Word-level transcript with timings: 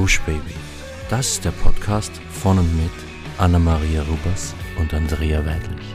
Gush 0.00 0.18
Baby. 0.22 0.54
Das 1.10 1.32
ist 1.32 1.44
der 1.44 1.50
Podcast 1.50 2.10
von 2.30 2.58
und 2.58 2.74
mit 2.74 2.90
Anna-Maria 3.36 4.00
Rubers 4.00 4.54
und 4.78 4.94
Andrea 4.94 5.44
Weidlich. 5.44 5.86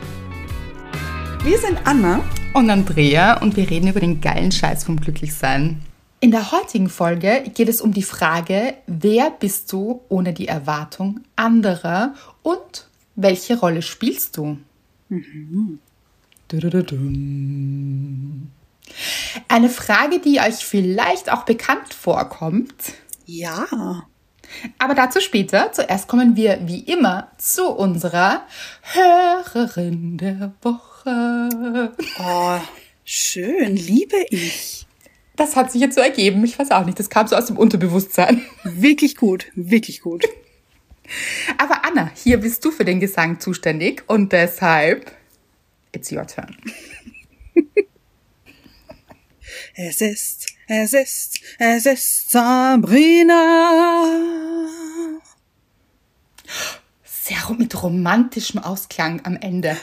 Wir 1.42 1.58
sind 1.58 1.80
Anna 1.82 2.22
und 2.54 2.70
Andrea 2.70 3.42
und 3.42 3.56
wir 3.56 3.68
reden 3.68 3.88
über 3.88 3.98
den 3.98 4.20
geilen 4.20 4.52
Scheiß 4.52 4.84
vom 4.84 5.00
Glücklichsein. 5.00 5.82
In 6.20 6.30
der 6.30 6.52
heutigen 6.52 6.88
Folge 6.88 7.50
geht 7.52 7.68
es 7.68 7.80
um 7.80 7.92
die 7.92 8.04
Frage, 8.04 8.74
wer 8.86 9.32
bist 9.32 9.72
du 9.72 10.02
ohne 10.08 10.32
die 10.32 10.46
Erwartung 10.46 11.22
anderer 11.34 12.14
und 12.44 12.86
welche 13.16 13.58
Rolle 13.58 13.82
spielst 13.82 14.36
du? 14.36 14.56
Mhm. 15.08 15.80
Eine 19.48 19.68
Frage, 19.68 20.20
die 20.20 20.38
euch 20.38 20.64
vielleicht 20.64 21.32
auch 21.32 21.44
bekannt 21.44 21.92
vorkommt. 21.92 22.72
Ja. 23.26 24.06
Aber 24.78 24.94
dazu 24.94 25.20
später. 25.20 25.72
Zuerst 25.72 26.08
kommen 26.08 26.36
wir 26.36 26.60
wie 26.62 26.80
immer 26.80 27.30
zu 27.38 27.68
unserer 27.68 28.46
Hörerin 28.82 30.16
der 30.16 30.52
Woche. 30.62 31.92
Oh, 32.20 32.60
schön, 33.04 33.76
liebe 33.76 34.16
ich. 34.30 34.86
Das 35.34 35.54
hat 35.56 35.70
sich 35.70 35.82
jetzt 35.82 35.96
so 35.96 36.00
ergeben. 36.00 36.44
Ich 36.44 36.58
weiß 36.58 36.70
auch 36.70 36.86
nicht. 36.86 36.98
Das 36.98 37.10
kam 37.10 37.26
so 37.26 37.36
aus 37.36 37.46
dem 37.46 37.58
Unterbewusstsein. 37.58 38.42
Wirklich 38.64 39.16
gut, 39.16 39.46
wirklich 39.54 40.00
gut. 40.00 40.24
Aber 41.58 41.84
Anna, 41.84 42.10
hier 42.14 42.38
bist 42.38 42.64
du 42.64 42.70
für 42.70 42.84
den 42.84 43.00
Gesang 43.00 43.38
zuständig 43.38 44.04
und 44.06 44.32
deshalb 44.32 45.12
it's 45.92 46.10
your 46.10 46.26
turn. 46.26 46.56
Es 49.78 50.00
ist, 50.00 50.46
es 50.68 50.94
ist, 50.94 51.38
es 51.58 51.84
ist 51.84 52.30
Sabrina. 52.30 54.08
Sehr 57.04 57.54
mit 57.58 57.82
romantischem 57.82 58.62
Ausklang 58.62 59.20
am 59.26 59.36
Ende. 59.36 59.76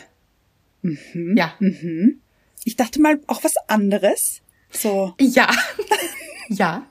Mhm, 0.82 1.36
ja. 1.38 1.54
Mhm. 1.59 2.22
Ich 2.64 2.76
dachte 2.76 3.00
mal 3.02 3.22
auch 3.28 3.44
was 3.44 3.54
anderes. 3.67 4.42
So. 4.72 5.14
Ja. 5.20 5.52
ja. 6.50 6.88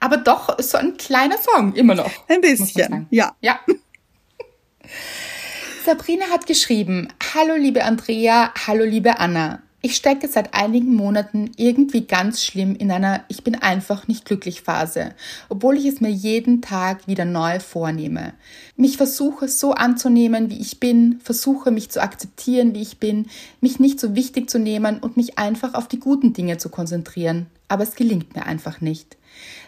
Aber 0.00 0.16
doch 0.16 0.58
so 0.62 0.78
ein 0.78 0.96
kleiner 0.96 1.36
Song, 1.36 1.74
immer 1.74 1.94
noch. 1.94 2.10
Ein 2.30 2.40
bisschen, 2.40 3.06
ja. 3.10 3.36
Ja. 3.42 3.60
Sabrina 5.84 6.30
hat 6.30 6.46
geschrieben, 6.46 7.12
Hallo 7.34 7.54
liebe 7.54 7.84
Andrea, 7.84 8.50
hallo 8.66 8.84
liebe 8.84 9.18
Anna. 9.18 9.63
Ich 9.86 9.96
stecke 9.96 10.28
seit 10.28 10.54
einigen 10.54 10.94
Monaten 10.94 11.50
irgendwie 11.58 12.06
ganz 12.06 12.42
schlimm 12.42 12.74
in 12.74 12.90
einer 12.90 13.22
Ich 13.28 13.44
bin 13.44 13.54
einfach 13.54 14.08
nicht 14.08 14.24
glücklich 14.24 14.62
Phase, 14.62 15.10
obwohl 15.50 15.76
ich 15.76 15.84
es 15.84 16.00
mir 16.00 16.08
jeden 16.08 16.62
Tag 16.62 17.06
wieder 17.06 17.26
neu 17.26 17.60
vornehme. 17.60 18.32
Mich 18.78 18.96
versuche 18.96 19.46
so 19.46 19.72
anzunehmen, 19.72 20.48
wie 20.48 20.58
ich 20.58 20.80
bin, 20.80 21.20
versuche 21.22 21.70
mich 21.70 21.90
zu 21.90 22.02
akzeptieren, 22.02 22.74
wie 22.74 22.80
ich 22.80 22.96
bin, 22.96 23.26
mich 23.60 23.78
nicht 23.78 24.00
so 24.00 24.14
wichtig 24.14 24.48
zu 24.48 24.58
nehmen 24.58 25.00
und 25.00 25.18
mich 25.18 25.38
einfach 25.38 25.74
auf 25.74 25.86
die 25.86 26.00
guten 26.00 26.32
Dinge 26.32 26.56
zu 26.56 26.70
konzentrieren. 26.70 27.44
Aber 27.74 27.82
es 27.82 27.96
gelingt 27.96 28.36
mir 28.36 28.46
einfach 28.46 28.80
nicht. 28.80 29.16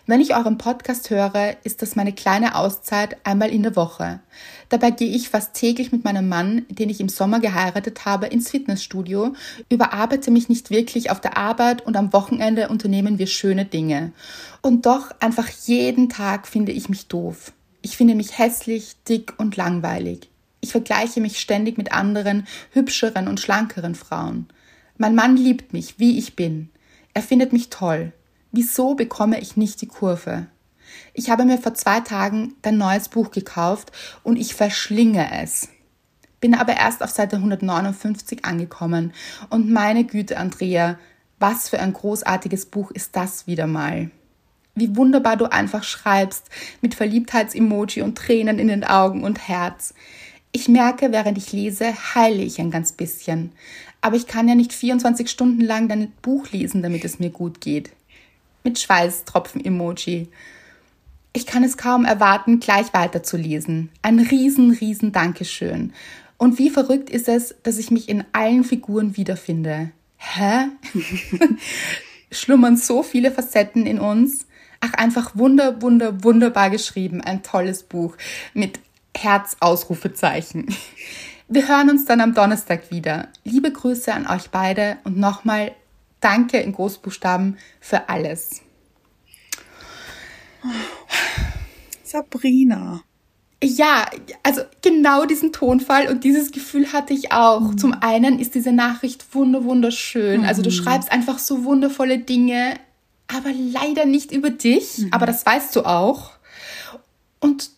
Wenn 0.07 0.21
ich 0.21 0.37
euren 0.37 0.59
Podcast 0.59 1.11
höre, 1.11 1.57
ist 1.65 1.83
das 1.83 1.97
meine 1.97 2.13
kleine 2.13 2.55
Auszeit 2.55 3.17
einmal 3.27 3.51
in 3.51 3.65
der 3.65 3.75
Woche. 3.75 4.21
Dabei 4.69 4.93
gehe 4.93 5.11
ich 5.11 5.29
fast 5.29 5.55
täglich 5.55 5.91
mit 5.91 6.05
meinem 6.05 6.29
Mann, 6.29 6.65
den 6.69 6.89
ich 6.89 7.01
im 7.01 7.09
Sommer 7.09 7.41
geheiratet 7.41 8.05
habe, 8.05 8.27
ins 8.27 8.49
Fitnessstudio, 8.49 9.33
überarbeite 9.71 10.31
mich 10.31 10.49
nicht 10.49 10.71
wirklich 10.71 11.11
auf 11.11 11.21
der 11.21 11.37
Arbeit 11.37 11.85
und 11.85 11.97
am 11.97 12.13
Wochenende 12.13 12.69
unternehmen 12.69 13.19
wir 13.19 13.27
schöne 13.27 13.65
Dinge. 13.65 14.13
Und 14.63 14.87
doch 14.87 15.11
einfach 15.19 15.49
jeden 15.65 16.09
Tag 16.09 16.47
finde 16.47 16.71
ich 16.71 16.89
mich 16.89 17.09
doof. 17.09 17.51
Ich 17.83 17.97
finde 17.97 18.15
mich 18.15 18.39
hässlich, 18.39 18.95
dick 19.09 19.35
und 19.37 19.57
langweilig. 19.57 20.31
Ich 20.61 20.71
vergleiche 20.71 21.21
mich 21.21 21.41
ständig 21.41 21.77
mit 21.77 21.91
anderen, 21.91 22.47
hübscheren 22.71 23.27
und 23.27 23.41
schlankeren 23.41 23.97
Frauen. 23.97 24.47
Mein 24.97 25.17
Mann 25.17 25.37
liebt 25.37 25.73
mich, 25.73 25.99
wie 25.99 26.21
ich 26.21 26.37
bin. 26.37 26.71
Er 27.17 27.23
findet 27.23 27.55
mich 27.55 27.71
toll. 27.71 28.13
Wieso 28.53 28.95
bekomme 28.95 29.41
ich 29.41 29.57
nicht 29.57 29.81
die 29.81 29.87
Kurve? 29.87 30.49
Ich 31.15 31.31
habe 31.31 31.47
mir 31.47 31.57
vor 31.57 31.73
zwei 31.73 32.01
Tagen 32.01 32.57
dein 32.61 32.77
neues 32.77 33.09
Buch 33.09 33.31
gekauft 33.31 33.91
und 34.23 34.37
ich 34.37 34.55
verschlinge 34.55 35.27
es. 35.41 35.71
Bin 36.43 36.55
aber 36.55 36.77
erst 36.77 37.03
auf 37.03 37.09
Seite 37.09 37.37
159 37.37 38.45
angekommen 38.45 39.15
und 39.49 39.71
meine 39.71 40.05
Güte, 40.05 40.37
Andrea, 40.37 40.99
was 41.39 41.71
für 41.71 41.81
ein 41.81 41.95
großartiges 41.95 42.67
Buch 42.67 42.91
ist 42.91 43.17
das 43.17 43.47
wieder 43.47 43.67
mal. 43.67 44.11
Wie 44.75 44.95
wunderbar 44.95 45.39
du 45.39 45.47
einfach 45.47 45.85
schreibst, 45.85 46.51
mit 46.83 46.95
Verliebtheitsemoji 46.95 48.03
und 48.03 48.19
Tränen 48.19 48.59
in 48.59 48.69
den 48.69 48.85
Augen 48.85 49.25
und 49.25 49.49
Herz. 49.49 49.95
Ich 50.53 50.69
merke, 50.69 51.13
während 51.13 51.39
ich 51.39 51.51
lese, 51.51 51.95
heile 52.15 52.43
ich 52.43 52.61
ein 52.61 52.71
ganz 52.71 52.93
bisschen. 52.93 53.53
Aber 54.07 54.15
ich 54.15 54.29
kann 54.29 54.47
ja 54.47 54.55
nicht 54.55 54.73
24 54.73 55.29
Stunden 55.29 55.63
lang 55.63 55.89
dein 55.89 56.13
Buch 56.23 56.53
lesen, 56.53 56.81
damit 56.81 57.05
es 57.05 57.19
mir 57.19 57.31
gut 57.31 57.61
geht 57.61 57.91
mit 58.63 58.79
Schweißtropfen-Emoji. 58.79 60.29
Ich 61.33 61.45
kann 61.45 61.65
es 61.65 61.77
kaum 61.77 62.05
erwarten, 62.05 62.61
gleich 62.61 62.95
weiterzulesen. 62.95 63.89
Ein 64.03 64.21
riesen, 64.21 64.71
riesen 64.71 65.11
Dankeschön. 65.11 65.93
Und 66.39 66.61
wie 66.61 66.71
verrückt 66.71 67.11
ist 67.11 67.29
es, 67.29 67.57
dass 67.65 67.79
ich 67.79 67.91
mich 67.91 68.09
in 68.09 68.23
allen 68.31 68.63
Figuren 68.63 69.17
wiederfinde. 69.17 69.91
Hä? 70.19 70.69
Schlummern 72.31 72.77
so 72.77 73.03
viele 73.03 73.33
Facetten 73.33 73.87
in 73.87 73.99
uns? 73.99 74.47
Ach, 74.79 74.95
einfach 74.95 75.35
wunder, 75.35 75.83
wunder, 75.83 76.23
wunderbar 76.23 76.71
geschrieben. 76.71 77.23
Ein 77.23 77.43
tolles 77.43 77.83
Buch 77.83 78.17
mit 78.55 78.79
Herzausrufezeichen. 79.17 80.73
Wir 81.49 81.69
hören 81.69 81.91
uns 81.91 82.05
dann 82.05 82.21
am 82.21 82.35
Donnerstag 82.35 82.91
wieder. 82.91 83.29
Liebe 83.45 83.71
Grüße 83.71 84.13
an 84.13 84.27
euch 84.27 84.51
beide 84.51 84.99
und 85.05 85.17
nochmal 85.17 85.73
Danke 86.21 86.59
in 86.59 86.73
Großbuchstaben 86.73 87.57
für 87.79 88.09
alles. 88.09 88.63
Sabrina. 92.03 93.03
Ja, 93.63 94.07
also 94.43 94.63
genau 94.83 95.25
diesen 95.25 95.53
Tonfall 95.53 96.09
und 96.09 96.25
dieses 96.25 96.51
Gefühl 96.51 96.93
hatte 96.93 97.15
ich 97.15 97.31
auch. 97.31 97.61
Mhm. 97.61 97.79
Zum 97.79 97.93
einen 97.93 98.41
ist 98.41 98.57
diese 98.57 98.73
Nachricht 98.73 99.33
wunderschön. 99.33 100.41
Mhm. 100.41 100.47
Also 100.49 100.63
du 100.63 100.71
mhm. 100.71 100.75
schreibst 100.75 101.13
einfach 101.13 101.39
so 101.39 101.63
wundervolle 101.63 102.19
Dinge, 102.19 102.75
aber 103.29 103.51
leider 103.53 104.05
nicht 104.05 104.33
über 104.33 104.51
dich. 104.51 104.99
Mhm. 104.99 105.09
Aber 105.13 105.27
das 105.27 105.47
weißt 105.47 105.77
du 105.77 105.85
auch. 105.85 106.33
Und 107.39 107.71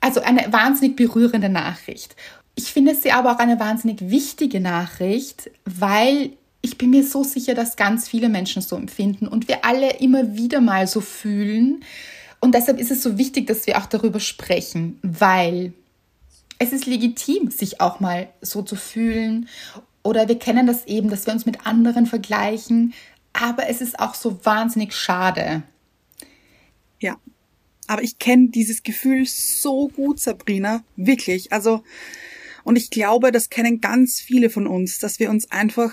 also 0.00 0.20
eine 0.20 0.52
wahnsinnig 0.52 0.94
berührende 0.94 1.48
Nachricht. 1.48 2.14
Ich 2.56 2.72
finde 2.72 2.94
sie 2.94 3.12
aber 3.12 3.32
auch 3.32 3.38
eine 3.38 3.60
wahnsinnig 3.60 4.08
wichtige 4.10 4.60
Nachricht, 4.60 5.50
weil 5.64 6.32
ich 6.62 6.78
bin 6.78 6.90
mir 6.90 7.04
so 7.04 7.22
sicher, 7.22 7.54
dass 7.54 7.76
ganz 7.76 8.08
viele 8.08 8.28
Menschen 8.28 8.62
so 8.62 8.76
empfinden 8.76 9.28
und 9.28 9.46
wir 9.46 9.64
alle 9.64 9.98
immer 9.98 10.36
wieder 10.36 10.60
mal 10.60 10.86
so 10.86 11.00
fühlen. 11.00 11.84
Und 12.40 12.54
deshalb 12.54 12.80
ist 12.80 12.90
es 12.90 13.02
so 13.02 13.18
wichtig, 13.18 13.46
dass 13.46 13.66
wir 13.66 13.78
auch 13.78 13.86
darüber 13.86 14.20
sprechen, 14.20 14.98
weil 15.02 15.74
es 16.58 16.72
ist 16.72 16.86
legitim, 16.86 17.50
sich 17.50 17.80
auch 17.80 18.00
mal 18.00 18.28
so 18.40 18.62
zu 18.62 18.74
fühlen. 18.74 19.48
Oder 20.02 20.26
wir 20.28 20.38
kennen 20.38 20.66
das 20.66 20.86
eben, 20.86 21.10
dass 21.10 21.26
wir 21.26 21.34
uns 21.34 21.46
mit 21.46 21.66
anderen 21.66 22.06
vergleichen. 22.06 22.94
Aber 23.32 23.68
es 23.68 23.82
ist 23.82 24.00
auch 24.00 24.14
so 24.14 24.44
wahnsinnig 24.44 24.94
schade. 24.94 25.62
Ja, 27.00 27.16
aber 27.86 28.02
ich 28.02 28.18
kenne 28.18 28.48
dieses 28.48 28.82
Gefühl 28.82 29.26
so 29.26 29.88
gut, 29.88 30.20
Sabrina. 30.20 30.82
Wirklich. 30.96 31.52
Also, 31.52 31.82
und 32.66 32.74
ich 32.74 32.90
glaube, 32.90 33.30
das 33.30 33.48
kennen 33.48 33.80
ganz 33.80 34.20
viele 34.20 34.50
von 34.50 34.66
uns, 34.66 34.98
dass 34.98 35.20
wir 35.20 35.30
uns 35.30 35.52
einfach 35.52 35.92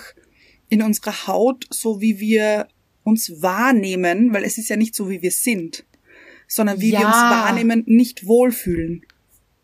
in 0.68 0.82
unserer 0.82 1.28
Haut, 1.28 1.66
so 1.70 2.00
wie 2.00 2.18
wir 2.18 2.66
uns 3.04 3.40
wahrnehmen, 3.40 4.34
weil 4.34 4.42
es 4.42 4.58
ist 4.58 4.70
ja 4.70 4.76
nicht 4.76 4.96
so, 4.96 5.08
wie 5.08 5.22
wir 5.22 5.30
sind, 5.30 5.84
sondern 6.48 6.80
wie 6.80 6.90
ja. 6.90 6.98
wir 6.98 7.06
uns 7.06 7.14
wahrnehmen, 7.14 7.84
nicht 7.86 8.26
wohlfühlen. 8.26 9.06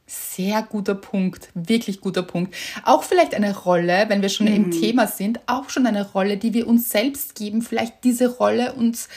Sehr 0.07 0.63
guter 0.63 0.95
Punkt, 0.95 1.49
wirklich 1.55 2.01
guter 2.01 2.23
Punkt. 2.23 2.55
Auch 2.85 3.03
vielleicht 3.03 3.35
eine 3.35 3.57
Rolle, 3.57 4.05
wenn 4.07 4.23
wir 4.23 4.29
schon 4.29 4.47
mhm. 4.47 4.55
im 4.55 4.71
Thema 4.71 5.09
sind, 5.09 5.41
auch 5.47 5.69
schon 5.69 5.87
eine 5.87 6.13
Rolle, 6.13 6.37
die 6.37 6.55
wir 6.55 6.69
uns 6.69 6.91
selbst 6.91 7.35
geben, 7.35 7.63
vielleicht 7.63 8.05
diese 8.05 8.37
Rolle 8.37 8.75
uns 8.75 9.09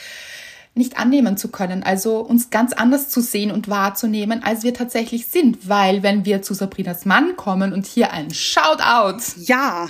nicht 0.74 0.98
annehmen 0.98 1.36
zu 1.36 1.48
können, 1.48 1.82
also 1.82 2.18
uns 2.18 2.50
ganz 2.50 2.72
anders 2.72 3.08
zu 3.08 3.20
sehen 3.20 3.52
und 3.52 3.68
wahrzunehmen, 3.68 4.42
als 4.42 4.64
wir 4.64 4.74
tatsächlich 4.74 5.26
sind, 5.26 5.68
weil 5.68 6.02
wenn 6.02 6.24
wir 6.24 6.42
zu 6.42 6.52
Sabrinas 6.52 7.04
Mann 7.04 7.36
kommen 7.36 7.72
und 7.72 7.86
hier 7.86 8.12
ein 8.12 8.32
Shoutout. 8.32 9.22
Ja 9.36 9.88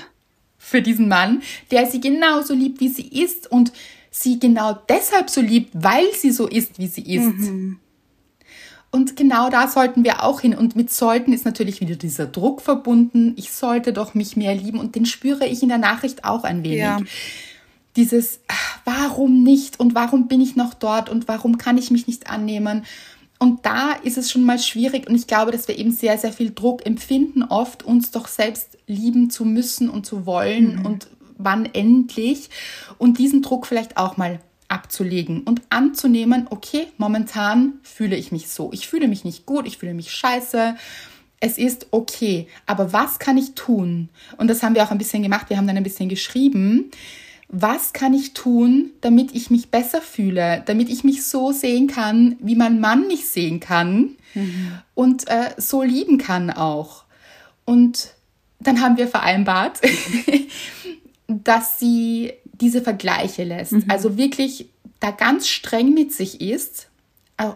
für 0.64 0.80
diesen 0.80 1.08
Mann, 1.08 1.42
der 1.70 1.86
sie 1.86 2.00
genauso 2.00 2.54
liebt, 2.54 2.80
wie 2.80 2.88
sie 2.88 3.06
ist 3.06 3.50
und 3.50 3.72
sie 4.10 4.38
genau 4.38 4.78
deshalb 4.88 5.28
so 5.28 5.40
liebt, 5.40 5.70
weil 5.74 6.12
sie 6.14 6.30
so 6.30 6.48
ist, 6.48 6.78
wie 6.78 6.86
sie 6.86 7.14
ist. 7.14 7.26
Mhm. 7.26 7.78
Und 8.90 9.16
genau 9.16 9.50
da 9.50 9.68
sollten 9.68 10.04
wir 10.04 10.22
auch 10.22 10.40
hin. 10.40 10.54
Und 10.54 10.76
mit 10.76 10.90
sollten 10.90 11.32
ist 11.32 11.44
natürlich 11.44 11.80
wieder 11.80 11.96
dieser 11.96 12.26
Druck 12.26 12.62
verbunden. 12.62 13.34
Ich 13.36 13.50
sollte 13.50 13.92
doch 13.92 14.14
mich 14.14 14.36
mehr 14.36 14.54
lieben. 14.54 14.78
Und 14.78 14.94
den 14.94 15.04
spüre 15.04 15.46
ich 15.46 15.62
in 15.62 15.68
der 15.68 15.78
Nachricht 15.78 16.24
auch 16.24 16.44
ein 16.44 16.62
wenig. 16.62 16.78
Ja. 16.78 17.00
Dieses, 17.96 18.40
warum 18.84 19.42
nicht? 19.42 19.78
Und 19.78 19.94
warum 19.94 20.28
bin 20.28 20.40
ich 20.40 20.56
noch 20.56 20.74
dort? 20.74 21.08
Und 21.08 21.28
warum 21.28 21.58
kann 21.58 21.78
ich 21.78 21.90
mich 21.90 22.06
nicht 22.06 22.28
annehmen? 22.28 22.84
Und 23.38 23.66
da 23.66 23.92
ist 23.92 24.16
es 24.16 24.30
schon 24.30 24.44
mal 24.44 24.58
schwierig 24.58 25.08
und 25.08 25.14
ich 25.14 25.26
glaube, 25.26 25.50
dass 25.50 25.68
wir 25.68 25.76
eben 25.78 25.90
sehr, 25.90 26.16
sehr 26.16 26.32
viel 26.32 26.52
Druck 26.54 26.86
empfinden, 26.86 27.42
oft 27.42 27.82
uns 27.82 28.10
doch 28.10 28.28
selbst 28.28 28.78
lieben 28.86 29.28
zu 29.28 29.44
müssen 29.44 29.90
und 29.90 30.06
zu 30.06 30.24
wollen 30.24 30.76
mhm. 30.76 30.86
und 30.86 31.08
wann 31.36 31.66
endlich. 31.66 32.48
Und 32.96 33.18
diesen 33.18 33.42
Druck 33.42 33.66
vielleicht 33.66 33.96
auch 33.96 34.16
mal 34.16 34.40
abzulegen 34.68 35.42
und 35.42 35.62
anzunehmen, 35.68 36.46
okay, 36.50 36.86
momentan 36.96 37.74
fühle 37.82 38.16
ich 38.16 38.32
mich 38.32 38.48
so. 38.48 38.72
Ich 38.72 38.88
fühle 38.88 39.08
mich 39.08 39.24
nicht 39.24 39.46
gut, 39.46 39.66
ich 39.66 39.78
fühle 39.78 39.94
mich 39.94 40.10
scheiße. 40.10 40.76
Es 41.40 41.58
ist 41.58 41.88
okay, 41.90 42.48
aber 42.66 42.92
was 42.92 43.18
kann 43.18 43.36
ich 43.36 43.54
tun? 43.54 44.08
Und 44.38 44.48
das 44.48 44.62
haben 44.62 44.74
wir 44.74 44.84
auch 44.84 44.90
ein 44.90 44.98
bisschen 44.98 45.22
gemacht, 45.22 45.50
wir 45.50 45.58
haben 45.58 45.66
dann 45.66 45.76
ein 45.76 45.82
bisschen 45.82 46.08
geschrieben. 46.08 46.90
Was 47.48 47.92
kann 47.92 48.14
ich 48.14 48.34
tun, 48.34 48.90
damit 49.00 49.34
ich 49.34 49.50
mich 49.50 49.70
besser 49.70 50.00
fühle, 50.00 50.62
damit 50.66 50.88
ich 50.88 51.04
mich 51.04 51.24
so 51.24 51.52
sehen 51.52 51.86
kann, 51.86 52.36
wie 52.40 52.56
mein 52.56 52.80
Mann 52.80 53.06
mich 53.06 53.28
sehen 53.28 53.60
kann 53.60 54.16
mhm. 54.34 54.78
und 54.94 55.28
äh, 55.28 55.50
so 55.56 55.82
lieben 55.82 56.18
kann 56.18 56.50
auch? 56.50 57.04
Und 57.64 58.14
dann 58.60 58.80
haben 58.80 58.96
wir 58.96 59.08
vereinbart, 59.08 59.80
dass 61.26 61.78
sie 61.78 62.32
diese 62.60 62.82
Vergleiche 62.82 63.44
lässt. 63.44 63.72
Mhm. 63.72 63.84
Also 63.88 64.16
wirklich 64.16 64.68
da 65.00 65.10
ganz 65.10 65.48
streng 65.48 65.92
mit 65.92 66.12
sich 66.12 66.40
ist. 66.40 66.88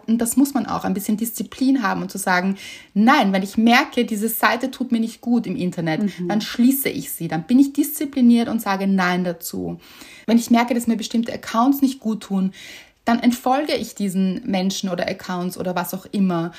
Und 0.07 0.19
das 0.19 0.37
muss 0.37 0.55
man 0.55 0.67
auch, 0.67 0.85
ein 0.85 0.95
bisschen 0.95 1.17
Disziplin 1.17 1.83
haben 1.83 2.03
und 2.03 2.11
zu 2.11 2.19
sagen, 2.19 2.57
nein, 2.95 3.33
wenn 3.33 3.45
ich 3.45 3.57
merke, 3.57 4.05
diese 4.05 4.29
Seite 4.29 4.73
tut 4.73 4.91
mir 4.91 4.99
nicht 4.99 5.21
gut 5.21 5.47
im 5.47 5.55
Internet, 5.55 6.03
mhm. 6.03 6.29
dann 6.29 6.41
schließe 6.41 6.89
ich 6.89 7.13
sie. 7.13 7.29
Dann 7.29 7.45
bin 7.45 7.61
ich 7.61 7.73
diszipliniert 7.73 8.49
und 8.49 8.61
sage 8.61 8.89
Nein 8.89 9.23
dazu. 9.23 9.79
Wenn 10.27 10.37
ich 10.37 10.51
merke, 10.51 10.75
dass 10.75 10.89
mir 10.89 10.97
bestimmte 10.97 11.33
Accounts 11.33 11.81
nicht 11.81 12.01
gut 12.01 12.25
tun, 12.25 12.53
dann 13.05 13.21
entfolge 13.21 13.75
ich 13.75 13.95
diesen 13.95 14.43
Menschen 14.45 14.91
oder 14.91 15.09
Accounts 15.09 15.57
oder 15.57 15.77
was 15.77 15.95
auch 15.95 16.07
immer 16.07 16.53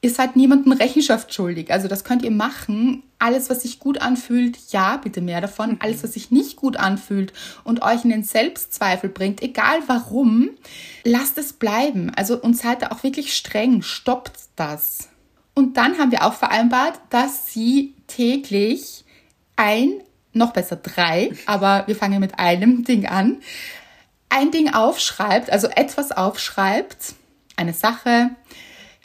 ihr 0.00 0.10
seid 0.10 0.36
niemandem 0.36 0.72
Rechenschaft 0.72 1.34
schuldig. 1.34 1.72
Also 1.72 1.88
das 1.88 2.04
könnt 2.04 2.22
ihr 2.22 2.30
machen. 2.30 3.02
Alles, 3.18 3.50
was 3.50 3.62
sich 3.62 3.80
gut 3.80 4.00
anfühlt, 4.00 4.56
ja, 4.70 4.96
bitte 4.96 5.20
mehr 5.20 5.40
davon. 5.40 5.70
Mhm. 5.70 5.76
Alles, 5.80 6.02
was 6.04 6.12
sich 6.12 6.30
nicht 6.30 6.56
gut 6.56 6.76
anfühlt 6.76 7.32
und 7.64 7.82
euch 7.82 8.04
in 8.04 8.10
den 8.10 8.22
Selbstzweifel 8.22 9.10
bringt, 9.10 9.42
egal 9.42 9.80
warum, 9.86 10.50
lasst 11.04 11.38
es 11.38 11.52
bleiben. 11.52 12.12
Also 12.14 12.40
und 12.40 12.56
seid 12.56 12.82
da 12.82 12.88
auch 12.88 13.02
wirklich 13.02 13.34
streng. 13.34 13.82
Stoppt 13.82 14.38
das. 14.56 15.08
Und 15.54 15.76
dann 15.76 15.98
haben 15.98 16.12
wir 16.12 16.24
auch 16.24 16.34
vereinbart, 16.34 17.00
dass 17.10 17.52
sie 17.52 17.94
täglich 18.06 19.04
ein, 19.56 19.90
noch 20.32 20.52
besser 20.52 20.76
drei, 20.76 21.32
aber 21.46 21.82
wir 21.88 21.96
fangen 21.96 22.20
mit 22.20 22.38
einem 22.38 22.84
Ding 22.84 23.06
an, 23.06 23.38
ein 24.28 24.52
Ding 24.52 24.72
aufschreibt, 24.72 25.50
also 25.50 25.66
etwas 25.68 26.12
aufschreibt, 26.12 27.14
eine 27.56 27.72
Sache, 27.72 28.30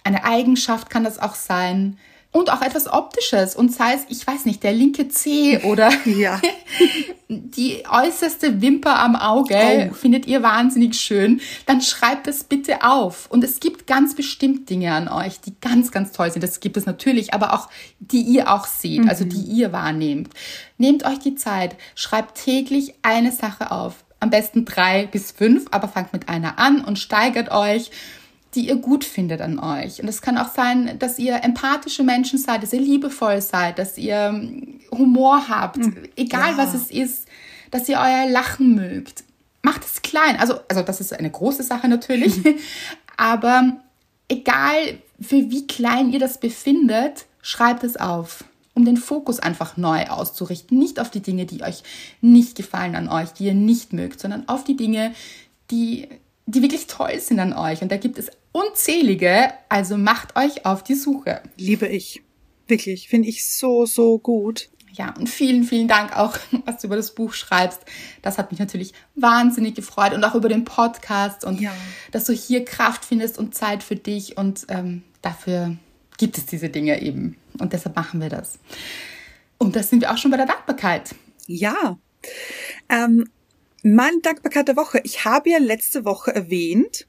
eine 0.03 0.23
Eigenschaft 0.23 0.89
kann 0.89 1.03
das 1.03 1.19
auch 1.19 1.35
sein. 1.35 1.97
Und 2.31 2.51
auch 2.51 2.63
etwas 2.63 2.91
Optisches. 2.91 3.55
Und 3.55 3.71
sei 3.71 3.93
es, 3.93 4.05
ich 4.09 4.25
weiß 4.25 4.45
nicht, 4.45 4.63
der 4.63 4.73
linke 4.73 5.07
Zeh 5.07 5.59
oder 5.65 5.91
ja. 6.05 6.41
die 7.29 7.83
äußerste 7.87 8.59
Wimper 8.59 8.97
am 8.97 9.15
Auge 9.15 9.91
oh. 9.91 9.93
findet 9.93 10.25
ihr 10.25 10.41
wahnsinnig 10.41 10.99
schön. 10.99 11.41
Dann 11.67 11.81
schreibt 11.81 12.27
es 12.27 12.43
bitte 12.43 12.83
auf. 12.83 13.29
Und 13.29 13.43
es 13.43 13.59
gibt 13.59 13.85
ganz 13.85 14.15
bestimmt 14.15 14.67
Dinge 14.67 14.93
an 14.93 15.09
euch, 15.09 15.41
die 15.41 15.53
ganz, 15.61 15.91
ganz 15.91 16.11
toll 16.11 16.31
sind. 16.31 16.41
Das 16.41 16.59
gibt 16.59 16.75
es 16.75 16.87
natürlich, 16.87 17.35
aber 17.35 17.53
auch 17.53 17.69
die 17.99 18.21
ihr 18.21 18.51
auch 18.51 18.65
seht, 18.65 19.03
mhm. 19.03 19.09
also 19.09 19.25
die 19.25 19.43
ihr 19.43 19.71
wahrnehmt. 19.71 20.33
Nehmt 20.79 21.05
euch 21.05 21.19
die 21.19 21.35
Zeit, 21.35 21.75
schreibt 21.93 22.43
täglich 22.43 22.95
eine 23.03 23.31
Sache 23.31 23.71
auf. 23.71 24.03
Am 24.19 24.31
besten 24.31 24.65
drei 24.65 25.05
bis 25.05 25.31
fünf, 25.31 25.65
aber 25.69 25.87
fangt 25.87 26.13
mit 26.13 26.29
einer 26.29 26.57
an 26.57 26.83
und 26.83 26.97
steigert 26.97 27.51
euch 27.51 27.91
die 28.55 28.67
ihr 28.67 28.75
gut 28.75 29.03
findet 29.03 29.41
an 29.41 29.59
euch. 29.59 30.01
Und 30.01 30.07
es 30.07 30.21
kann 30.21 30.37
auch 30.37 30.53
sein, 30.53 30.97
dass 30.99 31.19
ihr 31.19 31.43
empathische 31.43 32.03
Menschen 32.03 32.37
seid, 32.37 32.63
dass 32.63 32.73
ihr 32.73 32.81
liebevoll 32.81 33.41
seid, 33.41 33.79
dass 33.79 33.97
ihr 33.97 34.15
ähm, 34.15 34.79
Humor 34.91 35.47
habt, 35.49 35.77
mhm. 35.77 35.95
egal 36.15 36.51
ja. 36.51 36.57
was 36.57 36.73
es 36.73 36.91
ist, 36.91 37.27
dass 37.71 37.89
ihr 37.89 37.97
euer 37.97 38.29
Lachen 38.29 38.75
mögt. 38.75 39.23
Macht 39.61 39.83
es 39.83 40.01
klein. 40.01 40.37
Also, 40.39 40.59
also 40.67 40.83
das 40.83 41.01
ist 41.01 41.13
eine 41.13 41.31
große 41.31 41.63
Sache 41.63 41.87
natürlich. 41.87 42.33
Aber 43.17 43.77
egal 44.27 44.97
für 45.19 45.49
wie 45.49 45.67
klein 45.67 46.11
ihr 46.11 46.19
das 46.19 46.39
befindet, 46.39 47.25
schreibt 47.41 47.83
es 47.83 47.97
auf 47.97 48.43
um 48.75 48.85
den 48.85 48.97
Fokus 48.97 49.39
einfach 49.39 49.77
neu 49.77 50.05
auszurichten. 50.07 50.79
Nicht 50.79 50.99
auf 50.99 51.11
die 51.11 51.21
Dinge, 51.21 51.45
die 51.45 51.61
euch 51.61 51.83
nicht 52.21 52.55
gefallen 52.55 52.95
an 52.95 53.07
euch, 53.07 53.29
die 53.29 53.45
ihr 53.45 53.53
nicht 53.53 53.93
mögt, 53.93 54.19
sondern 54.19 54.47
auf 54.47 54.63
die 54.63 54.75
Dinge, 54.75 55.13
die, 55.69 56.09
die 56.47 56.61
wirklich 56.61 56.87
toll 56.87 57.19
sind 57.19 57.39
an 57.39 57.53
euch. 57.53 57.81
Und 57.81 57.91
da 57.91 57.97
gibt 57.97 58.17
es 58.17 58.31
unzählige, 58.53 59.51
also 59.67 59.97
macht 59.97 60.37
euch 60.37 60.65
auf 60.65 60.83
die 60.83 60.95
Suche. 60.95 61.41
Liebe 61.57 61.87
ich. 61.87 62.21
Wirklich, 62.67 63.09
finde 63.09 63.27
ich 63.27 63.45
so, 63.45 63.85
so 63.85 64.17
gut. 64.19 64.69
Ja, 64.93 65.13
und 65.17 65.27
vielen, 65.27 65.63
vielen 65.63 65.87
Dank 65.87 66.15
auch, 66.15 66.37
was 66.65 66.79
du 66.79 66.87
über 66.87 66.95
das 66.95 67.13
Buch 67.13 67.33
schreibst. 67.33 67.81
Das 68.21 68.37
hat 68.37 68.51
mich 68.51 68.59
natürlich 68.59 68.93
wahnsinnig 69.15 69.75
gefreut 69.75 70.13
und 70.13 70.23
auch 70.23 70.35
über 70.35 70.47
den 70.47 70.63
Podcast 70.63 71.43
und 71.43 71.59
ja. 71.59 71.73
dass 72.11 72.25
du 72.25 72.33
hier 72.33 72.63
Kraft 72.63 73.03
findest 73.03 73.37
und 73.37 73.53
Zeit 73.55 73.83
für 73.83 73.95
dich 73.95 74.37
und 74.37 74.67
ähm, 74.69 75.03
dafür 75.21 75.75
gibt 76.17 76.37
es 76.37 76.45
diese 76.45 76.69
Dinge 76.69 77.01
eben. 77.01 77.37
Und 77.59 77.73
deshalb 77.73 77.95
machen 77.95 78.21
wir 78.21 78.29
das. 78.29 78.59
Und 79.57 79.75
das 79.75 79.89
sind 79.89 80.01
wir 80.01 80.11
auch 80.11 80.17
schon 80.17 80.31
bei 80.31 80.37
der 80.37 80.45
Dankbarkeit. 80.45 81.15
Ja. 81.47 81.97
Ähm, 82.87 83.29
meine 83.81 84.21
Dankbarkeit 84.21 84.67
der 84.67 84.75
Woche. 84.75 85.01
Ich 85.03 85.25
habe 85.25 85.49
ja 85.49 85.57
letzte 85.57 86.05
Woche 86.05 86.33
erwähnt, 86.33 87.07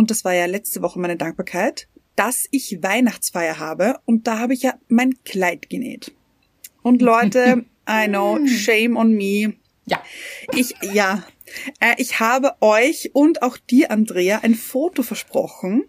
und 0.00 0.10
das 0.10 0.24
war 0.24 0.32
ja 0.32 0.46
letzte 0.46 0.80
Woche 0.80 0.98
meine 0.98 1.18
Dankbarkeit, 1.18 1.86
dass 2.16 2.46
ich 2.52 2.82
Weihnachtsfeier 2.82 3.58
habe 3.58 3.98
und 4.06 4.26
da 4.26 4.38
habe 4.38 4.54
ich 4.54 4.62
ja 4.62 4.72
mein 4.88 5.22
Kleid 5.24 5.68
genäht. 5.68 6.12
Und 6.80 7.02
Leute, 7.02 7.66
I 7.86 8.06
know, 8.08 8.38
shame 8.46 8.96
on 8.96 9.12
me. 9.12 9.56
Ja. 9.84 10.02
Ich, 10.54 10.74
ja. 10.80 11.22
Äh, 11.80 11.96
ich 11.98 12.18
habe 12.18 12.54
euch 12.62 13.10
und 13.12 13.42
auch 13.42 13.58
dir, 13.58 13.90
Andrea, 13.90 14.38
ein 14.38 14.54
Foto 14.54 15.02
versprochen. 15.02 15.84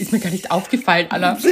Ist 0.00 0.10
mir 0.10 0.18
gar 0.18 0.30
nicht 0.30 0.50
aufgefallen, 0.50 1.06
Anna. 1.10 1.38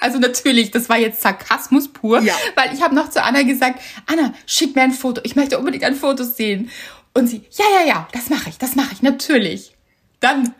Also 0.00 0.18
natürlich, 0.18 0.70
das 0.70 0.88
war 0.88 0.98
jetzt 0.98 1.22
Sarkasmus 1.22 1.90
pur, 1.90 2.20
ja. 2.20 2.34
weil 2.56 2.74
ich 2.74 2.82
habe 2.82 2.94
noch 2.94 3.10
zu 3.10 3.22
Anna 3.22 3.42
gesagt, 3.42 3.80
Anna, 4.06 4.34
schick 4.44 4.74
mir 4.74 4.82
ein 4.82 4.92
Foto, 4.92 5.20
ich 5.24 5.34
möchte 5.34 5.58
unbedingt 5.58 5.84
ein 5.84 5.94
Foto 5.94 6.24
sehen. 6.24 6.68
Und 7.14 7.28
sie, 7.28 7.42
ja, 7.52 7.64
ja, 7.80 7.86
ja, 7.86 8.08
das 8.12 8.28
mache 8.28 8.50
ich, 8.50 8.58
das 8.58 8.74
mache 8.74 8.92
ich, 8.92 9.02
natürlich. 9.02 9.73
Dann 10.24 10.54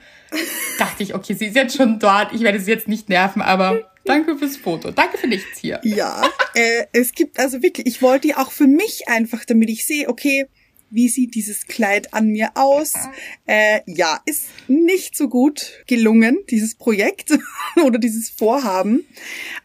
dachte 0.79 1.03
ich, 1.03 1.15
okay, 1.15 1.33
sie 1.33 1.47
ist 1.47 1.57
jetzt 1.57 1.75
schon 1.75 1.99
dort, 1.99 2.35
ich 2.35 2.43
werde 2.43 2.61
sie 2.61 2.71
jetzt 2.71 2.87
nicht 2.87 3.09
nerven, 3.09 3.41
aber 3.41 3.91
danke 4.05 4.37
fürs 4.37 4.59
Foto. 4.59 4.91
Danke 4.91 5.17
für 5.17 5.27
nichts 5.27 5.59
hier. 5.59 5.81
Ja, 5.85 6.29
äh, 6.55 6.85
es 6.93 7.13
gibt 7.13 7.39
also 7.39 7.63
wirklich, 7.63 7.87
ich 7.87 8.03
wollte 8.03 8.29
die 8.29 8.35
auch 8.35 8.51
für 8.51 8.67
mich 8.67 9.09
einfach, 9.09 9.47
damit 9.47 9.71
ich 9.71 9.87
sehe, 9.87 10.09
okay, 10.09 10.47
wie 10.95 11.09
sieht 11.09 11.35
dieses 11.35 11.67
Kleid 11.67 12.15
an 12.15 12.29
mir 12.29 12.53
aus? 12.55 12.93
Äh, 13.47 13.81
ja, 13.87 14.21
ist 14.27 14.47
nicht 14.69 15.17
so 15.17 15.29
gut 15.29 15.83
gelungen, 15.87 16.39
dieses 16.51 16.77
Projekt 16.77 17.37
oder 17.85 17.99
dieses 17.99 18.31
Vorhaben. 18.31 19.05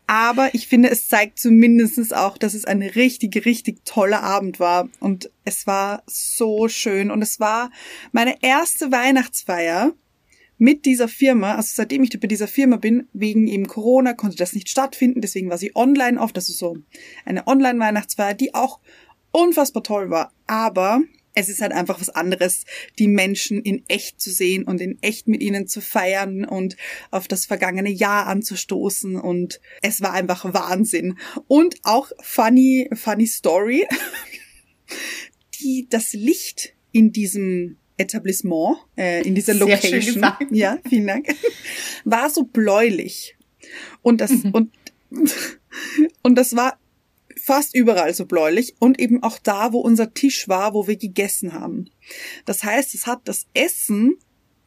Aber 0.08 0.54
ich 0.56 0.68
finde, 0.68 0.90
es 0.90 1.08
zeigt 1.08 1.40
zumindest 1.40 2.16
auch, 2.16 2.38
dass 2.38 2.56
es 2.56 2.66
ein 2.66 2.82
richtig, 2.82 3.46
richtig 3.46 3.86
toller 3.86 4.24
Abend 4.24 4.60
war. 4.60 4.90
Und 5.00 5.30
es 5.46 5.68
war 5.68 6.04
so 6.08 6.68
schön. 6.68 7.12
Und 7.12 7.22
es 7.22 7.40
war 7.40 7.72
meine 8.12 8.42
erste 8.42 8.92
Weihnachtsfeier 8.92 9.94
mit 10.58 10.86
dieser 10.86 11.08
Firma, 11.08 11.56
also 11.56 11.70
seitdem 11.74 12.04
ich 12.04 12.20
bei 12.20 12.28
dieser 12.28 12.48
Firma 12.48 12.76
bin, 12.76 13.08
wegen 13.14 13.48
eben 13.48 13.68
Corona 13.68 14.14
konnte 14.14 14.36
das 14.36 14.52
nicht 14.52 14.68
stattfinden, 14.68 15.22
deswegen 15.22 15.50
war 15.50 15.58
sie 15.58 15.74
online 15.74 16.20
oft, 16.20 16.36
das 16.36 16.50
ist 16.50 16.60
so 16.60 16.78
eine 17.24 17.48
Online-Weihnachtsfeier, 17.48 18.34
die 18.34 18.54
auch 18.54 18.82
unfassbar 19.32 19.84
toll 19.84 20.10
war. 20.10 20.34
Aber 20.48 21.02
es 21.40 21.50
ist 21.50 21.62
halt 21.62 21.72
einfach 21.72 22.00
was 22.00 22.10
anderes, 22.10 22.66
die 23.00 23.08
Menschen 23.08 23.62
in 23.62 23.84
echt 23.88 24.20
zu 24.20 24.30
sehen 24.30 24.64
und 24.66 24.82
in 24.82 25.02
echt 25.02 25.28
mit 25.28 25.42
ihnen 25.42 25.68
zu 25.68 25.82
feiern 25.82 26.44
und 26.44 26.76
auf 27.12 27.28
das 27.28 27.46
vergangene 27.46 27.90
Jahr 27.90 28.28
anzustoßen 28.28 29.16
und 29.16 29.62
es 29.82 30.02
war 30.02 30.14
einfach 30.14 30.54
Wahnsinn. 30.54 31.18
Und 31.48 31.76
auch 31.84 32.12
funny, 32.22 32.90
funny 32.94 33.26
Story, 33.26 33.88
die, 35.62 35.88
das 35.90 36.14
Licht 36.14 36.74
in 36.92 37.14
diesem 37.14 37.78
Etablissement, 37.98 38.78
äh, 38.98 39.26
in 39.26 39.36
dieser 39.36 39.54
Location, 39.54 40.26
ja, 40.52 40.78
vielen 40.88 41.08
Dank, 41.08 41.28
war 42.04 42.30
so 42.30 42.44
bläulich. 42.44 43.38
Und 44.02 44.20
das, 44.20 44.32
mhm. 44.32 44.52
und, 44.52 44.72
und 46.22 46.36
das 46.36 46.56
war 46.56 46.78
fast 47.40 47.76
überall 47.76 48.14
so 48.14 48.26
bläulich 48.26 48.76
und 48.80 49.00
eben 49.00 49.24
auch 49.24 49.40
da, 49.40 49.74
wo 49.74 49.80
unser 49.80 50.14
Tisch 50.14 50.48
war, 50.48 50.74
wo 50.74 50.88
wir 50.88 50.98
gegessen 50.98 51.54
haben. 51.54 51.90
Das 52.46 52.64
heißt, 52.64 52.94
es 52.94 53.08
hat 53.08 53.22
das 53.26 53.48
Essen 53.54 54.18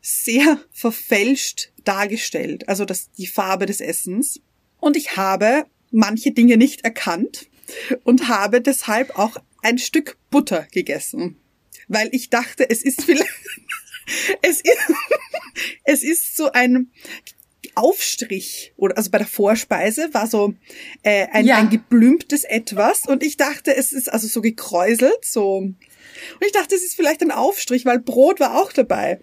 sehr 0.00 0.58
verfälscht 0.72 1.72
dargestellt, 1.84 2.68
also 2.68 2.84
das, 2.84 3.10
die 3.12 3.26
Farbe 3.26 3.66
des 3.66 3.80
Essens. 3.80 4.40
Und 4.78 4.96
ich 4.96 5.16
habe 5.16 5.66
manche 5.90 6.32
Dinge 6.32 6.56
nicht 6.56 6.84
erkannt 6.84 7.48
und 8.04 8.28
habe 8.28 8.60
deshalb 8.60 9.18
auch 9.18 9.36
ein 9.62 9.78
Stück 9.78 10.18
Butter 10.30 10.66
gegessen, 10.72 11.36
weil 11.88 12.08
ich 12.12 12.30
dachte, 12.30 12.68
es 12.68 12.82
ist 12.82 13.04
vielleicht, 13.04 13.30
es 14.42 14.60
ist, 14.60 14.78
es 15.84 16.02
ist 16.02 16.36
so 16.36 16.50
ein, 16.50 16.90
Aufstrich 17.74 18.72
oder 18.76 18.96
also 18.96 19.10
bei 19.10 19.18
der 19.18 19.26
Vorspeise 19.26 20.08
war 20.12 20.26
so 20.26 20.54
äh, 21.02 21.26
ein, 21.32 21.44
Ja. 21.46 21.56
ein 21.56 21.70
geblümtes 21.70 22.44
etwas 22.44 23.06
und 23.06 23.22
ich 23.22 23.36
dachte, 23.36 23.74
es 23.76 23.92
ist 23.92 24.12
also 24.12 24.26
so 24.28 24.40
gekräuselt, 24.40 25.24
so 25.24 25.56
und 25.56 25.76
ich 26.46 26.52
dachte, 26.52 26.74
es 26.74 26.82
ist 26.84 26.94
vielleicht 26.94 27.22
ein 27.22 27.30
Aufstrich, 27.30 27.84
weil 27.86 27.98
Brot 27.98 28.38
war 28.40 28.60
auch 28.60 28.72
dabei. 28.72 29.20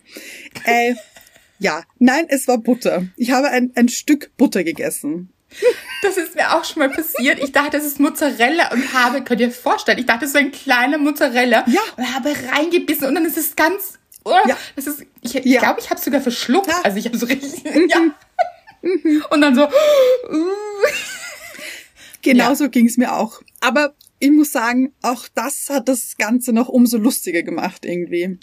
Äh, 0.65 0.95
ja, 1.59 1.83
nein, 1.99 2.25
es 2.29 2.47
war 2.47 2.57
Butter. 2.57 3.05
Ich 3.15 3.31
habe 3.31 3.49
ein, 3.49 3.71
ein 3.75 3.89
Stück 3.89 4.31
Butter 4.37 4.63
gegessen. 4.63 5.31
Das 6.03 6.17
ist 6.17 6.35
mir 6.35 6.53
auch 6.55 6.63
schon 6.63 6.79
mal 6.79 6.89
passiert. 6.89 7.39
Ich 7.43 7.51
dachte, 7.51 7.71
das 7.77 7.85
ist 7.85 7.99
Mozzarella 7.99 8.71
und 8.71 8.93
habe, 8.93 9.23
könnt 9.23 9.41
ihr 9.41 9.47
euch 9.47 9.55
vorstellen, 9.55 9.97
ich 9.99 10.05
dachte, 10.05 10.21
das 10.21 10.29
ist 10.29 10.33
so 10.33 10.39
ein 10.39 10.51
kleiner 10.51 10.97
Mozzarella 10.97 11.65
Ja. 11.67 11.81
und 11.97 12.13
habe 12.15 12.33
reingebissen 12.51 13.07
und 13.07 13.15
dann 13.15 13.25
ist 13.25 13.37
es 13.37 13.55
ganz, 13.55 13.93
oh, 14.25 14.33
Ja. 14.47 14.57
das 14.75 14.85
ist, 14.87 15.05
ich, 15.21 15.35
ich 15.35 15.45
Ja. 15.45 15.59
glaube, 15.61 15.79
ich 15.79 15.89
habe 15.89 15.97
es 15.99 16.05
sogar 16.05 16.21
verschluckt. 16.21 16.67
Ja. 16.67 16.81
Also 16.83 16.97
ich 16.97 17.05
habe 17.05 17.17
so 17.17 17.25
richtig, 17.25 17.63
ja. 17.89 18.15
Und 19.29 19.41
dann 19.41 19.55
so, 19.55 19.63
uh. 19.63 19.69
Genauso 22.21 22.65
so 22.65 22.69
ging's 22.69 22.97
mir 22.97 23.15
auch. 23.15 23.41
Aber 23.61 23.93
ich 24.19 24.31
muss 24.31 24.51
sagen, 24.51 24.93
auch 25.01 25.27
das 25.33 25.69
hat 25.69 25.87
das 25.87 26.17
Ganze 26.17 26.51
noch 26.51 26.67
umso 26.67 26.97
lustiger 26.97 27.43
gemacht 27.43 27.85
irgendwie. 27.85 28.39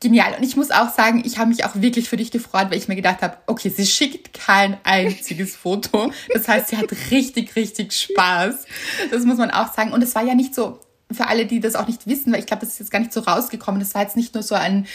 Genial. 0.00 0.34
Und 0.36 0.44
ich 0.44 0.56
muss 0.56 0.70
auch 0.70 0.94
sagen, 0.94 1.22
ich 1.24 1.38
habe 1.38 1.48
mich 1.48 1.64
auch 1.64 1.74
wirklich 1.74 2.08
für 2.08 2.16
dich 2.16 2.30
gefreut, 2.30 2.70
weil 2.70 2.78
ich 2.78 2.86
mir 2.86 2.94
gedacht 2.94 3.20
habe, 3.20 3.38
okay, 3.46 3.68
sie 3.68 3.86
schickt 3.86 4.32
kein 4.32 4.78
einziges 4.84 5.56
Foto. 5.56 6.12
Das 6.32 6.46
heißt, 6.46 6.68
sie 6.68 6.76
hat 6.76 6.92
richtig, 7.10 7.56
richtig 7.56 7.92
Spaß. 7.92 8.66
Das 9.10 9.24
muss 9.24 9.38
man 9.38 9.50
auch 9.50 9.74
sagen. 9.74 9.92
Und 9.92 10.02
es 10.02 10.14
war 10.14 10.24
ja 10.24 10.34
nicht 10.34 10.54
so, 10.54 10.78
für 11.10 11.26
alle, 11.26 11.46
die 11.46 11.58
das 11.58 11.74
auch 11.74 11.88
nicht 11.88 12.06
wissen, 12.06 12.32
weil 12.32 12.40
ich 12.40 12.46
glaube, 12.46 12.60
das 12.60 12.74
ist 12.74 12.80
jetzt 12.80 12.90
gar 12.90 13.00
nicht 13.00 13.12
so 13.12 13.20
rausgekommen. 13.20 13.80
Das 13.80 13.94
war 13.94 14.02
jetzt 14.02 14.16
nicht 14.16 14.34
nur 14.34 14.42
so 14.42 14.54
ein 14.54 14.86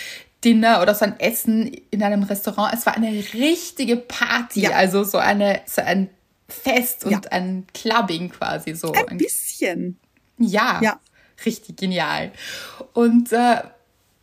Dinner 0.43 0.81
oder 0.81 0.93
so 0.95 1.05
ein 1.05 1.19
Essen 1.19 1.71
in 1.91 2.03
einem 2.03 2.23
Restaurant. 2.23 2.73
Es 2.73 2.85
war 2.85 2.95
eine 2.95 3.09
richtige 3.33 3.95
Party. 3.97 4.61
Ja. 4.61 4.71
Also 4.71 5.03
so 5.03 5.17
eine, 5.17 5.61
so 5.65 5.81
ein 5.81 6.09
Fest 6.49 7.05
und 7.05 7.11
Ja. 7.11 7.21
ein 7.31 7.65
Clubbing 7.73 8.29
quasi 8.29 8.73
so. 8.75 8.91
Ein 8.93 9.17
bisschen. 9.17 9.97
Ja, 10.37 10.79
Ja. 10.81 10.99
richtig 11.45 11.77
genial. 11.77 12.31
Und 12.93 13.31
äh, 13.31 13.61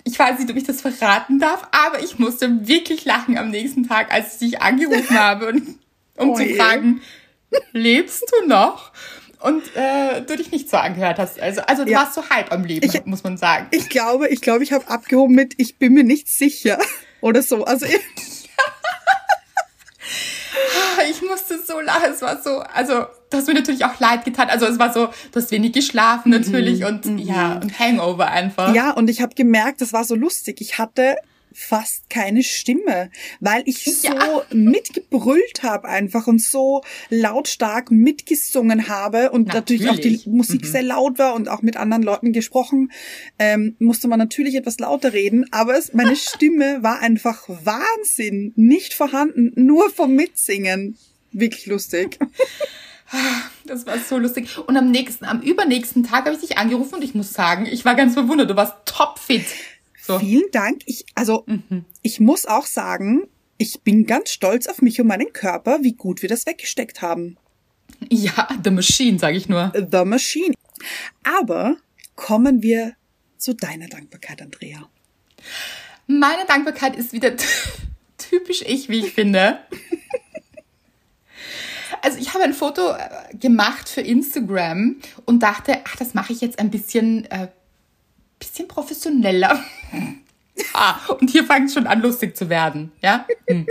ich 0.04 0.18
weiß 0.18 0.38
nicht, 0.38 0.50
ob 0.50 0.56
ich 0.56 0.64
das 0.64 0.80
verraten 0.80 1.38
darf, 1.38 1.68
aber 1.72 2.02
ich 2.02 2.18
musste 2.18 2.66
wirklich 2.66 3.04
lachen 3.04 3.36
am 3.38 3.50
nächsten 3.50 3.86
Tag, 3.88 4.12
als 4.12 4.34
ich 4.34 4.50
dich 4.50 4.62
angerufen 4.62 5.18
habe, 5.18 5.46
und, 5.48 5.78
um 6.16 6.30
Oh 6.30 6.34
zu 6.34 6.44
fragen, 6.54 7.00
lebst 7.72 8.24
du 8.40 8.46
noch? 8.48 8.92
Und 9.40 9.62
äh, 9.75 10.20
du 10.23 10.37
dich 10.37 10.50
nicht 10.52 10.68
so 10.68 10.76
angehört 10.76 11.18
hast. 11.18 11.40
Also, 11.40 11.62
also 11.62 11.85
du 11.85 11.90
Ja. 11.90 12.00
warst 12.00 12.14
so 12.14 12.28
halb 12.28 12.52
am 12.52 12.64
Leben, 12.64 12.85
Ich- 12.87 13.04
muss 13.06 13.25
man 13.25 13.37
sagen. 13.38 13.66
Ich 13.70 13.88
glaube, 13.88 14.28
ich 14.28 14.40
glaube, 14.42 14.62
ich 14.64 14.73
habe 14.73 14.87
abgehoben 14.88 15.35
mit, 15.35 15.54
ich 15.56 15.76
bin 15.78 15.94
mir 15.94 16.04
nicht 16.04 16.28
sicher. 16.28 16.78
Oder 17.23 17.42
so. 17.42 17.64
Also 17.64 17.87
ich, 17.87 18.00
Ich 21.11 21.23
musste 21.23 21.59
so 21.62 21.80
lachen, 21.80 22.12
es 22.12 22.20
war 22.23 22.40
so, 22.42 22.59
also 22.61 23.06
du 23.30 23.37
hast 23.37 23.47
mir 23.49 23.54
natürlich 23.54 23.85
auch 23.85 23.99
leid 24.00 24.25
getan. 24.25 24.49
Also 24.50 24.66
es 24.66 24.78
war 24.78 24.92
so, 24.92 25.06
du 25.06 25.40
hast 25.40 25.50
wenig 25.50 25.73
geschlafen 25.73 26.30
natürlich 26.30 26.85
und 26.85 27.06
ja, 27.20 27.54
und 27.54 27.78
Hangover 27.78 28.30
einfach. 28.30 28.75
ja, 28.75 28.90
und 28.92 29.09
ich 29.09 29.20
habe 29.23 29.35
gemerkt, 29.35 29.80
das 29.80 29.92
war 29.92 30.04
so 30.04 30.14
lustig. 30.14 30.61
Ich 30.61 30.78
hatte 30.78 31.16
fast 31.52 32.09
keine 32.11 32.42
Stimme, 32.42 33.11
weil 33.40 33.62
ich 33.66 33.85
so 33.85 34.09
Ja. 34.09 34.42
mitgebrüllt 34.52 35.62
habe 35.62 35.88
einfach 35.88 36.26
und 36.26 36.40
so 36.40 36.83
lautstark 37.09 37.90
mitgesungen 37.90 38.88
habe 38.88 39.30
und 39.30 39.49
natürlich, 39.49 39.88
auch 39.88 39.95
Natürlich. 39.97 40.25
die 40.25 40.30
Musik 40.30 40.66
sehr 40.66 40.83
laut 40.83 41.19
war 41.19 41.35
und 41.35 41.49
auch 41.49 41.62
mit 41.62 41.76
anderen 41.76 42.02
Leuten 42.02 42.33
gesprochen, 42.33 42.92
ähm, 43.38 43.76
musste 43.78 44.09
man 44.09 44.19
natürlich 44.19 44.54
etwas 44.54 44.78
lauter 44.78 45.12
reden, 45.12 45.47
aber 45.50 45.76
es, 45.76 45.92
meine 45.92 46.16
Stimme 46.16 46.83
war 46.83 47.00
einfach 47.00 47.49
Wahnsinn, 47.49 48.52
nicht 48.57 48.95
vorhanden, 48.95 49.52
nur 49.57 49.90
vom 49.90 50.14
Mitsingen. 50.14 50.97
Wirklich 51.33 51.66
lustig. 51.66 52.19
Das 53.64 53.87
war 53.87 53.99
so 53.99 54.19
lustig. 54.19 54.57
Und 54.66 54.76
am 54.76 54.90
nächsten, 54.90 55.25
am 55.25 55.42
übernächsten 55.42 56.04
Tag 56.04 56.26
habe 56.26 56.35
ich 56.35 56.40
dich 56.40 56.59
angerufen 56.59 56.95
und 56.97 57.02
ich 57.04 57.14
muss 57.14 57.33
sagen, 57.33 57.66
ich 57.66 57.85
war 57.85 57.95
ganz 57.97 58.14
verwundert. 58.14 58.50
Du 58.50 58.57
warst 58.57 58.75
topfit. 58.85 59.45
So. 60.10 60.18
Vielen 60.18 60.50
Dank. 60.50 60.82
Ich, 60.86 61.04
also, 61.14 61.46
ich 62.02 62.18
muss 62.18 62.44
auch 62.44 62.66
sagen, 62.66 63.28
ich 63.58 63.82
bin 63.82 64.06
ganz 64.06 64.30
stolz 64.30 64.66
auf 64.66 64.82
mich 64.82 65.00
und 65.00 65.06
meinen 65.06 65.32
Körper, 65.32 65.78
wie 65.82 65.92
gut 65.92 66.22
wir 66.22 66.28
das 66.28 66.46
weggesteckt 66.46 67.00
haben. 67.00 67.36
Ja, 68.08 68.48
The 68.64 68.70
Machine, 68.70 69.20
sage 69.20 69.36
ich 69.36 69.48
nur. 69.48 69.72
The 69.74 70.04
Machine. 70.04 70.54
Aber 71.22 71.76
kommen 72.16 72.62
wir 72.62 72.94
zu 73.36 73.54
deiner 73.54 73.86
Dankbarkeit, 73.86 74.42
Andrea. 74.42 74.88
Meine 76.08 76.44
Dankbarkeit 76.46 76.96
ist 76.96 77.12
wieder 77.12 77.34
typisch 78.18 78.62
ich, 78.66 78.88
wie 78.88 78.98
ich 79.00 79.12
finde. 79.12 79.58
Also 82.02 82.18
ich 82.18 82.32
habe 82.32 82.44
ein 82.44 82.54
Foto 82.54 82.92
äh, 82.92 83.36
gemacht 83.36 83.86
für 83.86 84.00
Instagram 84.00 84.96
und 85.26 85.42
dachte, 85.42 85.80
ach, 85.84 85.96
das 85.96 86.14
mache 86.14 86.32
ich 86.32 86.40
jetzt 86.40 86.58
ein 86.58 86.70
bisschen, 86.70 87.26
äh, 87.30 87.48
bisschen 88.40 88.66
professioneller. 88.66 89.62
Ah, 90.75 90.99
und 91.20 91.30
hier 91.30 91.44
fängt 91.44 91.68
es 91.68 91.75
schon 91.75 91.87
an, 91.87 92.02
lustig 92.02 92.37
zu 92.37 92.49
werden. 92.49 92.90
Ja? 93.02 93.26
Hm. 93.47 93.66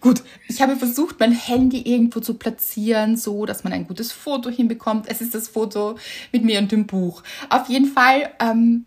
Gut, 0.00 0.22
ich 0.48 0.62
habe 0.62 0.76
versucht, 0.76 1.20
mein 1.20 1.32
Handy 1.32 1.82
irgendwo 1.82 2.20
zu 2.20 2.34
platzieren, 2.34 3.16
so 3.16 3.44
dass 3.44 3.64
man 3.64 3.72
ein 3.74 3.86
gutes 3.86 4.12
Foto 4.12 4.48
hinbekommt. 4.48 5.06
Es 5.08 5.20
ist 5.20 5.34
das 5.34 5.48
Foto 5.48 5.96
mit 6.32 6.44
mir 6.44 6.58
und 6.58 6.72
dem 6.72 6.86
Buch. 6.86 7.22
Auf 7.50 7.68
jeden 7.68 7.86
Fall 7.86 8.30
ähm, 8.40 8.86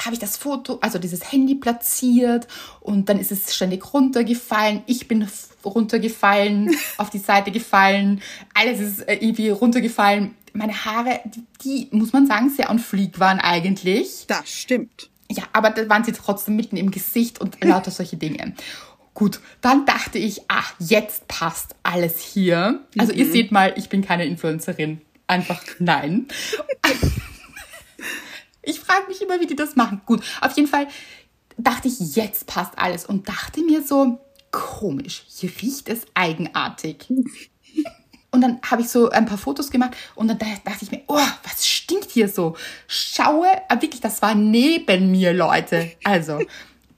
habe 0.00 0.14
ich 0.14 0.20
das 0.20 0.36
Foto, 0.36 0.78
also 0.82 0.98
dieses 0.98 1.32
Handy 1.32 1.54
platziert 1.54 2.46
und 2.80 3.08
dann 3.08 3.18
ist 3.18 3.32
es 3.32 3.54
ständig 3.54 3.94
runtergefallen. 3.94 4.82
Ich 4.86 5.08
bin 5.08 5.26
runtergefallen, 5.64 6.76
auf 6.98 7.10
die 7.10 7.18
Seite 7.18 7.50
gefallen. 7.50 8.20
Alles 8.54 8.80
ist 8.80 9.08
äh, 9.08 9.14
irgendwie 9.14 9.48
runtergefallen. 9.48 10.34
Meine 10.56 10.84
Haare, 10.84 11.20
die, 11.24 11.44
die 11.62 11.96
muss 11.96 12.12
man 12.12 12.26
sagen, 12.26 12.50
sehr 12.50 12.70
on 12.70 12.78
fleek 12.78 13.20
waren 13.20 13.38
eigentlich. 13.38 14.24
Das 14.26 14.48
stimmt. 14.48 15.10
Ja, 15.30 15.44
aber 15.52 15.70
da 15.70 15.88
waren 15.88 16.04
sie 16.04 16.12
trotzdem 16.12 16.56
mitten 16.56 16.76
im 16.76 16.90
Gesicht 16.90 17.40
und 17.40 17.62
lauter 17.62 17.90
solche 17.92 18.16
Dinge. 18.16 18.54
Gut, 19.14 19.40
dann 19.60 19.86
dachte 19.86 20.18
ich, 20.18 20.42
ach, 20.48 20.74
jetzt 20.78 21.26
passt 21.26 21.74
alles 21.82 22.20
hier. 22.20 22.84
Also 22.98 23.12
ihr 23.12 23.30
seht 23.30 23.50
mal, 23.50 23.72
ich 23.76 23.88
bin 23.88 24.02
keine 24.02 24.26
Influencerin. 24.26 25.00
Einfach 25.26 25.62
nein. 25.78 26.26
Ich 28.68 28.80
frage 28.80 29.06
mich 29.06 29.22
immer, 29.22 29.40
wie 29.40 29.46
die 29.46 29.54
das 29.54 29.76
machen. 29.76 30.02
Gut, 30.06 30.24
auf 30.40 30.56
jeden 30.56 30.66
Fall 30.66 30.88
dachte 31.56 31.86
ich, 31.86 32.16
jetzt 32.16 32.46
passt 32.46 32.76
alles 32.76 33.06
und 33.06 33.28
dachte 33.28 33.60
mir 33.62 33.80
so, 33.80 34.18
komisch, 34.50 35.22
hier 35.28 35.50
riecht 35.62 35.88
es 35.88 36.02
eigenartig. 36.14 37.06
Und 38.30 38.40
dann 38.42 38.58
habe 38.68 38.82
ich 38.82 38.88
so 38.88 39.08
ein 39.10 39.24
paar 39.26 39.38
Fotos 39.38 39.70
gemacht 39.70 39.96
und 40.14 40.28
dann 40.28 40.38
dachte 40.38 40.82
ich 40.82 40.90
mir, 40.90 41.00
oh, 41.06 41.16
was 41.44 41.66
stinkt 41.66 42.10
hier 42.10 42.28
so? 42.28 42.56
Schaue, 42.86 43.46
ah, 43.68 43.80
wirklich, 43.80 44.00
das 44.00 44.20
war 44.20 44.34
neben 44.34 45.10
mir, 45.10 45.32
Leute. 45.32 45.92
Also, 46.04 46.40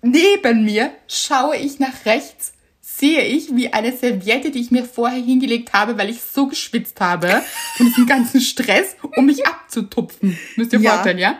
neben 0.02 0.64
mir 0.64 0.90
schaue 1.06 1.56
ich 1.56 1.78
nach 1.78 2.04
rechts, 2.06 2.54
sehe 2.80 3.22
ich, 3.22 3.54
wie 3.54 3.72
eine 3.72 3.96
Serviette, 3.96 4.50
die 4.50 4.60
ich 4.60 4.70
mir 4.72 4.84
vorher 4.84 5.22
hingelegt 5.22 5.72
habe, 5.72 5.96
weil 5.98 6.10
ich 6.10 6.20
so 6.22 6.48
geschwitzt 6.48 7.00
habe 7.00 7.42
und 7.78 7.86
diesen 7.88 8.06
ganzen 8.06 8.40
Stress, 8.40 8.96
um 9.16 9.26
mich 9.26 9.46
abzutupfen. 9.46 10.36
Müsst 10.56 10.72
ihr 10.72 10.80
Ja. 10.80 10.92
vorstellen, 10.94 11.18
ja? 11.18 11.38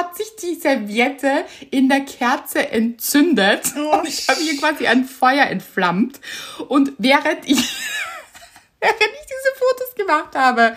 Hat 0.00 0.16
sich 0.16 0.34
die 0.36 0.54
Serviette 0.54 1.44
in 1.70 1.88
der 1.88 2.00
Kerze 2.00 2.70
entzündet 2.70 3.72
Oh, 3.76 3.98
und 3.98 4.08
ich 4.08 4.28
habe 4.28 4.40
hier 4.40 4.58
quasi 4.58 4.86
ein 4.86 5.04
Feuer 5.04 5.46
entflammt. 5.46 6.20
Und 6.68 6.92
während 6.98 7.44
ich, 7.44 7.58
während 8.80 9.00
ich 9.00 9.26
diese 9.26 9.58
Fotos 9.58 9.94
gemacht 9.96 10.34
habe, 10.34 10.76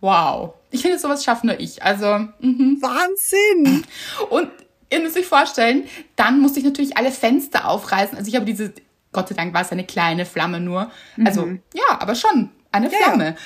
wow. 0.00 0.54
Ich 0.70 0.82
finde, 0.82 0.98
sowas 0.98 1.24
schafft 1.24 1.44
nur 1.44 1.58
ich. 1.60 1.82
Also, 1.82 2.18
mhm. 2.40 2.78
Wahnsinn. 2.80 3.84
und 4.30 4.50
ihr 4.90 5.00
müsst 5.00 5.16
euch 5.16 5.26
vorstellen, 5.26 5.88
dann 6.16 6.40
musste 6.40 6.58
ich 6.58 6.64
natürlich 6.64 6.96
alle 6.96 7.12
Fenster 7.12 7.68
aufreißen. 7.68 8.18
Also 8.18 8.28
ich 8.28 8.34
habe 8.34 8.44
diese, 8.44 8.72
Gott 9.12 9.28
sei 9.28 9.34
Dank 9.36 9.54
war 9.54 9.62
es 9.62 9.70
eine 9.70 9.84
kleine 9.84 10.26
Flamme 10.26 10.60
nur. 10.60 10.90
Also, 11.24 11.48
ja, 11.74 12.00
aber 12.00 12.14
schon 12.14 12.50
eine 12.74 12.86
Ja, 12.92 12.92
ja. 12.92 13.04
Flamme. 13.06 13.36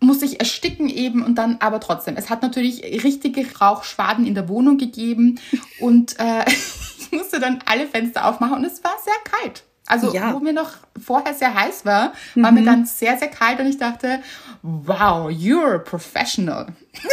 Musste 0.00 0.24
ich 0.24 0.40
ersticken 0.40 0.88
eben 0.88 1.22
und 1.22 1.34
dann 1.36 1.56
aber 1.60 1.80
trotzdem. 1.80 2.16
Es 2.16 2.30
hat 2.30 2.42
natürlich 2.42 2.82
richtige 3.04 3.44
Rauchschwaden 3.58 4.24
in 4.26 4.34
der 4.34 4.48
Wohnung 4.48 4.78
gegeben 4.78 5.38
und 5.80 6.18
äh, 6.18 6.44
ich 6.98 7.12
musste 7.12 7.40
dann 7.40 7.58
alle 7.66 7.86
Fenster 7.86 8.24
aufmachen 8.26 8.58
und 8.58 8.64
es 8.64 8.82
war 8.84 8.94
sehr 9.04 9.14
kalt. 9.24 9.64
Also, 9.86 10.12
Ja. 10.14 10.34
wo 10.34 10.38
mir 10.40 10.52
noch 10.52 10.72
vorher 11.02 11.32
sehr 11.32 11.54
heiß 11.54 11.86
war, 11.86 12.12
war 12.34 12.52
mir 12.52 12.62
dann 12.62 12.84
sehr, 12.84 13.16
sehr 13.16 13.28
kalt 13.28 13.58
und 13.58 13.66
ich 13.66 13.78
dachte, 13.78 14.22
wow, 14.62 15.30
you're 15.30 15.76
a 15.76 15.78
professional. 15.78 16.66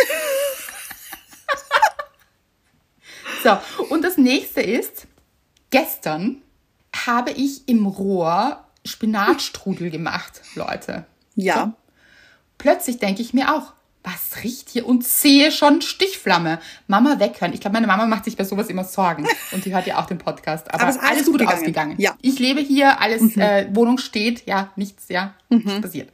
So, 3.43 3.57
und 3.89 4.03
das 4.03 4.17
nächste 4.17 4.61
ist, 4.61 5.05
gestern 5.69 6.41
habe 7.05 7.31
ich 7.31 7.67
im 7.67 7.85
Rohr 7.85 8.63
Spinatstrudel 8.85 9.91
gemacht, 9.91 10.41
Leute. 10.55 11.05
Ja. 11.35 11.73
Plötzlich 12.57 12.97
denke 12.99 13.21
ich 13.21 13.33
mir 13.33 13.53
auch, 13.53 13.73
was 14.03 14.43
riecht 14.43 14.69
hier 14.69 14.85
und 14.87 15.03
sehe 15.05 15.51
schon 15.51 15.81
Stichflamme. 15.81 16.59
Mama 16.87 17.19
weghören. 17.19 17.53
Ich 17.53 17.59
glaube, 17.61 17.73
meine 17.73 17.87
Mama 17.87 18.05
macht 18.05 18.25
sich 18.25 18.37
bei 18.37 18.43
sowas 18.43 18.67
immer 18.69 18.83
Sorgen 18.83 19.27
und 19.51 19.65
die 19.65 19.73
hört 19.73 19.87
ja 19.87 19.97
auch 19.99 20.05
den 20.05 20.19
Podcast. 20.19 20.71
Aber, 20.71 20.81
Aber 20.83 20.89
es 20.91 20.95
ist 20.97 21.01
alles 21.01 21.13
alles 21.17 21.25
gut 21.25 21.39
gegangen. 21.39 21.57
ausgegangen. 21.57 21.95
Ja. 21.97 22.15
Ich 22.21 22.37
lebe 22.39 22.61
hier, 22.61 23.01
alles, 23.01 23.35
äh, 23.35 23.67
Wohnung 23.73 23.97
steht, 23.97 24.45
ja, 24.45 24.71
nichts, 24.75 25.05
ja, 25.09 25.33
nichts 25.49 25.81
passiert. 25.81 26.09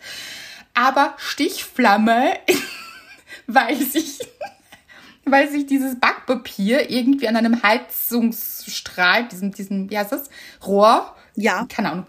Aber 0.74 1.14
Stichflamme, 1.18 2.32
weil 3.48 3.76
sich, 3.76 4.20
weil 5.26 5.52
sich 5.52 5.66
dieses 5.66 6.00
Backpapier 6.00 6.90
irgendwie 6.90 7.28
an 7.28 7.36
einem 7.36 7.62
Heizungsstrahl, 7.62 9.28
diesem, 9.28 9.52
diesem, 9.52 9.90
wie 9.90 9.98
heißt 9.98 10.12
das, 10.14 10.30
Rohr, 10.66 11.14
Ja. 11.36 11.66
keine 11.70 11.92
Ahnung. 11.92 12.06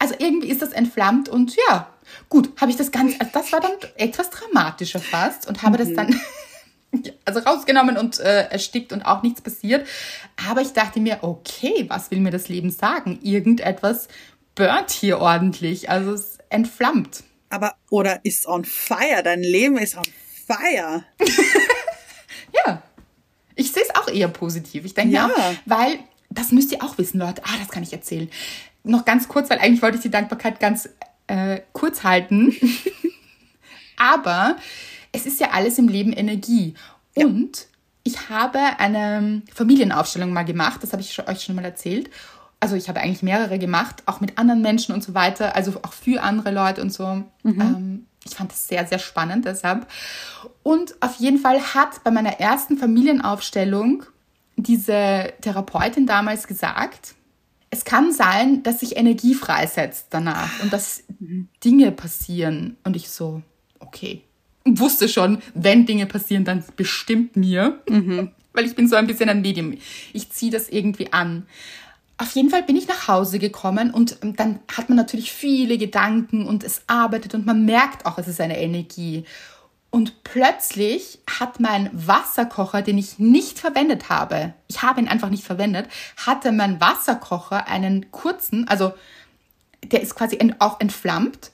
Also 0.00 0.14
irgendwie 0.18 0.48
ist 0.48 0.60
das 0.62 0.70
entflammt 0.72 1.28
und 1.28 1.54
ja, 1.68 1.86
gut, 2.28 2.50
habe 2.60 2.70
ich 2.70 2.76
das 2.76 2.90
ganz, 2.90 3.14
also 3.18 3.30
das 3.32 3.52
war 3.52 3.60
dann 3.60 3.72
etwas 3.96 4.30
dramatischer 4.30 5.00
fast 5.00 5.48
und 5.48 5.62
habe 5.62 5.76
das 5.76 5.92
dann 5.94 6.18
also 7.24 7.40
rausgenommen 7.40 7.96
und 7.96 8.18
äh, 8.20 8.48
erstickt 8.48 8.92
und 8.92 9.02
auch 9.02 9.22
nichts 9.22 9.40
passiert. 9.40 9.86
Aber 10.48 10.60
ich 10.60 10.72
dachte 10.72 11.00
mir, 11.00 11.18
okay, 11.22 11.84
was 11.88 12.10
will 12.10 12.20
mir 12.20 12.30
das 12.30 12.48
Leben 12.48 12.70
sagen? 12.70 13.18
Irgendetwas 13.22 14.08
burnt 14.54 14.90
hier 14.90 15.18
ordentlich, 15.18 15.90
also 15.90 16.12
es 16.12 16.38
entflammt. 16.48 17.24
Aber, 17.48 17.74
oder 17.90 18.24
ist 18.24 18.46
on 18.46 18.64
fire? 18.64 19.22
Dein 19.24 19.42
Leben 19.42 19.76
ist 19.78 19.96
on 19.96 20.04
fire. 20.46 21.04
Ja, 22.66 22.82
ich 23.54 23.72
sehe 23.72 23.82
es 23.82 23.94
auch 23.94 24.08
eher 24.08 24.28
positiv. 24.28 24.84
Ich 24.84 24.94
denke 24.94 25.14
Ja. 25.14 25.30
ja, 25.36 25.54
weil 25.66 26.00
das 26.30 26.52
müsst 26.52 26.72
ihr 26.72 26.82
auch 26.82 26.98
wissen, 26.98 27.18
Leute. 27.18 27.42
Ah, 27.44 27.56
das 27.58 27.68
kann 27.68 27.82
ich 27.82 27.92
erzählen. 27.92 28.30
Noch 28.82 29.04
ganz 29.04 29.28
kurz, 29.28 29.50
weil 29.50 29.58
eigentlich 29.58 29.82
wollte 29.82 29.96
ich 29.96 30.02
die 30.02 30.10
Dankbarkeit 30.10 30.60
ganz 30.60 30.88
äh, 31.30 31.62
kurz 31.72 32.02
halten. 32.02 32.54
Aber 33.96 34.56
es 35.12 35.26
ist 35.26 35.40
ja 35.40 35.50
alles 35.52 35.78
im 35.78 35.88
Leben 35.88 36.12
Energie. 36.12 36.74
Und 37.14 37.66
ich 38.02 38.28
habe 38.28 38.58
eine 38.78 39.42
Familienaufstellung 39.54 40.32
mal 40.32 40.44
gemacht, 40.44 40.82
das 40.82 40.92
habe 40.92 41.02
ich 41.02 41.28
euch 41.28 41.42
schon 41.42 41.54
mal 41.54 41.64
erzählt. 41.64 42.10
Also 42.58 42.76
ich 42.76 42.88
habe 42.88 43.00
eigentlich 43.00 43.22
mehrere 43.22 43.58
gemacht, 43.58 44.02
auch 44.06 44.20
mit 44.20 44.38
anderen 44.38 44.60
Menschen 44.60 44.94
und 44.94 45.02
so 45.02 45.14
weiter, 45.14 45.54
also 45.54 45.72
auch 45.82 45.92
für 45.92 46.22
andere 46.22 46.50
Leute 46.50 46.82
und 46.82 46.92
so. 46.92 47.22
Ähm, 47.44 48.06
ich 48.24 48.34
fand 48.34 48.50
das 48.50 48.68
sehr, 48.68 48.86
sehr 48.86 48.98
spannend 48.98 49.44
deshalb. 49.44 49.86
Und 50.62 50.94
auf 51.00 51.16
jeden 51.16 51.38
Fall 51.38 51.60
hat 51.74 52.02
bei 52.04 52.10
meiner 52.10 52.40
ersten 52.40 52.76
Familienaufstellung 52.76 54.04
diese 54.56 55.32
Therapeutin 55.40 56.06
damals 56.06 56.46
gesagt, 56.46 57.14
es 57.70 57.84
kann 57.84 58.12
sein, 58.12 58.62
dass 58.62 58.80
sich 58.80 58.96
Energie 58.96 59.34
freisetzt 59.34 60.06
danach 60.10 60.62
und 60.62 60.72
dass 60.72 61.04
Dinge 61.64 61.92
passieren. 61.92 62.76
Und 62.82 62.96
ich 62.96 63.08
so, 63.08 63.42
okay. 63.78 64.22
Und 64.64 64.80
wusste 64.80 65.08
schon, 65.08 65.40
wenn 65.54 65.86
Dinge 65.86 66.06
passieren, 66.06 66.44
dann 66.44 66.64
bestimmt 66.76 67.36
mir. 67.36 67.80
Weil 68.52 68.66
ich 68.66 68.74
bin 68.74 68.88
so 68.88 68.96
ein 68.96 69.06
bisschen 69.06 69.28
ein 69.28 69.42
Medium. 69.42 69.74
Ich 70.12 70.30
ziehe 70.30 70.50
das 70.50 70.68
irgendwie 70.68 71.12
an. 71.12 71.46
Auf 72.18 72.32
jeden 72.32 72.50
Fall 72.50 72.64
bin 72.64 72.76
ich 72.76 72.88
nach 72.88 73.08
Hause 73.08 73.38
gekommen 73.38 73.92
und 73.92 74.18
dann 74.36 74.58
hat 74.70 74.88
man 74.90 74.96
natürlich 74.96 75.32
viele 75.32 75.78
Gedanken 75.78 76.46
und 76.46 76.64
es 76.64 76.82
arbeitet 76.86 77.34
und 77.34 77.46
man 77.46 77.64
merkt 77.64 78.04
auch, 78.04 78.18
es 78.18 78.28
ist 78.28 78.40
eine 78.40 78.60
Energie. 78.60 79.24
Und 79.90 80.22
plötzlich 80.22 81.18
hat 81.28 81.58
mein 81.58 81.90
Wasserkocher, 81.92 82.82
den 82.82 82.96
ich 82.96 83.18
nicht 83.18 83.58
verwendet 83.58 84.08
habe, 84.08 84.54
ich 84.68 84.82
habe 84.82 85.00
ihn 85.00 85.08
einfach 85.08 85.30
nicht 85.30 85.44
verwendet, 85.44 85.88
hatte 86.16 86.52
mein 86.52 86.80
Wasserkocher 86.80 87.66
einen 87.66 88.12
kurzen, 88.12 88.68
also 88.68 88.92
der 89.84 90.00
ist 90.00 90.14
quasi 90.14 90.38
auch 90.60 90.78
entflammt 90.80 91.50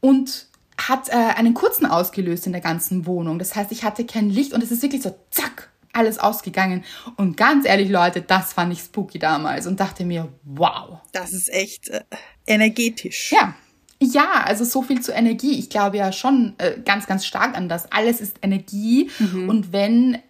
und 0.00 0.46
hat 0.76 1.08
äh, 1.08 1.12
einen 1.12 1.54
kurzen 1.54 1.86
ausgelöst 1.86 2.46
in 2.46 2.52
der 2.52 2.60
ganzen 2.60 3.06
Wohnung. 3.06 3.38
Das 3.38 3.54
heißt, 3.54 3.72
ich 3.72 3.84
hatte 3.84 4.04
kein 4.04 4.28
Licht 4.28 4.52
und 4.52 4.62
es 4.62 4.70
ist 4.70 4.82
wirklich 4.82 5.02
so, 5.02 5.16
zack, 5.30 5.70
alles 5.92 6.18
ausgegangen. 6.18 6.84
Und 7.16 7.36
ganz 7.36 7.64
ehrlich, 7.66 7.88
Leute, 7.88 8.20
das 8.20 8.52
fand 8.52 8.72
ich 8.72 8.80
spooky 8.80 9.18
damals 9.18 9.66
und 9.66 9.80
dachte 9.80 10.04
mir, 10.04 10.32
wow. 10.42 10.98
Das 11.12 11.32
ist 11.32 11.48
echt 11.52 11.88
äh, 11.88 12.02
energetisch. 12.46 13.32
Ja. 13.32 13.54
Ja, 14.00 14.42
also 14.44 14.64
so 14.64 14.82
viel 14.82 15.00
zur 15.00 15.14
Energie. 15.14 15.58
Ich 15.58 15.70
glaube 15.70 15.96
ja 15.96 16.12
schon 16.12 16.54
äh, 16.58 16.80
ganz, 16.84 17.06
ganz 17.06 17.24
stark 17.24 17.56
an 17.56 17.68
das. 17.68 17.90
Alles 17.92 18.20
ist 18.20 18.36
Energie. 18.42 19.10
Und 19.48 19.72
wenn 19.72 20.14
äh, 20.14 20.20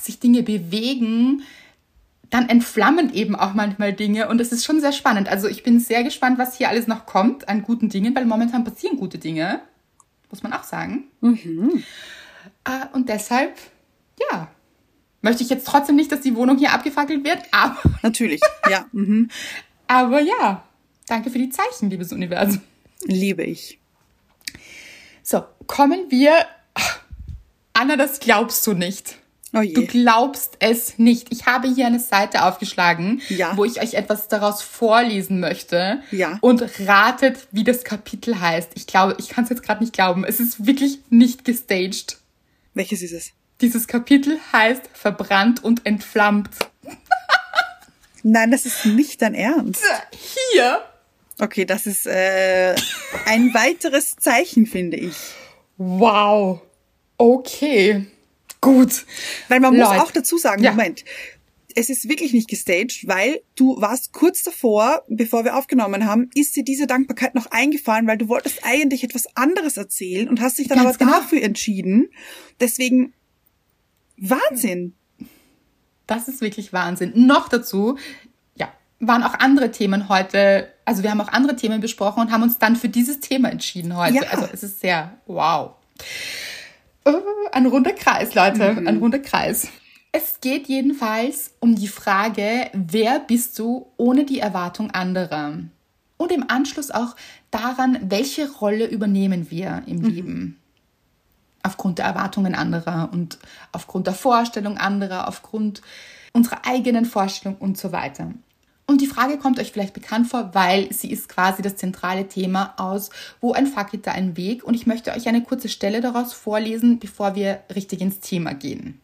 sich 0.00 0.18
Dinge 0.18 0.42
bewegen, 0.42 1.42
dann 2.30 2.48
entflammen 2.48 3.12
eben 3.12 3.36
auch 3.36 3.54
manchmal 3.54 3.92
Dinge. 3.92 4.28
Und 4.28 4.40
es 4.40 4.52
ist 4.52 4.64
schon 4.64 4.80
sehr 4.80 4.92
spannend. 4.92 5.28
Also 5.28 5.48
ich 5.48 5.62
bin 5.62 5.78
sehr 5.80 6.02
gespannt, 6.02 6.38
was 6.38 6.56
hier 6.56 6.70
alles 6.70 6.86
noch 6.86 7.04
kommt 7.04 7.48
an 7.48 7.62
guten 7.62 7.90
Dingen, 7.90 8.14
weil 8.14 8.24
momentan 8.24 8.64
passieren 8.64 8.96
gute 8.96 9.18
Dinge. 9.18 9.60
Muss 10.30 10.42
man 10.42 10.54
auch 10.54 10.64
sagen. 10.64 11.04
Äh, 12.64 12.86
und 12.94 13.10
deshalb, 13.10 13.54
ja, 14.18 14.48
möchte 15.20 15.42
ich 15.42 15.50
jetzt 15.50 15.66
trotzdem 15.66 15.96
nicht, 15.96 16.10
dass 16.10 16.22
die 16.22 16.34
Wohnung 16.34 16.56
hier 16.56 16.72
abgefackelt 16.72 17.22
wird. 17.24 17.42
Aber, 17.50 17.76
Natürlich, 18.02 18.40
ja. 18.70 18.86
Mhm. 18.92 19.28
aber 19.86 20.20
ja, 20.20 20.64
danke 21.06 21.30
für 21.30 21.38
die 21.38 21.50
Zeichen, 21.50 21.90
liebes 21.90 22.12
Universum. 22.12 22.62
Liebe 23.04 23.42
ich. 23.42 23.78
So, 25.22 25.44
kommen 25.66 26.10
wir. 26.10 26.46
Anna, 27.72 27.96
das 27.96 28.20
glaubst 28.20 28.66
du 28.66 28.74
nicht. 28.74 29.16
Oh 29.54 29.60
Du 29.62 29.86
glaubst 29.86 30.56
es 30.60 30.98
nicht. 30.98 31.28
Ich 31.30 31.44
habe 31.44 31.68
hier 31.68 31.86
eine 31.86 32.00
Seite 32.00 32.44
aufgeschlagen, 32.44 33.20
Ja. 33.28 33.54
wo 33.56 33.64
ich 33.66 33.82
euch 33.82 33.94
etwas 33.94 34.28
daraus 34.28 34.62
vorlesen 34.62 35.40
möchte. 35.40 36.02
Ja. 36.10 36.38
Und 36.40 36.64
ratet, 36.86 37.46
wie 37.50 37.62
das 37.64 37.84
Kapitel 37.84 38.40
heißt. 38.40 38.70
Ich 38.76 38.86
glaube, 38.86 39.16
ich 39.18 39.28
kann 39.28 39.44
es 39.44 39.50
jetzt 39.50 39.62
gerade 39.62 39.82
nicht 39.82 39.92
glauben. 39.92 40.24
Es 40.24 40.40
ist 40.40 40.64
wirklich 40.66 41.00
nicht 41.10 41.44
gestaged. 41.44 42.16
Welches 42.72 43.02
ist 43.02 43.12
es? 43.12 43.30
Dieses 43.60 43.86
Kapitel 43.86 44.38
heißt 44.52 44.88
Verbrannt 44.94 45.62
und 45.62 45.84
entflammt. 45.84 46.48
Nein, 48.22 48.50
das 48.50 48.64
ist 48.64 48.86
nicht 48.86 49.20
dein 49.20 49.34
Ernst. 49.34 49.82
Hier. 50.54 50.80
Okay, 51.42 51.64
das 51.64 51.88
ist 51.88 52.06
äh, 52.06 52.76
ein 53.26 53.52
weiteres 53.52 54.14
Zeichen, 54.14 54.64
finde 54.64 54.96
ich. 54.96 55.16
Wow. 55.76 56.60
Okay. 57.18 58.06
Gut. 58.60 59.04
Weil 59.48 59.58
man 59.58 59.76
muss 59.76 59.88
Leute. 59.88 60.02
auch 60.02 60.12
dazu 60.12 60.38
sagen, 60.38 60.62
Ja. 60.62 60.70
Moment, 60.70 61.04
es 61.74 61.90
ist 61.90 62.08
wirklich 62.08 62.32
nicht 62.32 62.48
gestaged, 62.48 63.08
weil 63.08 63.40
du 63.56 63.80
warst 63.80 64.12
kurz 64.12 64.44
davor, 64.44 65.02
bevor 65.08 65.44
wir 65.44 65.56
aufgenommen 65.56 66.06
haben, 66.06 66.30
ist 66.36 66.54
dir 66.54 66.62
diese 66.62 66.86
Dankbarkeit 66.86 67.34
noch 67.34 67.46
eingefallen, 67.46 68.06
weil 68.06 68.18
du 68.18 68.28
wolltest 68.28 68.60
eigentlich 68.62 69.02
etwas 69.02 69.26
anderes 69.36 69.76
erzählen 69.76 70.28
und 70.28 70.40
hast 70.40 70.58
dich 70.58 70.68
dann 70.68 70.78
Ganz 70.78 70.90
aber 70.96 70.98
genau. 71.06 71.18
dafür 71.18 71.42
entschieden. 71.42 72.08
Deswegen 72.60 73.14
Wahnsinn. 74.16 74.94
Das 76.06 76.28
ist 76.28 76.40
wirklich 76.40 76.72
Wahnsinn. 76.72 77.12
Noch 77.16 77.48
dazu, 77.48 77.98
waren 79.08 79.22
auch 79.22 79.34
andere 79.34 79.70
Themen 79.70 80.08
heute. 80.08 80.68
Also 80.84 81.02
wir 81.02 81.10
haben 81.10 81.20
auch 81.20 81.28
andere 81.28 81.56
Themen 81.56 81.80
besprochen 81.80 82.20
und 82.20 82.32
haben 82.32 82.42
uns 82.42 82.58
dann 82.58 82.76
für 82.76 82.88
dieses 82.88 83.20
Thema 83.20 83.50
entschieden 83.50 83.96
heute. 83.96 84.14
Ja. 84.14 84.22
Also 84.30 84.48
es 84.52 84.62
ist 84.62 84.80
sehr 84.80 85.12
wow. 85.26 85.72
Äh, 87.04 87.12
Ein 87.52 87.66
runder 87.66 87.92
Kreis, 87.92 88.34
Leute, 88.34 88.64
ein 88.64 88.98
runder 88.98 89.18
Kreis. 89.18 89.68
Es 90.12 90.40
geht 90.40 90.68
jedenfalls 90.68 91.54
um 91.60 91.74
die 91.74 91.88
Frage, 91.88 92.70
wer 92.72 93.18
bist 93.20 93.58
du 93.58 93.86
ohne 93.96 94.24
die 94.24 94.40
Erwartung 94.40 94.90
anderer? 94.90 95.54
Und 96.16 96.32
im 96.32 96.44
Anschluss 96.48 96.90
auch 96.90 97.16
daran, 97.50 97.98
welche 98.02 98.50
Rolle 98.50 98.86
übernehmen 98.86 99.50
wir 99.50 99.82
im 99.86 100.02
Leben? 100.02 100.62
aufgrund 101.62 101.98
der 101.98 102.06
Erwartungen 102.06 102.54
anderer 102.54 103.08
und 103.12 103.38
aufgrund 103.70 104.06
der 104.06 104.14
Vorstellung 104.14 104.78
anderer, 104.78 105.28
aufgrund 105.28 105.82
unserer 106.32 106.66
eigenen 106.66 107.04
Vorstellung 107.04 107.56
und 107.58 107.78
so 107.78 107.92
weiter. 107.92 108.32
Und 108.92 109.00
die 109.00 109.06
Frage 109.06 109.38
kommt 109.38 109.58
euch 109.58 109.72
vielleicht 109.72 109.94
bekannt 109.94 110.26
vor, 110.26 110.50
weil 110.52 110.92
sie 110.92 111.10
ist 111.10 111.26
quasi 111.30 111.62
das 111.62 111.76
zentrale 111.76 112.28
Thema 112.28 112.74
aus 112.76 113.08
Wo 113.40 113.52
ein 113.52 113.66
fackelt 113.66 114.06
da 114.06 114.12
ein 114.12 114.36
Weg? 114.36 114.64
Und 114.64 114.74
ich 114.74 114.86
möchte 114.86 115.12
euch 115.12 115.28
eine 115.28 115.42
kurze 115.42 115.70
Stelle 115.70 116.02
daraus 116.02 116.34
vorlesen, 116.34 116.98
bevor 116.98 117.34
wir 117.34 117.62
richtig 117.74 118.02
ins 118.02 118.20
Thema 118.20 118.52
gehen. 118.52 119.00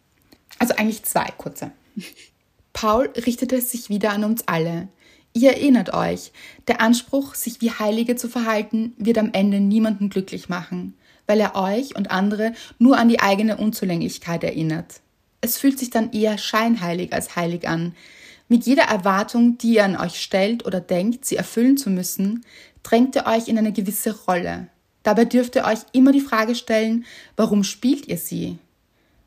Also 0.58 0.74
eigentlich 0.76 1.04
zwei 1.04 1.24
kurze. 1.38 1.70
Paul 2.74 3.08
richtete 3.16 3.62
sich 3.62 3.88
wieder 3.88 4.10
an 4.10 4.24
uns 4.24 4.46
alle. 4.46 4.88
Ihr 5.32 5.52
erinnert 5.52 5.94
euch, 5.94 6.32
der 6.66 6.82
Anspruch, 6.82 7.34
sich 7.34 7.62
wie 7.62 7.70
Heilige 7.70 8.14
zu 8.14 8.28
verhalten, 8.28 8.92
wird 8.98 9.16
am 9.16 9.30
Ende 9.32 9.58
niemanden 9.58 10.10
glücklich 10.10 10.50
machen, 10.50 10.98
weil 11.26 11.40
er 11.40 11.56
euch 11.56 11.96
und 11.96 12.10
andere 12.10 12.52
nur 12.78 12.98
an 12.98 13.08
die 13.08 13.20
eigene 13.20 13.56
Unzulänglichkeit 13.56 14.44
erinnert. 14.44 15.00
Es 15.40 15.56
fühlt 15.56 15.78
sich 15.78 15.88
dann 15.88 16.12
eher 16.12 16.36
scheinheilig 16.36 17.14
als 17.14 17.36
heilig 17.36 17.66
an. 17.66 17.94
Mit 18.48 18.64
jeder 18.64 18.84
Erwartung, 18.84 19.58
die 19.58 19.74
ihr 19.74 19.84
an 19.84 19.96
euch 19.96 20.20
stellt 20.20 20.64
oder 20.66 20.80
denkt, 20.80 21.26
sie 21.26 21.36
erfüllen 21.36 21.76
zu 21.76 21.90
müssen, 21.90 22.44
drängt 22.82 23.14
ihr 23.14 23.26
euch 23.26 23.48
in 23.48 23.58
eine 23.58 23.72
gewisse 23.72 24.24
Rolle. 24.24 24.68
Dabei 25.02 25.26
dürft 25.26 25.54
ihr 25.56 25.64
euch 25.64 25.80
immer 25.92 26.12
die 26.12 26.20
Frage 26.20 26.54
stellen, 26.54 27.04
warum 27.36 27.62
spielt 27.62 28.08
ihr 28.08 28.16
sie? 28.16 28.58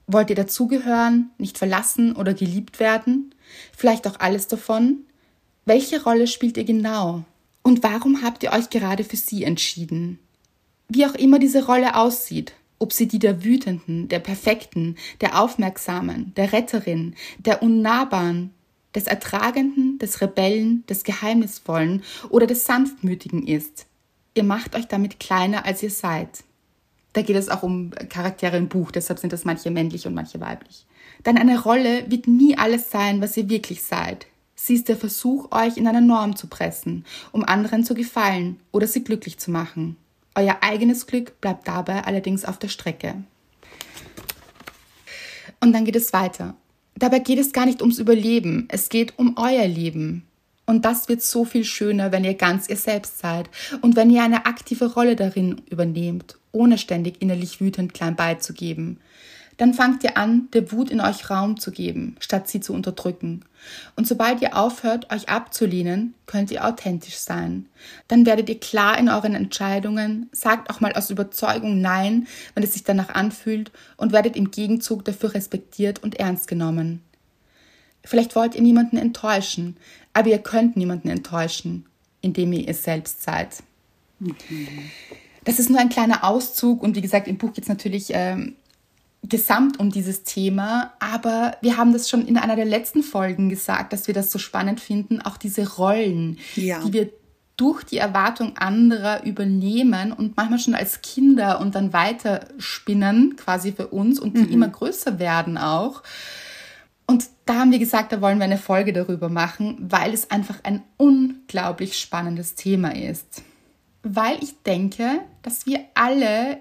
Wollt 0.07 0.29
ihr 0.29 0.35
dazugehören, 0.35 1.29
nicht 1.37 1.57
verlassen 1.57 2.15
oder 2.15 2.33
geliebt 2.33 2.79
werden? 2.79 3.33
Vielleicht 3.75 4.07
auch 4.07 4.19
alles 4.19 4.47
davon? 4.47 5.05
Welche 5.65 6.03
Rolle 6.03 6.27
spielt 6.27 6.57
ihr 6.57 6.65
genau? 6.65 7.23
Und 7.61 7.83
warum 7.83 8.23
habt 8.23 8.41
ihr 8.43 8.51
euch 8.51 8.71
gerade 8.71 9.03
für 9.03 9.17
sie 9.17 9.43
entschieden? 9.43 10.19
Wie 10.89 11.05
auch 11.05 11.13
immer 11.13 11.37
diese 11.37 11.65
Rolle 11.65 11.95
aussieht, 11.95 12.53
ob 12.79 12.91
sie 12.91 13.07
die 13.07 13.19
der 13.19 13.43
Wütenden, 13.43 14.09
der 14.09 14.19
Perfekten, 14.19 14.97
der 15.21 15.39
Aufmerksamen, 15.39 16.33
der 16.35 16.51
Retterin, 16.51 17.15
der 17.37 17.61
Unnahbaren, 17.61 18.51
des 18.95 19.07
Ertragenden, 19.07 19.97
des 19.99 20.21
Rebellen, 20.21 20.85
des 20.87 21.03
Geheimnisvollen 21.03 22.03
oder 22.29 22.47
des 22.47 22.65
Sanftmütigen 22.65 23.47
ist. 23.47 23.85
Ihr 24.33 24.43
macht 24.43 24.75
euch 24.75 24.87
damit 24.87 25.19
kleiner, 25.19 25.65
als 25.65 25.83
ihr 25.83 25.91
seid. 25.91 26.43
Da 27.13 27.21
geht 27.21 27.35
es 27.35 27.49
auch 27.49 27.63
um 27.63 27.91
Charaktere 28.09 28.57
im 28.57 28.69
Buch, 28.69 28.91
deshalb 28.91 29.19
sind 29.19 29.33
das 29.33 29.43
manche 29.43 29.69
männlich 29.71 30.07
und 30.07 30.13
manche 30.13 30.39
weiblich. 30.39 30.85
Denn 31.25 31.37
eine 31.37 31.61
Rolle 31.61 32.09
wird 32.09 32.27
nie 32.27 32.57
alles 32.57 32.89
sein, 32.89 33.21
was 33.21 33.35
ihr 33.35 33.49
wirklich 33.49 33.83
seid. 33.83 34.27
Sie 34.55 34.75
ist 34.75 34.87
der 34.89 34.95
Versuch, 34.95 35.51
euch 35.51 35.77
in 35.77 35.87
eine 35.87 36.01
Norm 36.01 36.35
zu 36.35 36.47
pressen, 36.47 37.05
um 37.31 37.43
anderen 37.43 37.83
zu 37.83 37.95
gefallen 37.95 38.59
oder 38.71 38.87
sie 38.87 39.03
glücklich 39.03 39.39
zu 39.39 39.51
machen. 39.51 39.97
Euer 40.35 40.57
eigenes 40.61 41.07
Glück 41.07 41.41
bleibt 41.41 41.67
dabei 41.67 42.05
allerdings 42.05 42.45
auf 42.45 42.57
der 42.57 42.69
Strecke. 42.69 43.15
Und 45.59 45.73
dann 45.73 45.83
geht 45.83 45.95
es 45.95 46.13
weiter. 46.13 46.55
Dabei 47.01 47.17
geht 47.17 47.39
es 47.39 47.51
gar 47.51 47.65
nicht 47.65 47.81
ums 47.81 47.97
Überleben, 47.97 48.67
es 48.69 48.87
geht 48.87 49.17
um 49.17 49.35
euer 49.35 49.67
Leben. 49.67 50.27
Und 50.67 50.85
das 50.85 51.09
wird 51.09 51.23
so 51.23 51.45
viel 51.45 51.63
schöner, 51.63 52.11
wenn 52.11 52.23
ihr 52.23 52.35
ganz 52.35 52.69
ihr 52.69 52.75
selbst 52.77 53.17
seid 53.17 53.49
und 53.81 53.95
wenn 53.95 54.11
ihr 54.11 54.21
eine 54.21 54.45
aktive 54.45 54.93
Rolle 54.93 55.15
darin 55.15 55.63
übernehmt, 55.67 56.37
ohne 56.51 56.77
ständig 56.77 57.19
innerlich 57.19 57.59
wütend 57.59 57.95
klein 57.95 58.15
beizugeben 58.15 58.99
dann 59.61 59.75
fangt 59.75 60.03
ihr 60.03 60.17
an, 60.17 60.47
der 60.53 60.71
Wut 60.71 60.89
in 60.89 61.01
euch 61.01 61.29
Raum 61.29 61.59
zu 61.59 61.69
geben, 61.69 62.15
statt 62.19 62.47
sie 62.47 62.61
zu 62.61 62.73
unterdrücken. 62.73 63.45
Und 63.95 64.07
sobald 64.07 64.41
ihr 64.41 64.57
aufhört, 64.57 65.13
euch 65.13 65.29
abzulehnen, 65.29 66.15
könnt 66.25 66.49
ihr 66.49 66.65
authentisch 66.65 67.17
sein. 67.17 67.67
Dann 68.07 68.25
werdet 68.25 68.49
ihr 68.49 68.59
klar 68.59 68.97
in 68.97 69.07
euren 69.07 69.35
Entscheidungen, 69.35 70.31
sagt 70.31 70.71
auch 70.71 70.79
mal 70.79 70.93
aus 70.93 71.11
Überzeugung 71.11 71.79
Nein, 71.79 72.25
wenn 72.55 72.63
es 72.63 72.73
sich 72.73 72.85
danach 72.85 73.09
anfühlt, 73.09 73.71
und 73.97 74.11
werdet 74.11 74.35
im 74.35 74.49
Gegenzug 74.49 75.05
dafür 75.05 75.35
respektiert 75.35 76.01
und 76.01 76.15
ernst 76.19 76.47
genommen. 76.47 77.03
Vielleicht 78.03 78.35
wollt 78.35 78.55
ihr 78.55 78.63
niemanden 78.63 78.97
enttäuschen, 78.97 79.77
aber 80.13 80.29
ihr 80.29 80.39
könnt 80.39 80.75
niemanden 80.75 81.09
enttäuschen, 81.09 81.85
indem 82.21 82.51
ihr 82.53 82.67
ihr 82.67 82.73
selbst 82.73 83.21
seid. 83.21 83.61
Das 85.43 85.59
ist 85.59 85.69
nur 85.69 85.79
ein 85.79 85.89
kleiner 85.89 86.23
Auszug 86.23 86.81
und 86.81 86.95
wie 86.95 87.01
gesagt, 87.01 87.27
im 87.27 87.37
Buch 87.37 87.53
geht 87.53 87.65
es 87.65 87.69
natürlich 87.69 88.07
ähm, 88.11 88.55
gesamt 89.23 89.79
um 89.79 89.91
dieses 89.91 90.23
Thema, 90.23 90.93
aber 90.99 91.57
wir 91.61 91.77
haben 91.77 91.93
das 91.93 92.09
schon 92.09 92.25
in 92.25 92.37
einer 92.37 92.55
der 92.55 92.65
letzten 92.65 93.03
Folgen 93.03 93.49
gesagt, 93.49 93.93
dass 93.93 94.07
wir 94.07 94.13
das 94.13 94.31
so 94.31 94.39
spannend 94.39 94.79
finden, 94.79 95.21
auch 95.21 95.37
diese 95.37 95.75
Rollen, 95.75 96.39
ja. 96.55 96.79
die 96.83 96.93
wir 96.93 97.09
durch 97.55 97.83
die 97.83 97.97
Erwartung 97.97 98.57
anderer 98.57 99.23
übernehmen 99.23 100.11
und 100.11 100.35
manchmal 100.35 100.57
schon 100.57 100.73
als 100.73 101.01
Kinder 101.01 101.59
und 101.59 101.75
dann 101.75 101.93
weiterspinnen 101.93 103.35
quasi 103.35 103.71
für 103.71 103.87
uns 103.87 104.19
und 104.19 104.35
die 104.35 104.43
mhm. 104.43 104.51
immer 104.53 104.67
größer 104.67 105.19
werden 105.19 105.59
auch. 105.59 106.01
Und 107.05 107.25
da 107.45 107.59
haben 107.59 107.71
wir 107.71 107.77
gesagt, 107.77 108.13
da 108.13 108.21
wollen 108.21 108.39
wir 108.39 108.45
eine 108.45 108.57
Folge 108.57 108.93
darüber 108.93 109.29
machen, 109.29 109.77
weil 109.79 110.13
es 110.13 110.31
einfach 110.31 110.63
ein 110.63 110.81
unglaublich 110.97 111.99
spannendes 111.99 112.55
Thema 112.55 112.95
ist. 112.95 113.43
Weil 114.01 114.41
ich 114.41 114.63
denke, 114.63 115.19
dass 115.43 115.67
wir 115.67 115.81
alle 115.93 116.57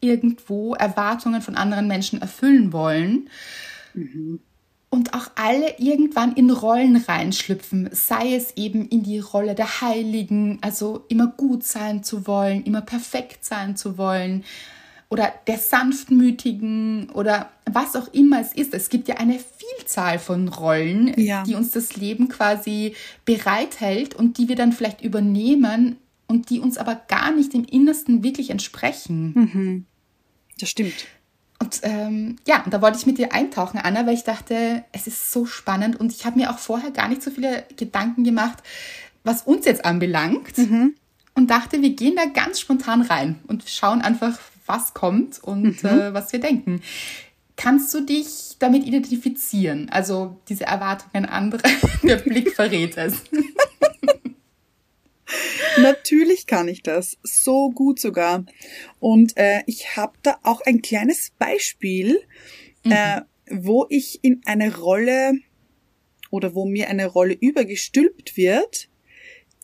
irgendwo 0.00 0.74
Erwartungen 0.74 1.42
von 1.42 1.56
anderen 1.56 1.86
Menschen 1.86 2.20
erfüllen 2.20 2.72
wollen. 2.72 3.28
Mhm. 3.94 4.40
Und 4.92 5.14
auch 5.14 5.30
alle 5.36 5.78
irgendwann 5.78 6.34
in 6.34 6.50
Rollen 6.50 6.96
reinschlüpfen, 6.96 7.90
sei 7.92 8.34
es 8.34 8.56
eben 8.56 8.88
in 8.88 9.04
die 9.04 9.20
Rolle 9.20 9.54
der 9.54 9.80
Heiligen, 9.80 10.58
also 10.62 11.04
immer 11.08 11.28
gut 11.28 11.62
sein 11.62 12.02
zu 12.02 12.26
wollen, 12.26 12.64
immer 12.64 12.80
perfekt 12.80 13.44
sein 13.44 13.76
zu 13.76 13.98
wollen, 13.98 14.42
oder 15.10 15.32
der 15.48 15.58
Sanftmütigen 15.58 17.10
oder 17.10 17.50
was 17.70 17.96
auch 17.96 18.12
immer 18.14 18.40
es 18.40 18.52
ist. 18.52 18.72
Es 18.72 18.88
gibt 18.88 19.08
ja 19.08 19.16
eine 19.16 19.38
Vielzahl 19.38 20.20
von 20.20 20.48
Rollen, 20.48 21.12
ja. 21.20 21.42
die 21.42 21.56
uns 21.56 21.72
das 21.72 21.96
Leben 21.96 22.28
quasi 22.28 22.94
bereithält 23.24 24.14
und 24.14 24.38
die 24.38 24.48
wir 24.48 24.54
dann 24.54 24.72
vielleicht 24.72 25.02
übernehmen 25.02 25.96
und 26.28 26.48
die 26.48 26.60
uns 26.60 26.78
aber 26.78 26.94
gar 26.94 27.32
nicht 27.32 27.54
im 27.54 27.64
Innersten 27.64 28.22
wirklich 28.22 28.50
entsprechen. 28.50 29.32
Mhm. 29.34 29.86
Das 30.60 30.70
stimmt. 30.70 31.06
Und 31.58 31.80
ähm, 31.82 32.36
ja, 32.46 32.64
da 32.70 32.80
wollte 32.80 32.98
ich 32.98 33.06
mit 33.06 33.18
dir 33.18 33.32
eintauchen, 33.32 33.78
Anna, 33.78 34.06
weil 34.06 34.14
ich 34.14 34.24
dachte, 34.24 34.84
es 34.92 35.06
ist 35.06 35.30
so 35.30 35.44
spannend 35.44 36.00
und 36.00 36.12
ich 36.12 36.24
habe 36.24 36.38
mir 36.38 36.50
auch 36.50 36.58
vorher 36.58 36.90
gar 36.90 37.08
nicht 37.08 37.22
so 37.22 37.30
viele 37.30 37.64
Gedanken 37.76 38.24
gemacht, 38.24 38.58
was 39.24 39.42
uns 39.42 39.66
jetzt 39.66 39.84
anbelangt. 39.84 40.56
Mhm. 40.56 40.94
Und 41.34 41.48
dachte, 41.48 41.80
wir 41.80 41.90
gehen 41.90 42.16
da 42.16 42.24
ganz 42.26 42.60
spontan 42.60 43.02
rein 43.02 43.38
und 43.46 43.64
schauen 43.68 44.02
einfach, 44.02 44.38
was 44.66 44.94
kommt 44.94 45.42
und 45.42 45.82
mhm. 45.82 45.88
äh, 45.88 46.14
was 46.14 46.32
wir 46.32 46.40
denken. 46.40 46.82
Kannst 47.56 47.94
du 47.94 48.00
dich 48.00 48.56
damit 48.58 48.84
identifizieren? 48.84 49.88
Also 49.90 50.40
diese 50.48 50.64
Erwartungen 50.64 51.26
anderer, 51.26 51.70
der 52.02 52.16
Blick 52.16 52.54
verrät 52.54 52.96
es. 52.96 53.22
Natürlich 55.78 56.46
kann 56.46 56.68
ich 56.68 56.82
das. 56.82 57.18
So 57.22 57.70
gut 57.70 58.00
sogar. 58.00 58.44
Und 58.98 59.36
äh, 59.36 59.62
ich 59.66 59.96
habe 59.96 60.12
da 60.22 60.38
auch 60.42 60.60
ein 60.62 60.82
kleines 60.82 61.32
Beispiel, 61.38 62.20
mhm. 62.84 62.92
äh, 62.92 63.22
wo 63.50 63.86
ich 63.88 64.20
in 64.22 64.42
eine 64.44 64.76
Rolle 64.76 65.32
oder 66.30 66.54
wo 66.54 66.64
mir 66.64 66.88
eine 66.88 67.06
Rolle 67.06 67.34
übergestülpt 67.34 68.36
wird, 68.36 68.88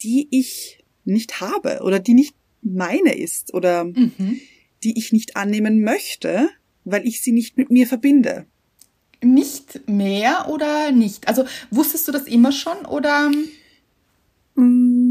die 0.02 0.29
ich 0.31 0.85
nicht 1.05 1.40
habe 1.40 1.81
oder 1.83 2.00
die 2.00 2.14
nicht 2.14 2.35
meine 2.62 3.14
ist 3.14 3.55
oder 3.55 3.85
mhm. 3.85 4.40
die 4.83 4.98
ich 4.98 5.12
nicht 5.12 5.37
annehmen 5.37 5.83
möchte, 5.83 6.48
weil 6.85 7.07
ich 7.07 7.20
sie 7.20 7.33
nicht 7.33 7.57
mit 7.57 7.70
mir 7.70 7.87
verbinde. 7.87 8.46
Nicht 9.22 9.88
mehr 9.88 10.48
oder 10.48 10.90
nicht? 10.90 11.29
Also 11.29 11.44
wusstest 11.70 12.09
du 12.09 12.12
das 12.12 12.24
immer 12.24 12.52
schon 12.52 12.85
oder? 12.85 13.31
Mm 14.57 15.06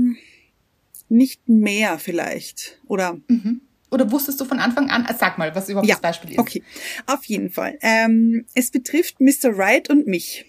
nicht 1.15 1.47
mehr 1.47 1.99
vielleicht. 1.99 2.79
Oder 2.87 3.19
mhm. 3.27 3.61
Oder 3.91 4.11
wusstest 4.11 4.41
du 4.41 4.45
von 4.45 4.59
Anfang 4.59 4.89
an, 4.89 5.07
sag 5.17 5.37
mal, 5.37 5.55
was 5.55 5.69
überhaupt 5.69 5.87
ja, 5.87 5.95
das 5.95 6.01
Beispiel 6.01 6.31
ist. 6.31 6.39
Okay, 6.39 6.63
auf 7.05 7.23
jeden 7.25 7.49
Fall. 7.49 7.77
Ähm, 7.81 8.45
es 8.53 8.69
betrifft 8.71 9.21
Mr. 9.21 9.57
Wright 9.57 9.89
und 9.89 10.05
mich. 10.05 10.45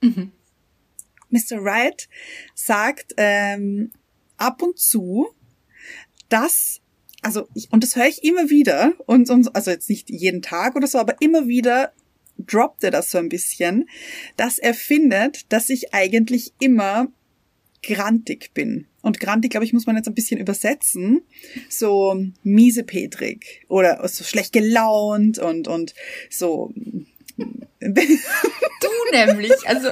Mhm. 0.00 0.30
Mr. 1.30 1.64
Wright 1.64 2.08
sagt 2.54 3.14
ähm, 3.16 3.90
ab 4.36 4.62
und 4.62 4.78
zu, 4.78 5.28
dass, 6.28 6.80
also 7.22 7.48
ich, 7.54 7.72
und 7.72 7.82
das 7.82 7.96
höre 7.96 8.06
ich 8.06 8.22
immer 8.22 8.48
wieder, 8.50 8.92
und, 9.06 9.28
und 9.28 9.56
also 9.56 9.72
jetzt 9.72 9.88
nicht 9.88 10.10
jeden 10.10 10.42
Tag 10.42 10.76
oder 10.76 10.86
so, 10.86 10.98
aber 10.98 11.20
immer 11.20 11.48
wieder 11.48 11.92
droppt 12.38 12.84
er 12.84 12.90
das 12.90 13.10
so 13.10 13.18
ein 13.18 13.28
bisschen, 13.28 13.88
dass 14.36 14.58
er 14.58 14.74
findet, 14.74 15.52
dass 15.52 15.68
ich 15.68 15.94
eigentlich 15.94 16.52
immer 16.60 17.08
grantig 17.86 18.52
bin. 18.54 18.86
Und 19.02 19.20
grantig, 19.20 19.50
glaube 19.50 19.66
ich, 19.66 19.72
muss 19.72 19.86
man 19.86 19.96
jetzt 19.96 20.08
ein 20.08 20.14
bisschen 20.14 20.40
übersetzen. 20.40 21.22
So 21.68 22.26
miesepetrig 22.42 23.64
oder 23.68 24.06
so 24.08 24.24
schlecht 24.24 24.52
gelaunt 24.52 25.38
und, 25.38 25.68
und 25.68 25.94
so. 26.30 26.72
Du 27.80 28.88
nämlich, 29.12 29.52
also. 29.66 29.90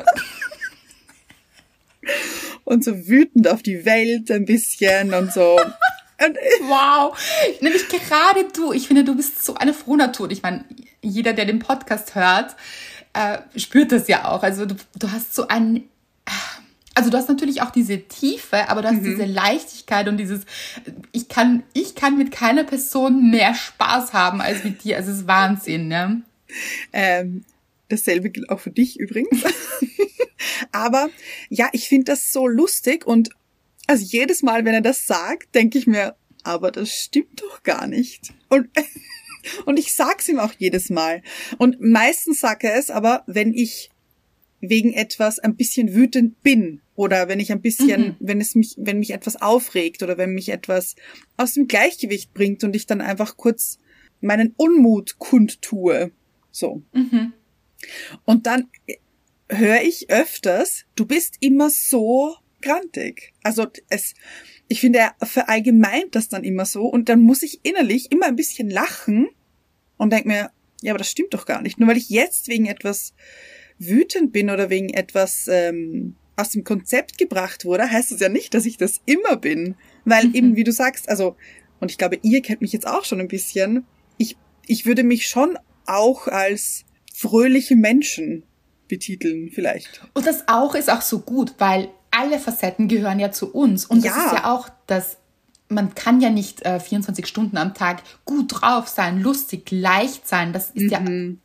Und 2.64 2.84
so 2.84 3.06
wütend 3.06 3.48
auf 3.48 3.62
die 3.62 3.84
Welt 3.84 4.30
ein 4.30 4.44
bisschen 4.46 5.12
und 5.12 5.32
so. 5.32 5.58
Und 6.24 6.36
wow, 6.68 7.16
nämlich 7.60 7.88
gerade 7.88 8.46
du. 8.54 8.72
Ich 8.72 8.86
finde, 8.86 9.04
du 9.04 9.16
bist 9.16 9.44
so 9.44 9.54
eine 9.54 9.74
Frohnatur. 9.74 10.30
Ich 10.30 10.42
meine, 10.42 10.64
jeder, 11.02 11.32
der 11.32 11.44
den 11.44 11.58
Podcast 11.58 12.14
hört, 12.14 12.56
äh, 13.12 13.38
spürt 13.56 13.92
das 13.92 14.08
ja 14.08 14.30
auch. 14.30 14.42
Also 14.42 14.66
du, 14.66 14.76
du 14.98 15.10
hast 15.10 15.34
so 15.34 15.48
einen 15.48 15.88
also 16.94 17.10
du 17.10 17.16
hast 17.16 17.28
natürlich 17.28 17.62
auch 17.62 17.70
diese 17.70 18.02
Tiefe, 18.02 18.68
aber 18.68 18.82
du 18.82 18.88
hast 18.88 19.00
mhm. 19.02 19.04
diese 19.04 19.24
Leichtigkeit 19.24 20.08
und 20.08 20.18
dieses, 20.18 20.42
ich 21.12 21.28
kann, 21.28 21.62
ich 21.72 21.94
kann 21.94 22.18
mit 22.18 22.30
keiner 22.30 22.64
Person 22.64 23.30
mehr 23.30 23.54
Spaß 23.54 24.12
haben 24.12 24.40
als 24.40 24.64
mit 24.64 24.84
dir. 24.84 24.96
Also 24.96 25.10
es 25.10 25.18
ist 25.18 25.26
Wahnsinn, 25.26 25.88
ne? 25.88 26.22
Ähm, 26.92 27.44
dasselbe 27.88 28.30
gilt 28.30 28.50
auch 28.50 28.60
für 28.60 28.70
dich 28.70 28.98
übrigens. 28.98 29.42
aber 30.72 31.08
ja, 31.48 31.68
ich 31.72 31.88
finde 31.88 32.12
das 32.12 32.32
so 32.32 32.46
lustig 32.46 33.06
und 33.06 33.30
also 33.86 34.04
jedes 34.04 34.42
Mal, 34.42 34.64
wenn 34.64 34.74
er 34.74 34.80
das 34.80 35.06
sagt, 35.06 35.54
denke 35.54 35.78
ich 35.78 35.86
mir, 35.86 36.14
aber 36.44 36.70
das 36.70 36.90
stimmt 36.90 37.40
doch 37.40 37.62
gar 37.62 37.86
nicht. 37.86 38.32
Und 38.48 38.68
und 39.64 39.78
ich 39.78 39.94
sag's 39.94 40.28
ihm 40.28 40.38
auch 40.38 40.52
jedes 40.58 40.90
Mal. 40.90 41.22
Und 41.58 41.80
meistens 41.80 42.40
sage 42.40 42.68
er 42.68 42.78
es 42.78 42.90
aber, 42.90 43.24
wenn 43.26 43.54
ich 43.54 43.90
wegen 44.62 44.94
etwas 44.94 45.38
ein 45.38 45.56
bisschen 45.56 45.94
wütend 45.94 46.42
bin 46.42 46.80
oder 46.94 47.28
wenn 47.28 47.40
ich 47.40 47.52
ein 47.52 47.60
bisschen, 47.60 48.00
mhm. 48.00 48.16
wenn 48.20 48.40
es 48.40 48.54
mich, 48.54 48.76
wenn 48.78 48.98
mich 48.98 49.10
etwas 49.10 49.42
aufregt 49.42 50.02
oder 50.02 50.16
wenn 50.16 50.30
mich 50.30 50.48
etwas 50.48 50.94
aus 51.36 51.54
dem 51.54 51.68
Gleichgewicht 51.68 52.32
bringt 52.32 52.64
und 52.64 52.74
ich 52.74 52.86
dann 52.86 53.00
einfach 53.00 53.36
kurz 53.36 53.78
meinen 54.20 54.54
Unmut 54.56 55.18
kundtue. 55.18 56.12
So. 56.50 56.82
Mhm. 56.92 57.34
Und 58.24 58.46
dann 58.46 58.68
höre 59.50 59.82
ich 59.82 60.08
öfters, 60.08 60.84
du 60.94 61.04
bist 61.04 61.36
immer 61.40 61.68
so 61.68 62.36
grantig. 62.62 63.34
Also 63.42 63.66
es, 63.88 64.14
ich 64.68 64.80
finde, 64.80 65.00
er 65.00 65.26
verallgemeint 65.26 66.14
das 66.14 66.28
dann 66.28 66.44
immer 66.44 66.64
so 66.64 66.86
und 66.86 67.08
dann 67.08 67.20
muss 67.20 67.42
ich 67.42 67.60
innerlich 67.64 68.10
immer 68.12 68.26
ein 68.26 68.36
bisschen 68.36 68.70
lachen, 68.70 69.28
und 70.02 70.12
denke 70.12 70.26
mir, 70.26 70.50
ja, 70.82 70.92
aber 70.92 70.98
das 70.98 71.10
stimmt 71.10 71.32
doch 71.32 71.46
gar 71.46 71.62
nicht. 71.62 71.78
Nur 71.78 71.88
weil 71.88 71.96
ich 71.96 72.10
jetzt 72.10 72.48
wegen 72.48 72.66
etwas 72.66 73.14
wütend 73.86 74.32
bin 74.32 74.50
oder 74.50 74.70
wegen 74.70 74.90
etwas 74.90 75.48
ähm, 75.48 76.16
aus 76.36 76.50
dem 76.50 76.64
Konzept 76.64 77.18
gebracht 77.18 77.64
wurde, 77.64 77.90
heißt 77.90 78.12
das 78.12 78.20
ja 78.20 78.28
nicht, 78.28 78.54
dass 78.54 78.66
ich 78.66 78.76
das 78.76 79.00
immer 79.06 79.36
bin. 79.36 79.76
Weil 80.04 80.28
mhm. 80.28 80.34
eben, 80.34 80.56
wie 80.56 80.64
du 80.64 80.72
sagst, 80.72 81.08
also, 81.08 81.36
und 81.80 81.90
ich 81.90 81.98
glaube, 81.98 82.18
ihr 82.22 82.42
kennt 82.42 82.60
mich 82.60 82.72
jetzt 82.72 82.86
auch 82.86 83.04
schon 83.04 83.20
ein 83.20 83.28
bisschen, 83.28 83.86
ich, 84.18 84.36
ich 84.66 84.86
würde 84.86 85.02
mich 85.02 85.26
schon 85.26 85.58
auch 85.86 86.28
als 86.28 86.84
fröhliche 87.14 87.76
Menschen 87.76 88.44
betiteln, 88.88 89.50
vielleicht. 89.52 90.02
Und 90.14 90.26
das 90.26 90.48
auch 90.48 90.74
ist 90.74 90.90
auch 90.90 91.02
so 91.02 91.20
gut, 91.20 91.54
weil 91.58 91.88
alle 92.10 92.38
Facetten 92.38 92.88
gehören 92.88 93.18
ja 93.18 93.32
zu 93.32 93.52
uns. 93.52 93.86
Und 93.86 94.04
ja. 94.04 94.14
das 94.14 94.26
ist 94.26 94.32
ja 94.32 94.52
auch 94.52 94.68
das 94.86 95.16
man 95.74 95.94
kann 95.94 96.20
ja 96.20 96.30
nicht 96.30 96.62
äh, 96.64 96.80
24 96.80 97.26
Stunden 97.26 97.56
am 97.56 97.74
Tag 97.74 98.02
gut 98.24 98.46
drauf 98.48 98.88
sein, 98.88 99.20
lustig, 99.20 99.70
leicht 99.70 100.28
sein. 100.28 100.52
Das 100.52 100.70
ist 100.70 100.84
mhm. 100.84 100.90
ja 100.90 101.00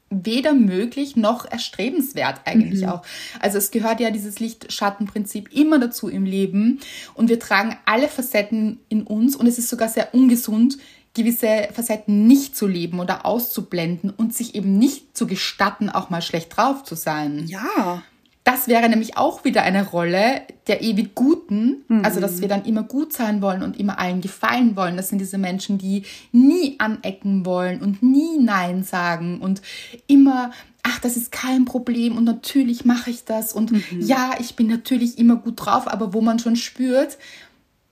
weder 0.09 0.53
möglich 0.53 1.15
noch 1.15 1.45
erstrebenswert 1.45 2.41
eigentlich 2.45 2.81
mhm. 2.81 2.89
auch. 2.89 3.01
Also 3.39 3.57
es 3.57 3.71
gehört 3.71 3.99
ja 3.99 4.09
dieses 4.11 4.39
Licht-Schatten-Prinzip 4.39 5.53
immer 5.53 5.79
dazu 5.79 6.07
im 6.07 6.25
Leben 6.25 6.79
und 7.13 7.29
wir 7.29 7.39
tragen 7.39 7.75
alle 7.85 8.07
Facetten 8.07 8.79
in 8.89 9.03
uns 9.03 9.35
und 9.35 9.47
es 9.47 9.57
ist 9.57 9.69
sogar 9.69 9.89
sehr 9.89 10.13
ungesund, 10.13 10.77
gewisse 11.13 11.69
Facetten 11.73 12.27
nicht 12.27 12.55
zu 12.55 12.67
leben 12.67 12.99
oder 12.99 13.25
auszublenden 13.25 14.11
und 14.11 14.33
sich 14.33 14.55
eben 14.55 14.77
nicht 14.77 15.17
zu 15.17 15.27
gestatten, 15.27 15.89
auch 15.89 16.09
mal 16.09 16.21
schlecht 16.21 16.55
drauf 16.55 16.83
zu 16.83 16.95
sein. 16.95 17.45
Ja. 17.47 18.03
Das 18.47 18.69
wäre 18.69 18.87
nämlich 18.87 19.17
auch 19.17 19.43
wieder 19.43 19.63
eine 19.63 19.85
Rolle 19.85 20.43
der 20.67 20.81
ewig 20.81 21.15
Guten, 21.15 21.83
mhm. 21.89 22.05
also 22.05 22.21
dass 22.21 22.39
wir 22.39 22.47
dann 22.47 22.63
immer 22.63 22.83
gut 22.83 23.11
sein 23.11 23.41
wollen 23.41 23.61
und 23.61 23.77
immer 23.77 23.99
allen 23.99 24.21
gefallen 24.21 24.77
wollen. 24.77 24.95
Das 24.95 25.09
sind 25.09 25.19
diese 25.19 25.37
Menschen, 25.37 25.77
die 25.77 26.03
nie 26.31 26.79
anecken 26.79 27.45
wollen 27.45 27.81
und 27.81 28.01
nie 28.01 28.37
Nein 28.39 28.83
sagen 28.83 29.41
und 29.41 29.61
immer, 30.07 30.51
ach, 30.81 30.97
das 30.99 31.17
ist 31.17 31.33
kein 31.33 31.65
Problem 31.65 32.15
und 32.15 32.23
natürlich 32.23 32.85
mache 32.85 33.09
ich 33.09 33.25
das 33.25 33.51
und 33.51 33.73
mhm. 33.73 33.81
ja, 33.99 34.31
ich 34.39 34.55
bin 34.55 34.67
natürlich 34.67 35.17
immer 35.17 35.35
gut 35.35 35.65
drauf, 35.65 35.85
aber 35.85 36.13
wo 36.13 36.21
man 36.21 36.39
schon 36.39 36.55
spürt, 36.55 37.17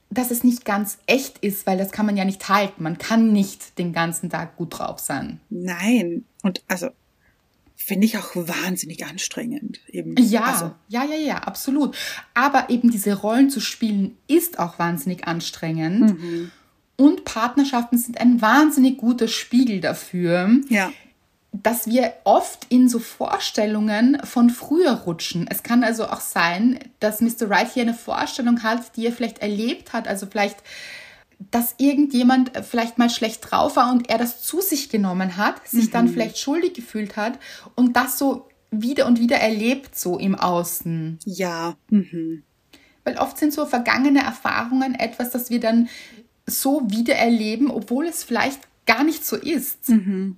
dass 0.10 0.32
es 0.32 0.46
nicht 0.46 0.64
ganz 0.64 1.00
echt 1.06 1.40
ist, 1.40 1.68
weil 1.68 1.78
das 1.78 1.92
kann 1.92 2.06
man 2.06 2.16
ja 2.16 2.24
nicht 2.24 2.48
halten. 2.48 2.82
Man 2.82 2.98
kann 2.98 3.34
nicht 3.34 3.78
den 3.78 3.92
ganzen 3.92 4.30
Tag 4.30 4.56
gut 4.56 4.80
drauf 4.80 5.00
sein. 5.00 5.42
Nein. 5.50 6.24
Und 6.44 6.64
also 6.70 6.92
finde 7.76 8.06
ich 8.06 8.18
auch 8.18 8.32
wahnsinnig 8.36 9.06
anstrengend. 9.06 9.80
Eben. 9.88 10.16
Ja, 10.18 10.44
also. 10.44 10.72
ja, 10.88 11.04
ja, 11.04 11.16
ja, 11.16 11.38
absolut. 11.40 11.96
Aber 12.34 12.70
eben 12.70 12.90
diese 12.90 13.14
Rollen 13.14 13.50
zu 13.50 13.60
spielen 13.60 14.18
ist 14.28 14.60
auch 14.60 14.80
wahnsinnig 14.80 15.28
anstrengend. 15.28 16.20
Mhm. 16.20 16.52
Und 16.98 17.26
Partnerschaften 17.26 17.98
sind 17.98 18.20
ein 18.20 18.42
wahnsinnig 18.42 18.98
guter 18.98 19.28
Spiegel 19.28 19.82
dafür. 19.82 20.50
Ja. 20.70 20.92
Dass 21.52 21.88
wir 21.88 22.14
oft 22.24 22.66
in 22.70 22.90
so 22.90 23.00
Vorstellungen 23.00 24.20
von 24.24 24.50
früher 24.50 24.92
rutschen. 24.92 25.48
Es 25.50 25.64
kann 25.64 25.84
also 25.84 26.08
auch 26.08 26.22
sein, 26.22 26.80
dass 27.00 27.22
Mr. 27.22 27.50
Wright 27.50 27.74
hier 27.74 27.84
eine 27.84 27.94
Vorstellung 27.94 28.64
hat, 28.64 28.96
die 28.98 29.06
er 29.06 29.14
vielleicht 29.14 29.40
erlebt 29.40 29.94
hat. 29.94 30.08
Also 30.08 30.26
vielleicht 30.26 30.58
dass 31.52 31.76
irgendjemand 31.78 32.52
vielleicht 32.64 32.98
mal 32.98 33.10
schlecht 33.10 33.50
drauf 33.50 33.76
war 33.76 33.92
und 33.92 34.10
er 34.10 34.18
das 34.18 34.42
zu 34.42 34.62
sich 34.62 34.90
genommen 34.90 35.38
hat, 35.38 35.68
sich 35.68 35.88
mhm. 35.88 35.92
dann 35.92 36.08
vielleicht 36.10 36.38
schuldig 36.38 36.74
gefühlt 36.74 37.18
hat 37.18 37.40
und 37.76 37.96
das 37.96 38.18
so 38.18 38.48
wieder 38.72 39.06
und 39.06 39.20
wieder 39.20 39.38
erlebt, 39.38 39.98
so 39.98 40.18
im 40.18 40.36
Außen. 40.36 41.20
Ja. 41.26 41.76
Mhm. 41.90 42.44
Weil 43.04 43.18
oft 43.18 43.38
sind 43.38 43.54
so 43.54 43.66
vergangene 43.66 44.24
Erfahrungen 44.24 44.96
etwas, 44.96 45.30
das 45.30 45.50
wir 45.50 45.60
dann 45.60 45.90
so 46.46 46.82
wieder 46.88 47.16
erleben, 47.16 47.72
obwohl 47.72 48.06
es 48.06 48.24
vielleicht 48.24 48.60
gar 48.86 49.04
nicht 49.04 49.26
so 49.26 49.36
ist. 49.36 49.90
Mhm. 49.90 50.38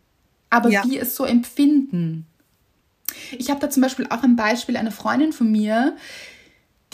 Aber 0.50 0.70
ja. 0.70 0.84
wir 0.86 1.02
es 1.02 1.16
so 1.16 1.26
empfinden. 1.26 2.26
Ich 3.38 3.50
habe 3.50 3.60
da 3.60 3.70
zum 3.70 3.82
Beispiel 3.82 4.08
auch 4.08 4.24
ein 4.24 4.36
Beispiel, 4.36 4.78
eine 4.78 4.92
Freundin 4.92 5.34
von 5.34 5.52
mir, 5.52 5.96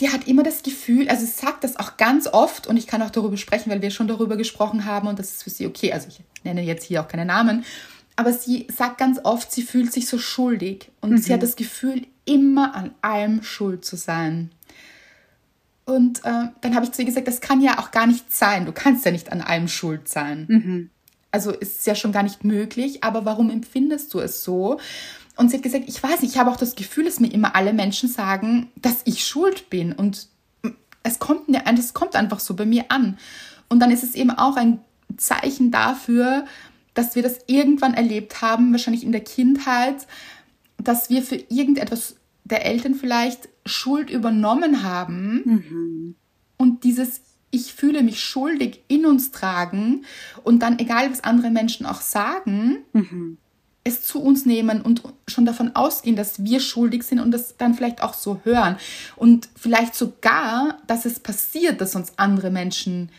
die 0.00 0.10
hat 0.10 0.26
immer 0.26 0.42
das 0.42 0.62
Gefühl, 0.62 1.08
also 1.08 1.24
sie 1.24 1.30
sagt 1.30 1.62
das 1.62 1.76
auch 1.76 1.96
ganz 1.96 2.26
oft 2.26 2.66
und 2.66 2.76
ich 2.76 2.86
kann 2.86 3.02
auch 3.02 3.10
darüber 3.10 3.36
sprechen, 3.36 3.70
weil 3.70 3.82
wir 3.82 3.90
schon 3.90 4.08
darüber 4.08 4.36
gesprochen 4.36 4.84
haben 4.84 5.06
und 5.06 5.18
das 5.18 5.30
ist 5.30 5.44
für 5.44 5.50
sie 5.50 5.66
okay. 5.66 5.92
Also 5.92 6.08
ich 6.08 6.20
nenne 6.42 6.62
jetzt 6.62 6.84
hier 6.84 7.00
auch 7.00 7.08
keine 7.08 7.24
Namen, 7.24 7.64
aber 8.16 8.32
sie 8.32 8.66
sagt 8.74 8.98
ganz 8.98 9.20
oft, 9.22 9.52
sie 9.52 9.62
fühlt 9.62 9.92
sich 9.92 10.08
so 10.08 10.18
schuldig 10.18 10.90
und 11.00 11.10
mhm. 11.10 11.18
sie 11.18 11.32
hat 11.32 11.40
mhm. 11.40 11.46
das 11.46 11.56
Gefühl, 11.56 12.06
immer 12.24 12.74
an 12.74 12.92
allem 13.02 13.42
schuld 13.42 13.84
zu 13.84 13.96
sein. 13.96 14.50
Und 15.84 16.24
äh, 16.24 16.48
dann 16.60 16.74
habe 16.74 16.84
ich 16.84 16.92
zu 16.92 17.02
ihr 17.02 17.06
gesagt, 17.06 17.28
das 17.28 17.40
kann 17.40 17.60
ja 17.60 17.78
auch 17.78 17.90
gar 17.90 18.06
nicht 18.06 18.32
sein. 18.32 18.64
Du 18.64 18.72
kannst 18.72 19.04
ja 19.04 19.10
nicht 19.10 19.30
an 19.30 19.42
allem 19.42 19.68
schuld 19.68 20.08
sein. 20.08 20.46
Mhm. 20.48 20.90
Also 21.30 21.50
ist 21.50 21.80
es 21.80 21.86
ja 21.86 21.94
schon 21.94 22.12
gar 22.12 22.22
nicht 22.22 22.44
möglich, 22.44 23.04
aber 23.04 23.24
warum 23.24 23.50
empfindest 23.50 24.14
du 24.14 24.20
es 24.20 24.44
so? 24.44 24.78
Und 25.36 25.50
sie 25.50 25.56
hat 25.56 25.62
gesagt, 25.62 25.84
ich 25.88 26.02
weiß 26.02 26.22
nicht, 26.22 26.32
ich 26.32 26.38
habe 26.38 26.50
auch 26.50 26.56
das 26.56 26.76
Gefühl, 26.76 27.04
dass 27.04 27.20
mir 27.20 27.32
immer 27.32 27.56
alle 27.56 27.72
Menschen 27.72 28.08
sagen, 28.08 28.70
dass 28.76 29.02
ich 29.04 29.26
schuld 29.26 29.68
bin. 29.68 29.92
Und 29.92 30.28
es 31.02 31.18
kommt, 31.18 31.42
es 31.48 31.94
kommt 31.94 32.14
einfach 32.16 32.40
so 32.40 32.54
bei 32.54 32.64
mir 32.64 32.86
an. 32.88 33.18
Und 33.68 33.80
dann 33.80 33.90
ist 33.90 34.04
es 34.04 34.14
eben 34.14 34.30
auch 34.30 34.56
ein 34.56 34.80
Zeichen 35.16 35.70
dafür, 35.70 36.44
dass 36.94 37.16
wir 37.16 37.22
das 37.22 37.38
irgendwann 37.46 37.94
erlebt 37.94 38.40
haben, 38.40 38.72
wahrscheinlich 38.72 39.04
in 39.04 39.12
der 39.12 39.22
Kindheit, 39.22 40.06
dass 40.78 41.10
wir 41.10 41.22
für 41.22 41.36
irgendetwas 41.36 42.16
der 42.44 42.64
Eltern 42.64 42.94
vielleicht 42.94 43.48
Schuld 43.66 44.10
übernommen 44.10 44.82
haben 44.82 45.42
mhm. 45.44 46.14
und 46.56 46.84
dieses 46.84 47.22
ich 47.50 47.72
fühle 47.72 48.02
mich 48.02 48.20
schuldig 48.20 48.82
in 48.88 49.06
uns 49.06 49.30
tragen 49.30 50.04
und 50.42 50.60
dann, 50.60 50.80
egal 50.80 51.10
was 51.10 51.22
andere 51.22 51.50
Menschen 51.50 51.86
auch 51.86 52.00
sagen, 52.00 52.78
mhm 52.92 53.38
es 53.84 54.02
zu 54.02 54.20
uns 54.20 54.46
nehmen 54.46 54.80
und 54.80 55.02
schon 55.28 55.44
davon 55.44 55.76
ausgehen, 55.76 56.16
dass 56.16 56.42
wir 56.42 56.60
schuldig 56.60 57.02
sind 57.02 57.20
und 57.20 57.30
das 57.30 57.56
dann 57.58 57.74
vielleicht 57.74 58.02
auch 58.02 58.14
so 58.14 58.40
hören. 58.42 58.76
Und 59.14 59.48
vielleicht 59.54 59.94
sogar, 59.94 60.78
dass 60.86 61.04
es 61.04 61.20
passiert, 61.20 61.80
dass 61.82 61.94
uns 61.94 62.14
andere 62.16 62.50
Menschen 62.50 63.10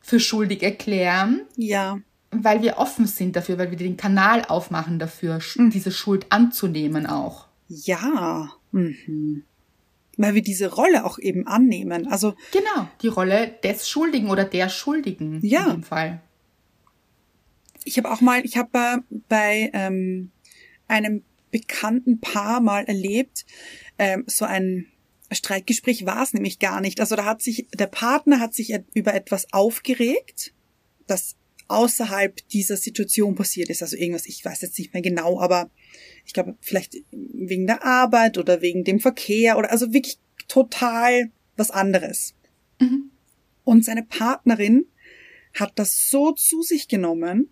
für 0.00 0.18
schuldig 0.18 0.62
erklären. 0.62 1.42
Ja. 1.56 2.00
Weil 2.32 2.62
wir 2.62 2.78
offen 2.78 3.06
sind 3.06 3.36
dafür, 3.36 3.58
weil 3.58 3.70
wir 3.70 3.78
den 3.78 3.96
Kanal 3.96 4.44
aufmachen 4.44 4.98
dafür, 4.98 5.38
mhm. 5.54 5.70
diese 5.70 5.92
Schuld 5.92 6.26
anzunehmen 6.30 7.06
auch. 7.06 7.46
Ja. 7.68 8.50
Mhm. 8.72 9.44
Weil 10.16 10.34
wir 10.34 10.42
diese 10.42 10.72
Rolle 10.72 11.04
auch 11.04 11.20
eben 11.20 11.46
annehmen. 11.46 12.08
Also. 12.08 12.34
Genau, 12.50 12.88
die 13.02 13.08
Rolle 13.08 13.54
des 13.62 13.88
Schuldigen 13.88 14.30
oder 14.30 14.44
der 14.44 14.68
Schuldigen 14.68 15.38
ja. 15.42 15.66
in 15.66 15.70
dem 15.70 15.82
Fall 15.84 16.20
ich 17.88 17.98
habe 17.98 18.10
auch 18.10 18.20
mal, 18.20 18.44
ich 18.44 18.56
habe 18.56 19.02
bei 19.28 19.70
ähm, 19.72 20.30
einem 20.86 21.24
bekannten 21.50 22.20
Paar 22.20 22.60
mal 22.60 22.84
erlebt, 22.84 23.46
ähm, 23.98 24.24
so 24.26 24.44
ein 24.44 24.86
Streitgespräch 25.30 26.06
war 26.06 26.22
es 26.22 26.32
nämlich 26.32 26.58
gar 26.58 26.80
nicht. 26.80 27.00
Also 27.00 27.16
da 27.16 27.24
hat 27.24 27.42
sich, 27.42 27.66
der 27.74 27.86
Partner 27.86 28.40
hat 28.40 28.54
sich 28.54 28.74
über 28.94 29.14
etwas 29.14 29.52
aufgeregt, 29.52 30.54
das 31.06 31.36
außerhalb 31.68 32.36
dieser 32.48 32.76
Situation 32.76 33.34
passiert 33.34 33.68
ist. 33.68 33.82
Also 33.82 33.96
irgendwas, 33.96 34.26
ich 34.26 34.44
weiß 34.44 34.62
jetzt 34.62 34.78
nicht 34.78 34.94
mehr 34.94 35.02
genau, 35.02 35.40
aber 35.40 35.70
ich 36.24 36.32
glaube, 36.32 36.56
vielleicht 36.60 36.96
wegen 37.10 37.66
der 37.66 37.84
Arbeit 37.84 38.38
oder 38.38 38.62
wegen 38.62 38.84
dem 38.84 39.00
Verkehr 39.00 39.58
oder 39.58 39.70
also 39.70 39.92
wirklich 39.92 40.18
total 40.46 41.30
was 41.56 41.70
anderes. 41.70 42.34
Mhm. 42.80 43.10
Und 43.64 43.84
seine 43.84 44.02
Partnerin 44.02 44.86
hat 45.54 45.72
das 45.78 46.08
so 46.08 46.32
zu 46.32 46.62
sich 46.62 46.88
genommen, 46.88 47.50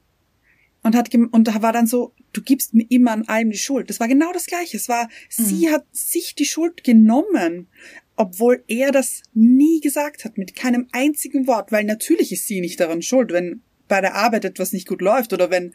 und 0.87 0.97
hat 0.97 1.13
und 1.15 1.49
da 1.49 1.63
war 1.63 1.73
dann 1.73 1.87
so, 1.87 2.13
du 2.33 2.43
gibst 2.43 2.75
mir 2.75 2.87
immer 2.89 3.13
an 3.13 3.29
allem 3.29 3.51
die 3.51 3.59
Schuld. 3.59 3.91
Das 3.91 4.01
war 4.01 4.09
genau 4.09 4.33
das 4.33 4.47
Gleiche. 4.47 4.77
Es 4.77 4.89
war, 4.89 5.05
mhm. 5.05 5.45
sie 5.45 5.71
hat 5.71 5.85
sich 5.93 6.35
die 6.35 6.45
Schuld 6.45 6.85
genommen, 6.85 7.69
obwohl 8.17 8.63
er 8.69 8.93
das 8.93 9.23
nie 9.35 9.81
gesagt 9.81 10.25
hat, 10.25 10.39
mit 10.39 10.55
keinem 10.55 10.87
einzigen 10.93 11.47
Wort, 11.47 11.73
weil 11.73 11.85
natürlich 11.85 12.33
ist 12.33 12.47
sie 12.47 12.61
nicht 12.61 12.81
daran 12.81 13.03
schuld, 13.03 13.33
wenn 13.33 13.63
bei 13.89 14.01
der 14.01 14.15
Arbeit 14.15 14.45
etwas 14.45 14.73
nicht 14.73 14.89
gut 14.89 15.01
läuft 15.01 15.33
oder 15.33 15.51
wenn 15.51 15.73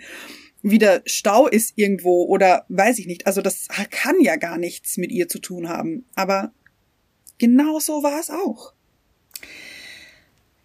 wieder 0.62 1.02
Stau 1.06 1.48
ist 1.48 1.74
irgendwo 1.76 2.26
oder 2.26 2.66
weiß 2.70 3.00
ich 3.00 3.08
nicht. 3.08 3.28
Also 3.28 3.42
das 3.42 3.68
kann 3.90 4.20
ja 4.22 4.36
gar 4.36 4.58
nichts 4.58 4.98
mit 4.98 5.12
ihr 5.12 5.28
zu 5.28 5.40
tun 5.40 5.70
haben. 5.70 6.06
Aber 6.16 6.54
genau 7.38 7.80
so 7.80 8.04
war 8.04 8.20
es 8.20 8.30
auch. 8.30 8.74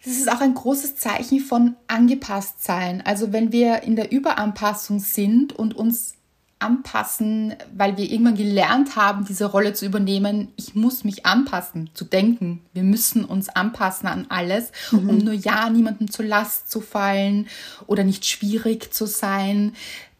Das 0.07 0.19
ist 0.19 0.31
auch 0.31 0.41
ein 0.41 0.55
großes 0.55 0.95
Zeichen 0.95 1.41
von 1.41 1.75
angepasst 1.89 2.63
sein. 2.63 3.03
Also 3.05 3.33
wenn 3.33 3.51
wir 3.51 3.83
in 3.83 3.97
der 3.97 4.13
Überanpassung 4.13 5.01
sind 5.01 5.53
und 5.53 5.75
uns 5.75 6.15
anpassen, 6.61 7.55
weil 7.77 7.97
wir 7.97 8.09
irgendwann 8.09 8.37
gelernt 8.37 8.95
haben, 8.95 9.25
diese 9.25 9.47
Rolle 9.47 9.73
zu 9.73 9.85
übernehmen, 9.85 10.53
ich 10.55 10.77
muss 10.77 11.03
mich 11.03 11.27
anpassen, 11.27 11.91
zu 11.93 12.05
denken, 12.05 12.63
wir 12.73 12.85
müssen 12.85 13.25
uns 13.25 13.49
anpassen 13.49 14.09
an 14.09 14.27
alles, 14.29 14.71
mhm. 14.93 15.11
um 15.11 15.19
nur 15.19 15.35
ja 15.35 15.69
niemandem 15.71 16.09
zur 16.09 16.25
Last 16.25 16.71
zu 16.71 16.81
fallen 16.81 17.49
oder 17.89 18.05
nicht 18.05 18.27
schwierig 18.27 18.95
zu 18.95 19.07
sein, 19.07 19.73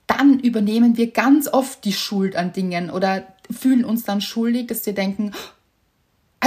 dann 0.09 0.41
übernehmen 0.41 0.97
wir 0.97 1.13
ganz 1.13 1.47
oft 1.47 1.85
die 1.85 1.93
Schuld 1.93 2.35
an 2.35 2.53
Dingen 2.53 2.91
oder 2.91 3.25
fühlen 3.53 3.85
uns 3.85 4.03
dann 4.03 4.21
schuldig, 4.21 4.67
dass 4.67 4.85
wir 4.85 4.95
denken, 4.95 5.31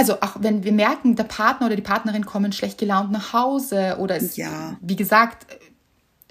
also 0.00 0.14
auch 0.22 0.36
wenn 0.40 0.64
wir 0.64 0.72
merken, 0.72 1.14
der 1.14 1.24
Partner 1.24 1.66
oder 1.66 1.76
die 1.76 1.82
Partnerin 1.82 2.24
kommen 2.24 2.52
schlecht 2.52 2.78
gelaunt 2.78 3.12
nach 3.12 3.34
Hause 3.34 3.98
oder 3.98 4.16
ist, 4.16 4.38
ja. 4.38 4.78
wie 4.80 4.96
gesagt, 4.96 5.46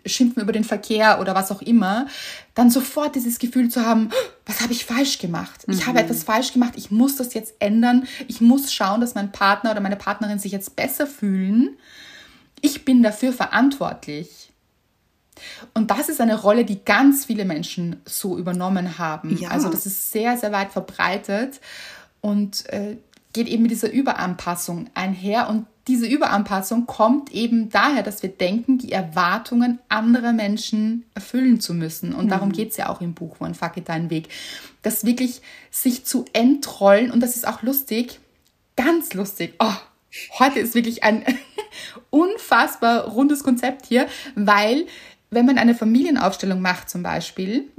schimpfen 0.07 0.41
über 0.41 0.51
den 0.51 0.63
Verkehr 0.63 1.19
oder 1.21 1.35
was 1.35 1.51
auch 1.51 1.61
immer, 1.61 2.07
dann 2.55 2.71
sofort 2.71 3.13
dieses 3.13 3.37
Gefühl 3.37 3.69
zu 3.69 3.85
haben, 3.85 4.09
was 4.47 4.61
habe 4.61 4.73
ich 4.73 4.85
falsch 4.85 5.19
gemacht? 5.19 5.65
Ich 5.67 5.85
habe 5.85 5.99
etwas 5.99 6.23
falsch 6.23 6.51
gemacht, 6.51 6.73
ich 6.77 6.89
muss 6.89 7.17
das 7.17 7.35
jetzt 7.35 7.53
ändern, 7.59 8.07
ich 8.27 8.41
muss 8.41 8.73
schauen, 8.73 9.01
dass 9.01 9.13
mein 9.13 9.31
Partner 9.31 9.69
oder 9.69 9.81
meine 9.81 9.97
Partnerin 9.97 10.39
sich 10.39 10.51
jetzt 10.51 10.75
besser 10.75 11.05
fühlen. 11.05 11.77
Ich 12.61 12.85
bin 12.85 13.03
dafür 13.03 13.33
verantwortlich. 13.33 14.51
Und 15.75 15.91
das 15.91 16.09
ist 16.09 16.21
eine 16.21 16.41
Rolle, 16.41 16.65
die 16.65 16.83
ganz 16.83 17.25
viele 17.25 17.45
Menschen 17.45 18.01
so 18.05 18.35
übernommen 18.35 18.97
haben. 18.97 19.37
Ja. 19.37 19.49
Also 19.49 19.69
das 19.69 19.85
ist 19.85 20.11
sehr, 20.11 20.37
sehr 20.37 20.51
weit 20.51 20.71
verbreitet 20.71 21.61
und 22.21 22.67
äh, 22.69 22.97
geht 23.39 23.47
eben 23.47 23.63
mit 23.63 23.71
dieser 23.71 23.89
Überanpassung 23.89 24.87
einher. 24.95 25.47
Und 25.47 25.65
diese 25.87 26.05
Überanpassung 26.05 26.85
kommt 26.87 27.31
eben 27.31 27.69
daher, 27.69 28.03
dass 28.03 28.21
wir 28.21 28.29
denken, 28.29 28.79
die 28.79 28.91
Erwartungen 28.91 29.79
anderer 29.87 30.33
Menschen 30.33 31.05
erfüllen 31.15 31.61
zu 31.61 31.73
müssen. 31.73 32.13
Und 32.13 32.27
darum 32.27 32.51
geht 32.51 32.71
es 32.71 32.77
ja 32.77 32.89
auch 32.89 32.99
im 32.99 33.13
Buch 33.13 33.37
von 33.37 33.55
Fuck 33.55 33.77
It 33.77 33.87
Deinen 33.87 34.09
Weg. 34.09 34.27
Das 34.81 35.05
wirklich 35.05 35.41
sich 35.71 36.03
zu 36.03 36.25
entrollen. 36.33 37.11
Und 37.11 37.21
das 37.21 37.37
ist 37.37 37.47
auch 37.47 37.63
lustig, 37.63 38.19
ganz 38.75 39.13
lustig. 39.13 39.53
Oh, 39.59 39.77
heute 40.37 40.59
ist 40.59 40.75
wirklich 40.75 41.05
ein 41.05 41.23
unfassbar 42.09 43.05
rundes 43.05 43.45
Konzept 43.45 43.85
hier, 43.85 44.07
weil 44.35 44.85
wenn 45.29 45.45
man 45.45 45.57
eine 45.57 45.75
Familienaufstellung 45.75 46.59
macht 46.59 46.89
zum 46.89 47.03
Beispiel, 47.03 47.69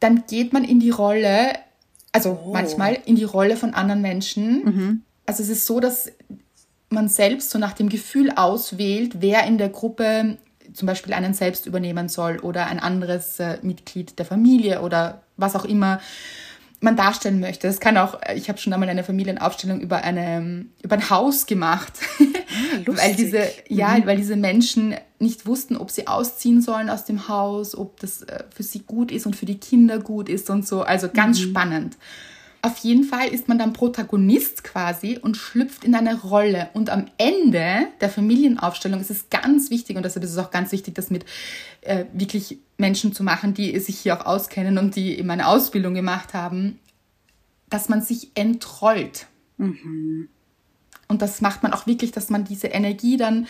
dann 0.00 0.24
geht 0.28 0.52
man 0.52 0.64
in 0.64 0.80
die 0.80 0.90
Rolle, 0.90 1.52
also 2.12 2.38
Oh. 2.44 2.52
manchmal 2.52 2.98
in 3.06 3.16
die 3.16 3.24
Rolle 3.24 3.56
von 3.56 3.74
anderen 3.74 4.02
Menschen. 4.02 5.02
Also 5.26 5.42
es 5.42 5.48
ist 5.48 5.66
so, 5.66 5.80
dass 5.80 6.10
man 6.90 7.08
selbst 7.08 7.50
so 7.50 7.58
nach 7.58 7.72
dem 7.72 7.88
Gefühl 7.88 8.30
auswählt, 8.36 9.20
wer 9.20 9.44
in 9.46 9.56
der 9.58 9.70
Gruppe 9.70 10.36
zum 10.74 10.86
Beispiel 10.86 11.12
einen 11.14 11.34
selbst 11.34 11.66
übernehmen 11.66 12.08
soll 12.08 12.38
oder 12.40 12.66
ein 12.66 12.80
anderes 12.80 13.38
äh, 13.40 13.58
Mitglied 13.62 14.18
der 14.18 14.26
Familie 14.26 14.80
oder 14.82 15.22
was 15.36 15.54
auch 15.56 15.64
immer 15.64 16.00
man 16.82 16.96
darstellen 16.96 17.40
möchte. 17.40 17.66
Das 17.66 17.80
kann 17.80 17.96
auch, 17.96 18.18
ich 18.34 18.48
habe 18.48 18.58
schon 18.58 18.72
einmal 18.72 18.88
eine 18.88 19.04
Familienaufstellung 19.04 19.80
über, 19.80 19.98
eine, 19.98 20.66
über 20.82 20.96
ein 20.96 21.10
Haus 21.10 21.46
gemacht, 21.46 21.92
weil 22.18 22.84
lustig. 22.84 23.16
diese, 23.16 23.48
ja, 23.68 23.96
weil 24.04 24.16
diese 24.16 24.36
Menschen 24.36 24.94
nicht 25.18 25.46
wussten, 25.46 25.76
ob 25.76 25.90
sie 25.90 26.08
ausziehen 26.08 26.60
sollen 26.60 26.90
aus 26.90 27.04
dem 27.04 27.28
Haus, 27.28 27.76
ob 27.76 28.00
das 28.00 28.22
äh, 28.22 28.44
für 28.54 28.62
sie 28.62 28.80
gut 28.80 29.12
ist 29.12 29.26
und 29.26 29.36
für 29.36 29.46
die 29.46 29.58
Kinder 29.58 30.00
gut 30.00 30.28
ist 30.28 30.50
und 30.50 30.66
so. 30.66 30.82
Also 30.82 31.08
ganz 31.08 31.40
spannend. 31.40 31.96
Auf 32.64 32.78
jeden 32.78 33.02
Fall 33.02 33.28
ist 33.28 33.48
man 33.48 33.58
dann 33.58 33.72
Protagonist 33.72 34.62
quasi 34.62 35.18
und 35.20 35.36
schlüpft 35.36 35.82
in 35.82 35.96
eine 35.96 36.20
Rolle. 36.20 36.70
Und 36.74 36.90
am 36.90 37.06
Ende 37.18 37.88
der 38.00 38.08
Familienaufstellung 38.08 39.00
ist 39.00 39.10
es 39.10 39.30
ganz 39.30 39.68
wichtig, 39.70 39.96
und 39.96 40.04
deshalb 40.04 40.24
ist 40.24 40.30
es 40.30 40.38
auch 40.38 40.52
ganz 40.52 40.70
wichtig, 40.70 40.94
das 40.94 41.10
mit 41.10 41.24
äh, 41.80 42.04
wirklich 42.12 42.58
Menschen 42.78 43.12
zu 43.12 43.24
machen, 43.24 43.52
die 43.52 43.76
sich 43.80 43.98
hier 43.98 44.16
auch 44.16 44.26
auskennen 44.26 44.78
und 44.78 44.94
die 44.94 45.18
eben 45.18 45.30
eine 45.30 45.48
Ausbildung 45.48 45.92
gemacht 45.94 46.34
haben, 46.34 46.78
dass 47.68 47.88
man 47.88 48.00
sich 48.00 48.30
entrollt. 48.36 49.26
Und 51.08 51.20
das 51.20 51.40
macht 51.40 51.64
man 51.64 51.72
auch 51.72 51.86
wirklich, 51.86 52.12
dass 52.12 52.30
man 52.30 52.44
diese 52.44 52.68
Energie 52.68 53.16
dann 53.16 53.48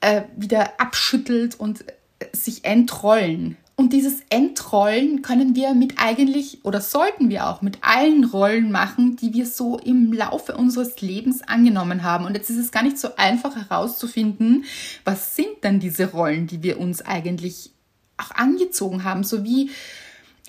äh, 0.00 0.22
wieder 0.36 0.80
abschüttelt 0.80 1.58
und 1.58 1.88
äh, 2.20 2.26
sich 2.32 2.64
entrollen. 2.64 3.56
Und 3.76 3.92
dieses 3.92 4.20
Entrollen 4.30 5.22
können 5.22 5.56
wir 5.56 5.74
mit 5.74 5.94
eigentlich 5.96 6.64
oder 6.64 6.80
sollten 6.80 7.28
wir 7.28 7.48
auch 7.48 7.60
mit 7.60 7.78
allen 7.80 8.22
Rollen 8.22 8.70
machen, 8.70 9.16
die 9.16 9.34
wir 9.34 9.46
so 9.46 9.78
im 9.78 10.12
Laufe 10.12 10.56
unseres 10.56 11.00
Lebens 11.00 11.42
angenommen 11.42 12.04
haben. 12.04 12.24
Und 12.24 12.36
jetzt 12.36 12.50
ist 12.50 12.58
es 12.58 12.70
gar 12.70 12.84
nicht 12.84 12.98
so 12.98 13.16
einfach 13.16 13.56
herauszufinden, 13.56 14.64
was 15.04 15.34
sind 15.34 15.64
denn 15.64 15.80
diese 15.80 16.12
Rollen, 16.12 16.46
die 16.46 16.62
wir 16.62 16.78
uns 16.78 17.02
eigentlich 17.02 17.72
auch 18.16 18.30
angezogen 18.30 19.02
haben, 19.02 19.24
so 19.24 19.42
wie 19.42 19.70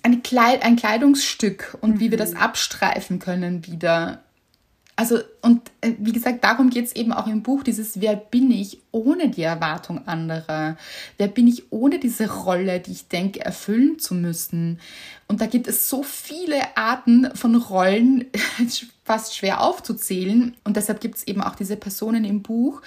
ein, 0.03 0.21
Kleid, 0.21 0.63
ein 0.63 0.75
Kleidungsstück 0.75 1.79
und 1.81 1.99
wie 1.99 2.11
wir 2.11 2.19
das 2.19 2.35
abstreifen 2.35 3.17
können 3.17 3.65
wieder. 3.65 4.21
Also, 4.97 5.19
und 5.41 5.62
äh, 5.81 5.91
wie 5.99 6.13
gesagt, 6.13 6.43
darum 6.45 6.69
geht 6.69 6.86
es 6.86 6.95
eben 6.95 7.12
auch 7.12 7.27
im 7.27 7.43
Buch, 7.43 7.63
dieses 7.63 7.99
Wer 7.99 8.15
bin 8.15 8.49
ich 8.49 8.79
ohne 8.91 9.29
die 9.29 9.41
Erwartung 9.41 10.08
anderer? 10.08 10.77
Wer 11.17 11.27
bin 11.27 11.47
ich 11.47 11.71
ohne 11.71 11.99
diese 11.99 12.31
Rolle, 12.31 12.79
die 12.79 12.93
ich 12.93 13.10
denke, 13.10 13.43
erfüllen 13.43 13.99
zu 13.99 14.15
müssen? 14.15 14.79
Und 15.27 15.41
da 15.41 15.47
gibt 15.47 15.67
es 15.67 15.89
so 15.89 16.01
viele 16.01 16.77
Arten 16.77 17.29
von 17.36 17.55
Rollen, 17.55 18.25
fast 19.03 19.36
schwer 19.36 19.62
aufzuzählen. 19.62 20.55
Und 20.63 20.77
deshalb 20.77 21.01
gibt 21.01 21.17
es 21.17 21.27
eben 21.27 21.41
auch 21.41 21.55
diese 21.55 21.75
Personen 21.75 22.23
im 22.23 22.41
Buch, 22.41 22.81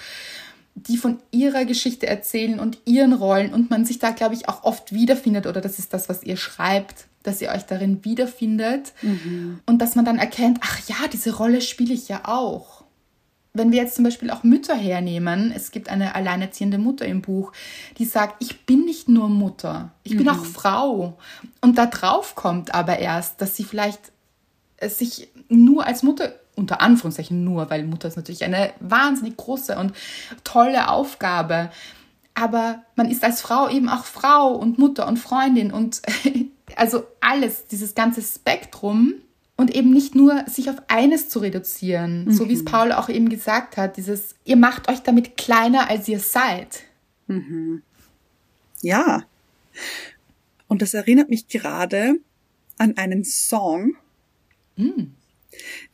die 0.75 0.97
von 0.97 1.19
ihrer 1.31 1.67
Geschichte 1.67 2.07
erzählen 2.07 2.59
und 2.59 2.79
ihren 2.87 3.13
Rollen 3.13 3.53
und 3.53 3.69
man 3.69 3.85
sich 3.85 3.99
da, 3.99 4.13
glaube 4.13 4.35
ich, 4.35 4.49
auch 4.49 4.65
oft 4.65 4.93
wiederfindet 4.93 5.47
oder 5.47 5.61
das 5.61 5.79
ist 5.79 5.93
das, 5.93 6.09
was 6.09 6.23
ihr 6.23 6.37
schreibt, 6.37 7.08
dass 7.23 7.41
ihr 7.43 7.51
euch 7.51 7.65
darin 7.65 8.05
wiederfindet 8.05 8.93
und 9.67 9.79
dass 9.79 9.95
man 9.95 10.05
dann 10.05 10.19
erkennt, 10.19 10.61
ach 10.63 10.81
ja, 10.89 10.97
diese 11.13 11.37
Rolle 11.37 11.61
spiele 11.61 11.95
ich 11.95 12.09
ja 12.09 12.23
auch. 12.25 12.85
Wenn 13.55 13.73
wir 13.73 13.83
jetzt 13.83 13.97
zum 13.97 14.05
Beispiel 14.05 14.31
auch 14.31 14.45
Mütter 14.45 14.77
hernehmen, 14.77 15.53
es 15.55 15.71
gibt 15.71 15.89
eine 15.89 16.15
alleinerziehende 16.15 16.79
Mutter 16.79 17.07
im 17.07 17.23
Buch, 17.23 17.53
die 17.99 18.05
sagt, 18.05 18.43
ich 18.43 18.67
bin 18.67 18.85
nicht 18.85 19.09
nur 19.09 19.29
Mutter, 19.29 19.91
ich 20.05 20.17
bin 20.17 20.29
auch 20.29 20.45
Frau. 20.45 21.19
Und 21.61 21.77
da 21.77 21.87
drauf 21.87 22.35
kommt 22.35 22.75
aber 22.75 22.99
erst, 22.99 23.41
dass 23.41 23.57
sie 23.57 23.65
vielleicht 23.65 24.13
äh, 24.77 24.89
sich 24.89 25.29
nur 25.49 25.87
als 25.87 26.03
Mutter, 26.03 26.35
unter 26.57 26.81
Anführungszeichen 26.81 27.43
nur, 27.43 27.71
weil 27.71 27.85
Mutter 27.85 28.09
ist 28.09 28.17
natürlich 28.17 28.45
eine 28.45 28.73
wahnsinnig 28.81 29.37
große 29.37 29.77
und 29.77 29.93
tolle 30.45 30.89
Aufgabe. 30.89 31.71
Aber 32.35 32.83
man 32.95 33.11
ist 33.11 33.25
als 33.25 33.41
Frau 33.41 33.69
eben 33.69 33.89
auch 33.89 34.05
Frau 34.05 34.53
und 34.53 34.79
Mutter 34.79 35.09
und 35.09 35.19
Freundin 35.19 35.73
und 35.73 36.03
also 36.77 37.07
alles, 37.21 37.67
dieses 37.67 37.95
ganze 37.95 38.23
Spektrum 38.23 39.15
und 39.57 39.75
eben 39.75 39.91
nicht 39.91 40.15
nur 40.15 40.45
sich 40.47 40.71
auf 40.71 40.77
eines 40.89 41.29
zu 41.29 41.41
reduzieren, 41.41 42.27
so 42.33 42.49
wie 42.49 42.55
es 42.55 42.65
Paul 42.65 42.93
auch 42.93 43.09
eben 43.09 43.29
gesagt 43.29 43.77
hat, 43.77 43.97
dieses, 43.97 44.37
ihr 44.45 44.57
macht 44.57 44.89
euch 44.89 45.01
damit 45.01 45.37
kleiner, 45.37 45.91
als 45.91 46.07
ihr 46.09 46.21
seid. 46.21 46.85
Ja. 48.83 49.25
Und 50.69 50.83
das 50.83 50.95
erinnert 50.95 51.29
mich 51.29 51.49
gerade 51.49 52.21
an 52.77 52.97
einen 52.97 53.25
Song. 53.25 53.97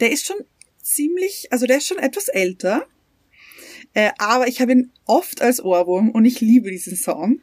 Der 0.00 0.12
ist 0.12 0.26
schon 0.26 0.36
ziemlich, 0.82 1.48
also 1.50 1.66
der 1.66 1.78
ist 1.78 1.86
schon 1.86 1.98
etwas 1.98 2.28
älter. 2.28 2.86
Äh, 3.94 4.10
aber 4.18 4.48
ich 4.48 4.60
habe 4.60 4.72
ihn 4.72 4.90
oft 5.06 5.40
als 5.40 5.62
Ohrwurm 5.64 6.10
und 6.10 6.24
ich 6.24 6.40
liebe 6.40 6.70
diesen 6.70 6.96
Song. 6.96 7.40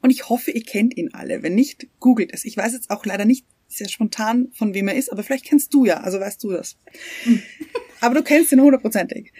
Und 0.00 0.10
ich 0.10 0.28
hoffe, 0.28 0.50
ihr 0.50 0.62
kennt 0.62 0.96
ihn 0.96 1.12
alle. 1.12 1.42
Wenn 1.42 1.54
nicht, 1.54 1.86
googelt 2.00 2.32
es. 2.32 2.44
Ich 2.44 2.56
weiß 2.56 2.72
jetzt 2.72 2.90
auch 2.90 3.04
leider 3.04 3.24
nicht 3.24 3.46
sehr 3.68 3.88
spontan, 3.88 4.48
von 4.52 4.74
wem 4.74 4.88
er 4.88 4.94
ist, 4.94 5.12
aber 5.12 5.22
vielleicht 5.22 5.44
kennst 5.44 5.74
du 5.74 5.84
ja, 5.84 5.98
also 5.98 6.18
weißt 6.20 6.42
du 6.42 6.52
das. 6.52 6.78
aber 8.00 8.14
du 8.14 8.22
kennst 8.22 8.52
ihn 8.52 8.60
hundertprozentig. 8.60 9.32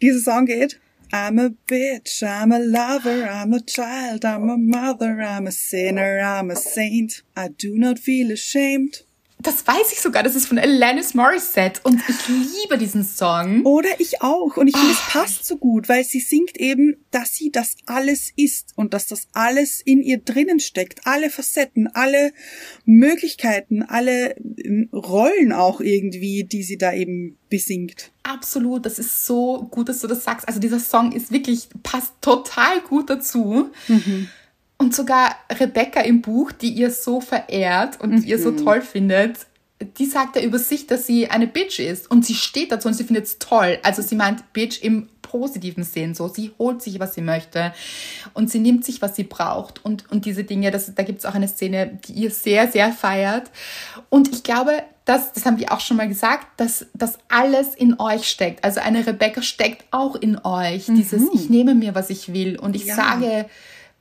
Dieser 0.00 0.20
Song 0.20 0.46
geht, 0.46 0.80
I'm 1.12 1.38
a 1.38 1.50
bitch, 1.66 2.22
I'm 2.22 2.52
a 2.52 2.58
lover, 2.58 3.28
I'm 3.28 3.54
a 3.54 3.60
child, 3.60 4.24
I'm 4.24 4.50
a 4.50 4.56
mother, 4.56 5.18
I'm 5.20 5.46
a 5.46 5.50
sinner, 5.50 6.20
I'm 6.20 6.50
a 6.50 6.56
saint. 6.56 7.24
I 7.34 7.48
do 7.48 7.76
not 7.76 7.98
feel 7.98 8.30
ashamed. 8.30 9.04
Das 9.40 9.64
weiß 9.64 9.92
ich 9.92 10.00
sogar, 10.00 10.24
das 10.24 10.34
ist 10.34 10.46
von 10.46 10.58
Alanis 10.58 11.14
Morissette 11.14 11.80
und 11.84 12.02
ich 12.08 12.28
liebe 12.28 12.76
diesen 12.76 13.04
Song. 13.04 13.64
Oder 13.64 13.88
ich 13.98 14.20
auch. 14.20 14.56
Und 14.56 14.66
ich 14.66 14.76
finde, 14.76 14.92
es 14.92 15.12
passt 15.12 15.46
so 15.46 15.58
gut, 15.58 15.88
weil 15.88 16.02
sie 16.02 16.18
singt 16.18 16.56
eben, 16.56 16.96
dass 17.12 17.34
sie 17.34 17.52
das 17.52 17.76
alles 17.86 18.32
ist 18.34 18.72
und 18.74 18.94
dass 18.94 19.06
das 19.06 19.28
alles 19.32 19.80
in 19.80 20.02
ihr 20.02 20.18
drinnen 20.18 20.58
steckt. 20.58 21.06
Alle 21.06 21.30
Facetten, 21.30 21.86
alle 21.86 22.32
Möglichkeiten, 22.84 23.84
alle 23.84 24.34
ähm, 24.36 24.88
Rollen 24.92 25.52
auch 25.52 25.80
irgendwie, 25.80 26.42
die 26.42 26.64
sie 26.64 26.76
da 26.76 26.92
eben 26.92 27.38
besingt. 27.48 28.10
Absolut, 28.24 28.86
das 28.86 28.98
ist 28.98 29.24
so 29.24 29.68
gut, 29.70 29.88
dass 29.88 30.00
du 30.00 30.08
das 30.08 30.24
sagst. 30.24 30.48
Also 30.48 30.58
dieser 30.58 30.80
Song 30.80 31.12
ist 31.12 31.30
wirklich, 31.30 31.68
passt 31.84 32.12
total 32.20 32.80
gut 32.80 33.08
dazu. 33.08 33.70
Und 34.78 34.94
sogar 34.94 35.34
Rebecca 35.58 36.00
im 36.00 36.22
Buch, 36.22 36.52
die 36.52 36.70
ihr 36.70 36.90
so 36.90 37.20
verehrt 37.20 38.00
und 38.00 38.24
ihr 38.24 38.38
so 38.38 38.52
toll 38.52 38.80
findet, 38.80 39.46
die 39.98 40.06
sagt 40.06 40.36
ja 40.36 40.42
über 40.42 40.58
sich, 40.58 40.86
dass 40.86 41.06
sie 41.06 41.28
eine 41.30 41.46
Bitch 41.46 41.78
ist. 41.80 42.10
Und 42.10 42.24
sie 42.24 42.34
steht 42.34 42.72
dazu 42.72 42.88
und 42.88 42.94
sie 42.94 43.04
findet 43.04 43.24
es 43.26 43.38
toll. 43.38 43.78
Also 43.82 44.02
sie 44.02 44.14
meint 44.16 44.52
Bitch 44.52 44.82
im 44.82 45.08
positiven 45.22 45.82
Sinn 45.84 46.14
so. 46.14 46.28
Sie 46.28 46.52
holt 46.58 46.82
sich, 46.82 46.98
was 47.00 47.14
sie 47.14 47.20
möchte. 47.20 47.72
Und 48.34 48.50
sie 48.50 48.58
nimmt 48.60 48.84
sich, 48.84 49.02
was 49.02 49.14
sie 49.14 49.24
braucht. 49.24 49.84
Und, 49.84 50.10
und 50.10 50.24
diese 50.24 50.42
Dinge, 50.44 50.70
das, 50.70 50.92
da 50.94 51.02
gibt 51.02 51.18
es 51.20 51.26
auch 51.26 51.34
eine 51.34 51.48
Szene, 51.48 51.98
die 52.06 52.12
ihr 52.12 52.30
sehr, 52.30 52.68
sehr 52.70 52.92
feiert. 52.92 53.50
Und 54.10 54.32
ich 54.32 54.42
glaube, 54.42 54.82
das, 55.04 55.32
das 55.32 55.44
haben 55.46 55.58
wir 55.58 55.72
auch 55.72 55.80
schon 55.80 55.96
mal 55.96 56.08
gesagt, 56.08 56.46
dass 56.56 56.86
das 56.94 57.18
alles 57.28 57.74
in 57.74 57.98
euch 58.00 58.28
steckt. 58.28 58.64
Also 58.64 58.80
eine 58.80 59.06
Rebecca 59.06 59.42
steckt 59.42 59.84
auch 59.92 60.16
in 60.16 60.38
euch. 60.44 60.86
Dieses, 60.86 61.22
ich 61.34 61.50
nehme 61.50 61.74
mir, 61.74 61.94
was 61.94 62.10
ich 62.10 62.32
will. 62.32 62.58
Und 62.58 62.74
ich 62.74 62.84
Ja. 62.84 62.96
sage, 62.96 63.46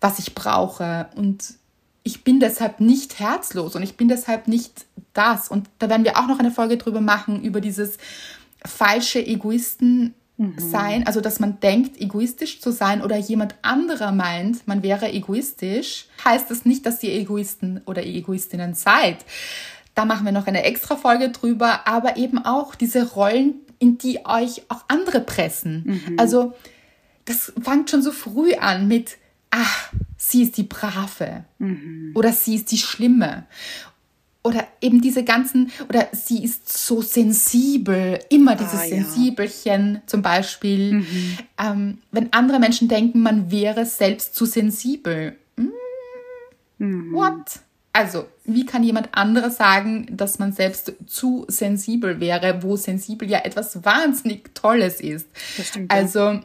was 0.01 0.19
ich 0.19 0.35
brauche. 0.35 1.07
Und 1.15 1.55
ich 2.03 2.23
bin 2.23 2.39
deshalb 2.39 2.79
nicht 2.79 3.19
herzlos 3.19 3.75
und 3.75 3.83
ich 3.83 3.97
bin 3.97 4.07
deshalb 4.07 4.47
nicht 4.47 4.85
das. 5.13 5.49
Und 5.49 5.69
da 5.79 5.89
werden 5.89 6.05
wir 6.05 6.17
auch 6.17 6.27
noch 6.27 6.39
eine 6.39 6.51
Folge 6.51 6.77
drüber 6.77 7.01
machen, 7.01 7.43
über 7.43 7.61
dieses 7.61 7.97
falsche 8.65 9.25
Egoisten 9.25 10.13
sein, 10.57 11.07
also 11.07 11.19
dass 11.19 11.39
man 11.39 11.59
denkt, 11.59 11.99
egoistisch 11.99 12.61
zu 12.61 12.71
sein 12.71 13.01
oder 13.01 13.17
jemand 13.17 13.55
anderer 13.63 14.11
meint, 14.11 14.67
man 14.67 14.83
wäre 14.83 15.11
egoistisch, 15.11 16.05
heißt 16.23 16.51
das 16.51 16.63
nicht, 16.63 16.85
dass 16.85 17.01
ihr 17.01 17.11
Egoisten 17.13 17.81
oder 17.87 18.05
Egoistinnen 18.05 18.75
seid. 18.75 19.25
Da 19.95 20.05
machen 20.05 20.25
wir 20.25 20.31
noch 20.31 20.45
eine 20.45 20.63
extra 20.63 20.95
Folge 20.95 21.29
drüber, 21.29 21.87
aber 21.87 22.17
eben 22.17 22.37
auch 22.45 22.75
diese 22.75 23.13
Rollen, 23.13 23.55
in 23.79 23.97
die 23.97 24.27
euch 24.27 24.61
auch 24.69 24.83
andere 24.87 25.21
pressen. 25.21 26.03
Mhm. 26.07 26.19
Also 26.19 26.53
das 27.25 27.51
fängt 27.59 27.89
schon 27.89 28.03
so 28.03 28.11
früh 28.11 28.53
an 28.53 28.87
mit, 28.87 29.17
ach, 29.51 29.91
sie 30.17 30.43
ist 30.43 30.57
die 30.57 30.63
Brave 30.63 31.45
mhm. 31.59 32.11
oder 32.15 32.31
sie 32.31 32.55
ist 32.55 32.71
die 32.71 32.77
Schlimme 32.77 33.45
oder 34.47 34.65
eben 34.79 35.01
diese 35.01 35.23
ganzen, 35.23 35.71
oder 35.89 36.07
sie 36.13 36.43
ist 36.43 36.71
so 36.71 37.01
sensibel, 37.01 38.19
immer 38.29 38.55
dieses 38.55 38.79
ah, 38.79 38.87
Sensibelchen 38.87 39.95
ja. 39.95 40.01
zum 40.05 40.21
Beispiel. 40.21 40.93
Mhm. 40.93 41.37
Ähm, 41.61 41.97
wenn 42.11 42.31
andere 42.31 42.59
Menschen 42.59 42.87
denken, 42.87 43.21
man 43.21 43.51
wäre 43.51 43.85
selbst 43.85 44.35
zu 44.35 44.45
sensibel. 44.45 45.35
Mm, 45.57 45.67
mhm. 46.77 47.13
What? 47.13 47.59
Also, 47.91 48.27
wie 48.45 48.65
kann 48.65 48.83
jemand 48.83 49.09
anderes 49.11 49.57
sagen, 49.57 50.07
dass 50.11 50.39
man 50.39 50.53
selbst 50.53 50.93
zu 51.07 51.45
sensibel 51.49 52.21
wäre, 52.21 52.63
wo 52.63 52.77
sensibel 52.77 53.29
ja 53.29 53.39
etwas 53.39 53.83
wahnsinnig 53.83 54.53
Tolles 54.53 55.01
ist? 55.01 55.27
Das 55.57 55.67
stimmt, 55.67 55.91
also, 55.91 56.19
ja. 56.19 56.41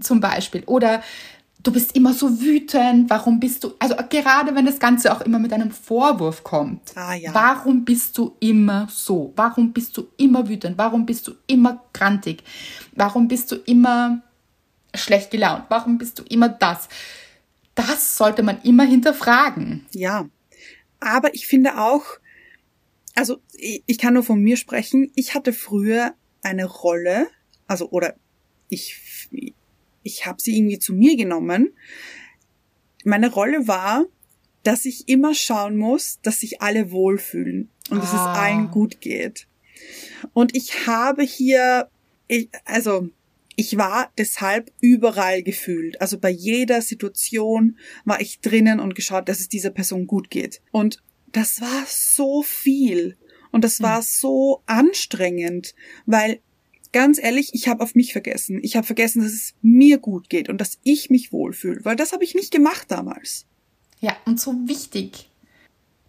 zum 0.00 0.20
Beispiel. 0.20 0.62
Oder 0.64 1.02
du 1.62 1.72
bist 1.72 1.94
immer 1.94 2.14
so 2.14 2.40
wütend, 2.40 3.10
warum 3.10 3.40
bist 3.40 3.64
du, 3.64 3.72
also 3.78 3.94
gerade 4.08 4.54
wenn 4.54 4.66
das 4.66 4.78
Ganze 4.78 5.12
auch 5.12 5.20
immer 5.20 5.38
mit 5.38 5.52
einem 5.52 5.70
Vorwurf 5.70 6.42
kommt, 6.42 6.96
ah, 6.96 7.14
ja. 7.14 7.34
warum 7.34 7.84
bist 7.84 8.16
du 8.18 8.36
immer 8.40 8.88
so? 8.90 9.32
Warum 9.36 9.72
bist 9.72 9.96
du 9.96 10.08
immer 10.16 10.48
wütend? 10.48 10.78
Warum 10.78 11.06
bist 11.06 11.26
du 11.26 11.32
immer 11.46 11.84
grantig? 11.92 12.42
Warum 12.92 13.28
bist 13.28 13.52
du 13.52 13.56
immer 13.56 14.22
schlecht 14.94 15.30
gelaunt? 15.30 15.64
Warum 15.68 15.98
bist 15.98 16.18
du 16.18 16.22
immer 16.24 16.48
das? 16.48 16.88
Das 17.74 18.16
sollte 18.16 18.42
man 18.42 18.60
immer 18.62 18.84
hinterfragen. 18.84 19.86
Ja, 19.92 20.28
aber 20.98 21.34
ich 21.34 21.46
finde 21.46 21.78
auch, 21.78 22.04
also 23.14 23.38
ich 23.50 23.98
kann 23.98 24.14
nur 24.14 24.22
von 24.22 24.40
mir 24.40 24.56
sprechen, 24.56 25.10
ich 25.14 25.34
hatte 25.34 25.52
früher 25.52 26.14
eine 26.42 26.64
Rolle, 26.64 27.28
also 27.66 27.90
oder 27.90 28.14
ich 28.68 28.96
ich 30.02 30.26
habe 30.26 30.40
sie 30.40 30.56
irgendwie 30.56 30.78
zu 30.78 30.92
mir 30.92 31.16
genommen. 31.16 31.74
Meine 33.04 33.30
Rolle 33.30 33.66
war, 33.66 34.06
dass 34.62 34.84
ich 34.84 35.08
immer 35.08 35.34
schauen 35.34 35.76
muss, 35.76 36.20
dass 36.22 36.40
sich 36.40 36.60
alle 36.60 36.90
wohlfühlen 36.90 37.70
und 37.90 37.98
ah. 37.98 38.00
dass 38.00 38.12
es 38.12 38.18
ah. 38.18 38.32
allen 38.34 38.70
gut 38.70 39.00
geht. 39.00 39.46
Und 40.32 40.54
ich 40.54 40.86
habe 40.86 41.22
hier, 41.22 41.88
ich, 42.28 42.48
also 42.64 43.08
ich 43.56 43.76
war 43.76 44.12
deshalb 44.16 44.72
überall 44.80 45.42
gefühlt. 45.42 46.00
Also 46.00 46.18
bei 46.18 46.30
jeder 46.30 46.82
Situation 46.82 47.78
war 48.04 48.20
ich 48.20 48.40
drinnen 48.40 48.80
und 48.80 48.94
geschaut, 48.94 49.28
dass 49.28 49.40
es 49.40 49.48
dieser 49.48 49.70
Person 49.70 50.06
gut 50.06 50.30
geht. 50.30 50.62
Und 50.70 51.02
das 51.32 51.60
war 51.60 51.84
so 51.86 52.42
viel. 52.42 53.16
Und 53.50 53.64
das 53.64 53.82
war 53.82 53.98
hm. 53.98 54.06
so 54.06 54.62
anstrengend, 54.66 55.74
weil 56.06 56.40
ganz 56.92 57.18
ehrlich, 57.22 57.50
ich 57.52 57.68
habe 57.68 57.82
auf 57.82 57.94
mich 57.94 58.12
vergessen. 58.12 58.60
Ich 58.62 58.76
habe 58.76 58.86
vergessen, 58.86 59.22
dass 59.22 59.32
es 59.32 59.54
mir 59.62 59.98
gut 59.98 60.28
geht 60.28 60.48
und 60.48 60.60
dass 60.60 60.78
ich 60.82 61.10
mich 61.10 61.32
wohlfühle, 61.32 61.84
weil 61.84 61.96
das 61.96 62.12
habe 62.12 62.24
ich 62.24 62.34
nicht 62.34 62.50
gemacht 62.50 62.86
damals. 62.88 63.46
Ja, 64.00 64.16
und 64.24 64.40
so 64.40 64.54
wichtig. 64.66 65.28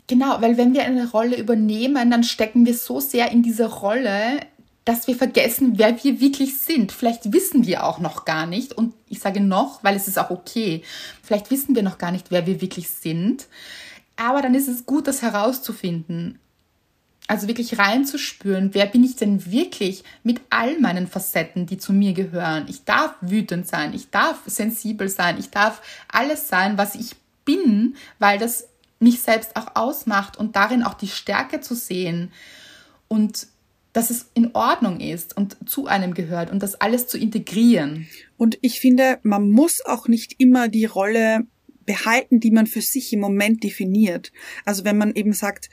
Genau, 0.08 0.42
weil 0.42 0.58
wenn 0.58 0.74
wir 0.74 0.84
eine 0.84 1.10
Rolle 1.10 1.38
übernehmen, 1.38 2.12
dann 2.12 2.24
stecken 2.24 2.66
wir 2.66 2.74
so 2.74 3.00
sehr 3.00 3.32
in 3.32 3.44
diese 3.44 3.66
Rolle, 3.66 4.40
dass 4.84 5.08
wir 5.08 5.16
vergessen, 5.16 5.78
wer 5.78 6.04
wir 6.04 6.20
wirklich 6.20 6.58
sind. 6.58 6.92
Vielleicht 6.92 7.32
wissen 7.32 7.66
wir 7.66 7.86
auch 7.86 8.00
noch 8.00 8.26
gar 8.26 8.48
nicht, 8.48 8.74
und 8.74 8.94
ich 9.08 9.20
sage 9.20 9.40
noch, 9.40 9.84
weil 9.84 9.96
es 9.96 10.08
ist 10.08 10.18
auch 10.18 10.32
okay, 10.32 10.82
vielleicht 11.22 11.52
wissen 11.52 11.76
wir 11.76 11.84
noch 11.84 11.98
gar 11.98 12.12
nicht, 12.12 12.32
wer 12.32 12.48
wir 12.48 12.62
wirklich 12.62 12.90
sind. 12.90 13.48
Aber 14.16 14.42
dann 14.42 14.56
ist 14.56 14.68
es 14.68 14.86
gut, 14.86 15.08
das 15.08 15.22
herauszufinden. 15.22 16.40
Also 17.28 17.48
wirklich 17.48 17.78
reinzuspüren, 17.78 18.74
wer 18.74 18.88
bin 18.88 19.04
ich 19.04 19.16
denn 19.16 19.52
wirklich 19.52 20.04
mit 20.24 20.42
all 20.50 20.80
meinen 20.80 21.08
Facetten, 21.08 21.66
die 21.66 21.78
zu 21.78 21.94
mir 21.94 22.14
gehören. 22.14 22.66
Ich 22.68 22.84
darf 22.84 23.16
wütend 23.22 23.68
sein, 23.68 23.94
ich 23.94 24.10
darf 24.10 24.42
sensibel 24.48 25.08
sein, 25.08 25.38
ich 25.40 25.50
darf 25.50 25.82
alles 26.10 26.50
sein, 26.50 26.78
was 26.78 26.96
ich 26.96 27.16
bin, 27.46 27.96
weil 28.20 28.38
das 28.38 28.68
mich 29.00 29.22
selbst 29.22 29.56
auch 29.56 29.76
ausmacht 29.76 30.38
und 30.38 30.56
darin 30.56 30.84
auch 30.84 30.94
die 30.94 31.08
Stärke 31.08 31.62
zu 31.62 31.74
sehen 31.74 32.32
und 33.08 33.48
dass 33.94 34.10
es 34.10 34.30
in 34.34 34.52
Ordnung 34.54 35.00
ist 35.00 35.36
und 35.36 35.58
zu 35.70 35.88
einem 35.88 36.14
gehört 36.14 36.50
und 36.52 36.64
das 36.64 36.76
alles 36.76 37.08
zu 37.08 37.18
integrieren. 37.18 38.08
Und 38.38 38.58
ich 38.62 38.80
finde, 38.80 39.20
man 39.24 39.50
muss 39.50 39.84
auch 39.86 40.08
nicht 40.08 40.36
immer 40.38 40.70
die 40.70 40.86
Rolle 40.86 41.42
behalten, 41.86 42.40
die 42.40 42.52
man 42.52 42.68
für 42.68 42.82
sich 42.82 43.12
im 43.12 43.20
Moment 43.20 43.64
definiert. 43.64 44.32
Also 44.66 44.86
wenn 44.86 44.98
man 44.98 45.14
eben 45.14 45.34
sagt, 45.34 45.70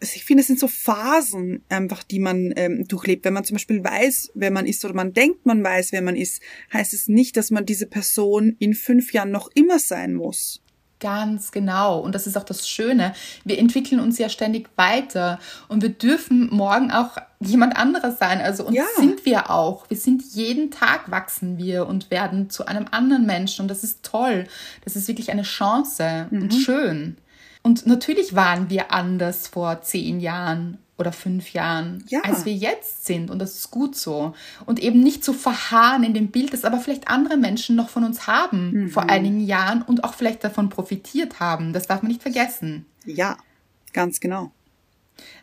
ich 0.00 0.24
finde, 0.24 0.42
es 0.42 0.46
sind 0.46 0.60
so 0.60 0.68
Phasen 0.68 1.62
einfach, 1.68 2.02
die 2.02 2.18
man 2.18 2.52
ähm, 2.56 2.86
durchlebt. 2.86 3.24
Wenn 3.24 3.34
man 3.34 3.44
zum 3.44 3.56
Beispiel 3.56 3.82
weiß, 3.82 4.32
wer 4.34 4.50
man 4.50 4.66
ist 4.66 4.84
oder 4.84 4.94
man 4.94 5.12
denkt, 5.12 5.46
man 5.46 5.64
weiß, 5.64 5.92
wer 5.92 6.02
man 6.02 6.16
ist, 6.16 6.42
heißt 6.72 6.94
es 6.94 7.08
nicht, 7.08 7.36
dass 7.36 7.50
man 7.50 7.66
diese 7.66 7.86
Person 7.86 8.56
in 8.58 8.74
fünf 8.74 9.12
Jahren 9.12 9.30
noch 9.30 9.50
immer 9.54 9.78
sein 9.78 10.14
muss. 10.14 10.60
Ganz 11.00 11.50
genau. 11.52 11.98
Und 12.00 12.14
das 12.14 12.26
ist 12.26 12.36
auch 12.38 12.44
das 12.44 12.68
Schöne. 12.68 13.14
Wir 13.44 13.58
entwickeln 13.58 14.00
uns 14.00 14.18
ja 14.18 14.28
ständig 14.28 14.70
weiter 14.76 15.38
und 15.68 15.82
wir 15.82 15.90
dürfen 15.90 16.48
morgen 16.50 16.90
auch 16.92 17.18
jemand 17.40 17.76
anderes 17.76 18.18
sein. 18.18 18.40
Also 18.40 18.64
und 18.64 18.74
ja. 18.74 18.84
sind 18.96 19.26
wir 19.26 19.50
auch. 19.50 19.90
Wir 19.90 19.98
sind 19.98 20.22
jeden 20.32 20.70
Tag 20.70 21.10
wachsen 21.10 21.58
wir 21.58 21.86
und 21.86 22.10
werden 22.10 22.48
zu 22.48 22.66
einem 22.66 22.86
anderen 22.90 23.26
Menschen. 23.26 23.62
Und 23.62 23.68
das 23.68 23.84
ist 23.84 24.02
toll. 24.02 24.44
Das 24.84 24.96
ist 24.96 25.08
wirklich 25.08 25.30
eine 25.30 25.42
Chance 25.42 26.28
mhm. 26.30 26.42
und 26.42 26.54
schön. 26.54 27.16
Und 27.64 27.86
natürlich 27.86 28.34
waren 28.34 28.68
wir 28.68 28.92
anders 28.92 29.48
vor 29.48 29.80
zehn 29.80 30.20
Jahren 30.20 30.76
oder 30.98 31.12
fünf 31.12 31.54
Jahren, 31.54 32.04
ja. 32.08 32.20
als 32.20 32.44
wir 32.44 32.52
jetzt 32.52 33.06
sind. 33.06 33.30
Und 33.30 33.38
das 33.38 33.54
ist 33.54 33.70
gut 33.70 33.96
so. 33.96 34.34
Und 34.66 34.80
eben 34.80 35.00
nicht 35.00 35.24
zu 35.24 35.32
so 35.32 35.38
verharren 35.38 36.04
in 36.04 36.12
dem 36.12 36.28
Bild, 36.28 36.52
das 36.52 36.64
aber 36.64 36.78
vielleicht 36.78 37.08
andere 37.08 37.38
Menschen 37.38 37.74
noch 37.74 37.88
von 37.88 38.04
uns 38.04 38.26
haben 38.26 38.70
mhm. 38.70 38.88
vor 38.90 39.08
einigen 39.08 39.40
Jahren 39.40 39.80
und 39.80 40.04
auch 40.04 40.12
vielleicht 40.12 40.44
davon 40.44 40.68
profitiert 40.68 41.40
haben. 41.40 41.72
Das 41.72 41.86
darf 41.86 42.02
man 42.02 42.12
nicht 42.12 42.22
vergessen. 42.22 42.84
Ja, 43.06 43.38
ganz 43.94 44.20
genau. 44.20 44.52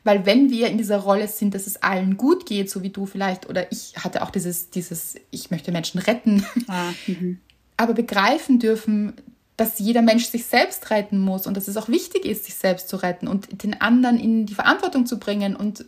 Weil 0.04 0.26
wenn 0.28 0.52
wir 0.52 0.68
in 0.68 0.78
dieser 0.78 0.98
Rolle 0.98 1.28
sind, 1.28 1.56
dass 1.56 1.66
es 1.66 1.82
allen 1.82 2.18
gut 2.18 2.46
geht, 2.46 2.70
so 2.70 2.84
wie 2.84 2.90
du 2.90 3.08
vielleicht, 3.08 3.50
oder 3.50 3.72
ich 3.72 3.96
hatte 3.98 4.22
auch 4.22 4.30
dieses, 4.30 4.70
dieses, 4.70 5.16
ich 5.32 5.50
möchte 5.50 5.72
Menschen 5.72 6.00
retten, 6.00 6.46
ah, 6.68 6.92
mhm. 7.08 7.40
aber 7.78 7.94
begreifen 7.94 8.60
dürfen, 8.60 9.14
dass 9.58 9.80
jeder 9.80 10.02
Mensch 10.02 10.26
sich 10.26 10.46
selbst 10.46 10.90
retten 10.90 11.20
muss 11.20 11.46
und 11.46 11.56
dass 11.56 11.68
es 11.68 11.78
auch 11.78 11.88
wichtig 11.88 12.26
ist, 12.26 12.46
sich 12.46 12.56
selbst 12.56 12.90
zu 12.90 12.98
retten 12.98 13.28
und 13.28 13.64
den 13.64 13.80
anderen 13.80 14.20
in 14.20 14.46
die 14.46 14.56
Verantwortung 14.56 15.06
zu 15.06 15.20
bringen. 15.20 15.56
Und 15.56 15.86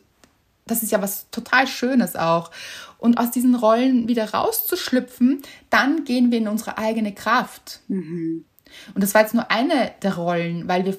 das 0.66 0.84
ist 0.84 0.92
ja 0.92 1.02
was 1.02 1.30
total 1.32 1.68
Schönes 1.68 2.16
auch. 2.16 2.52
Und 2.98 3.18
aus 3.18 3.32
diesen 3.32 3.56
Rollen 3.56 4.08
wieder 4.08 4.32
rauszuschlüpfen, 4.32 5.42
dann 5.70 6.06
gehen 6.06 6.32
wir 6.32 6.38
in 6.38 6.48
unsere 6.48 6.78
eigene 6.78 7.14
Kraft. 7.14 7.82
Mhm. 7.88 8.46
Und 8.94 9.04
das 9.04 9.14
war 9.14 9.22
jetzt 9.22 9.34
nur 9.34 9.52
eine 9.52 9.92
der 10.02 10.16
Rollen, 10.16 10.68
weil 10.68 10.86
wir 10.86 10.96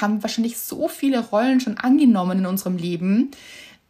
haben 0.00 0.22
wahrscheinlich 0.22 0.58
so 0.58 0.88
viele 0.88 1.20
Rollen 1.20 1.60
schon 1.60 1.76
angenommen 1.76 2.38
in 2.38 2.46
unserem 2.46 2.76
Leben. 2.76 3.30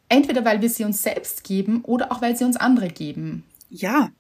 Entweder 0.08 0.44
weil 0.44 0.60
wir 0.60 0.70
sie 0.70 0.84
uns 0.84 1.02
selbst 1.02 1.44
geben 1.44 1.82
oder 1.82 2.10
auch 2.10 2.20
weil 2.22 2.36
sie 2.36 2.44
uns 2.44 2.56
andere 2.56 2.88
geben. 2.88 3.44
Ja, 3.68 4.10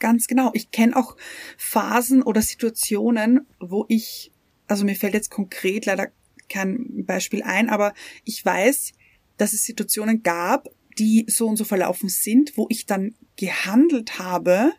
Ganz 0.00 0.26
genau. 0.26 0.50
Ich 0.54 0.72
kenne 0.72 0.96
auch 0.96 1.16
Phasen 1.56 2.22
oder 2.22 2.42
Situationen, 2.42 3.46
wo 3.60 3.84
ich, 3.88 4.32
also 4.66 4.84
mir 4.84 4.96
fällt 4.96 5.14
jetzt 5.14 5.30
konkret 5.30 5.86
leider 5.86 6.08
kein 6.48 7.04
Beispiel 7.06 7.42
ein, 7.42 7.70
aber 7.70 7.94
ich 8.24 8.44
weiß, 8.44 8.92
dass 9.36 9.52
es 9.52 9.64
Situationen 9.64 10.22
gab, 10.22 10.68
die 10.98 11.26
so 11.28 11.46
und 11.46 11.56
so 11.56 11.64
verlaufen 11.64 12.08
sind, 12.08 12.56
wo 12.56 12.66
ich 12.70 12.86
dann 12.86 13.14
gehandelt 13.36 14.18
habe 14.18 14.72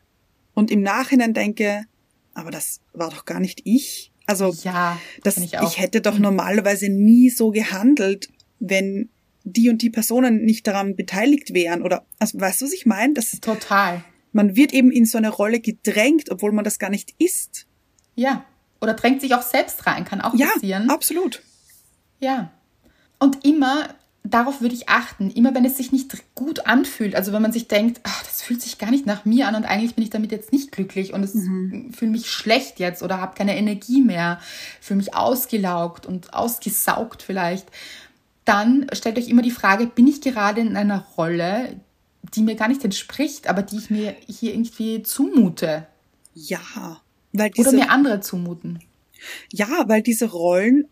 und 0.54 0.72
im 0.72 0.82
Nachhinein 0.82 1.34
denke, 1.34 1.86
aber 2.34 2.52
das 2.52 2.82
war 2.94 3.10
doch 3.10 3.26
gar 3.26 3.40
nicht 3.40 3.62
ich. 3.64 4.12
Also 4.26 4.54
ja, 4.64 5.00
das, 5.24 5.38
ich, 5.38 5.54
ich 5.54 5.80
hätte 5.80 6.02
doch 6.02 6.16
mhm. 6.16 6.24
normalerweise 6.24 6.90
nie 6.90 7.30
so 7.30 7.52
gehandelt, 7.52 8.30
wenn 8.60 9.10
die 9.44 9.70
und 9.70 9.82
die 9.82 9.90
Personen 9.90 10.46
nicht 10.46 10.68
daran 10.68 10.96
beteiligt 10.96 11.54
wären 11.54 11.82
oder 11.84 12.06
also 12.20 12.40
weißt 12.40 12.62
du, 12.62 12.66
was 12.66 12.74
ich 12.74 12.86
meine? 12.86 13.14
Das 13.14 13.32
total 13.42 14.04
man 14.32 14.56
wird 14.56 14.74
eben 14.74 14.92
in 14.92 15.06
so 15.06 15.18
eine 15.18 15.30
Rolle 15.30 15.60
gedrängt, 15.60 16.32
obwohl 16.32 16.52
man 16.52 16.64
das 16.64 16.80
gar 16.80 16.90
nicht 16.90 17.16
ist. 17.18 17.68
Ja. 18.16 18.46
Oder 18.80 18.94
drängt 18.94 19.22
sich 19.22 19.36
auch 19.36 19.42
selbst 19.42 19.86
rein, 19.86 20.06
kann 20.06 20.22
auch 20.22 20.34
ja, 20.34 20.48
passieren. 20.48 20.88
Ja, 20.88 20.94
absolut. 20.94 21.42
Ja. 22.20 22.52
Und 23.20 23.46
immer, 23.46 23.90
darauf 24.24 24.62
würde 24.62 24.74
ich 24.74 24.90
achten, 24.90 25.30
immer 25.30 25.54
wenn 25.54 25.66
es 25.66 25.78
sich 25.78 25.92
nicht 25.92 26.12
gut 26.34 26.66
anfühlt, 26.66 27.16
also 27.16 27.32
wenn 27.34 27.42
man 27.42 27.52
sich 27.52 27.68
denkt, 27.68 28.02
ach, 28.04 28.24
das 28.24 28.42
fühlt 28.42 28.62
sich 28.62 28.80
gar 28.80 28.90
nicht 28.90 29.06
nach 29.06 29.26
mir 29.26 29.48
an 29.48 29.56
und 29.56 29.66
eigentlich 29.66 29.96
bin 29.96 30.04
ich 30.04 30.10
damit 30.10 30.32
jetzt 30.32 30.52
nicht 30.52 30.72
glücklich 30.72 31.14
und 31.14 31.24
es 31.24 31.36
mhm. 31.36 31.94
fühle 31.94 32.12
mich 32.12 32.30
schlecht 32.30 32.80
jetzt 32.80 33.04
oder 33.04 33.20
habe 33.20 33.36
keine 33.36 33.56
Energie 33.56 34.02
mehr, 34.02 34.40
fühle 34.80 34.98
mich 34.98 35.14
ausgelaugt 35.14 36.08
und 36.08 36.34
ausgesaugt 36.34 37.22
vielleicht, 37.22 37.68
dann 38.46 38.88
stellt 38.94 39.18
euch 39.18 39.30
immer 39.30 39.44
die 39.44 39.52
Frage, 39.52 39.86
bin 39.86 40.08
ich 40.08 40.22
gerade 40.22 40.62
in 40.62 40.76
einer 40.76 41.06
Rolle, 41.18 41.80
die 42.24 42.42
mir 42.42 42.56
gar 42.56 42.68
nicht 42.68 42.84
entspricht, 42.84 43.48
aber 43.48 43.64
die 43.64 43.78
ich 43.78 43.90
mir 43.90 44.16
hier 44.28 44.54
irgendwie 44.54 45.04
zumute. 45.04 45.88
Ja, 46.34 47.02
weil 47.34 47.50
diese, 47.50 47.70
Oder 47.70 47.78
mir 47.78 47.90
andere 47.90 48.22
zumuten. 48.22 48.80
ja, 49.52 49.86
weil 49.88 50.02
diese 50.02 50.26
Rollen 50.26 50.88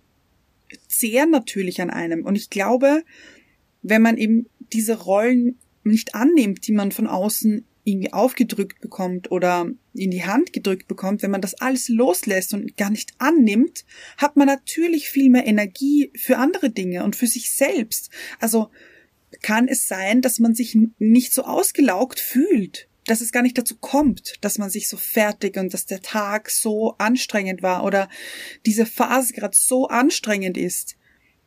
zehren 0.87 1.31
natürlich 1.31 1.81
an 1.81 1.89
einem. 1.89 2.25
Und 2.25 2.35
ich 2.35 2.49
glaube, 2.49 3.03
wenn 3.81 4.01
man 4.01 4.17
eben 4.17 4.47
diese 4.73 4.99
Rollen 4.99 5.57
nicht 5.83 6.15
annimmt, 6.15 6.67
die 6.67 6.73
man 6.73 6.91
von 6.91 7.07
außen 7.07 7.65
irgendwie 7.83 8.13
aufgedrückt 8.13 8.81
bekommt 8.81 9.31
oder 9.31 9.69
in 9.93 10.11
die 10.11 10.25
Hand 10.25 10.53
gedrückt 10.53 10.87
bekommt, 10.87 11.23
wenn 11.23 11.31
man 11.31 11.41
das 11.41 11.55
alles 11.55 11.89
loslässt 11.89 12.53
und 12.53 12.77
gar 12.77 12.89
nicht 12.89 13.13
annimmt, 13.17 13.85
hat 14.17 14.35
man 14.35 14.47
natürlich 14.47 15.09
viel 15.09 15.29
mehr 15.29 15.47
Energie 15.47 16.11
für 16.15 16.37
andere 16.37 16.69
Dinge 16.69 17.03
und 17.03 17.15
für 17.15 17.27
sich 17.27 17.55
selbst. 17.55 18.11
Also 18.39 18.69
kann 19.41 19.67
es 19.67 19.87
sein, 19.87 20.21
dass 20.21 20.39
man 20.39 20.55
sich 20.55 20.77
nicht 20.97 21.33
so 21.33 21.43
ausgelaugt 21.43 22.19
fühlt, 22.19 22.87
dass 23.05 23.21
es 23.21 23.31
gar 23.31 23.41
nicht 23.41 23.57
dazu 23.57 23.75
kommt, 23.77 24.33
dass 24.41 24.57
man 24.57 24.69
sich 24.69 24.87
so 24.87 24.97
fertig 24.97 25.57
und 25.57 25.73
dass 25.73 25.85
der 25.85 26.01
Tag 26.01 26.49
so 26.49 26.95
anstrengend 26.97 27.61
war 27.63 27.83
oder 27.83 28.09
diese 28.65 28.85
Phase 28.85 29.33
gerade 29.33 29.55
so 29.57 29.87
anstrengend 29.87 30.57
ist, 30.57 30.95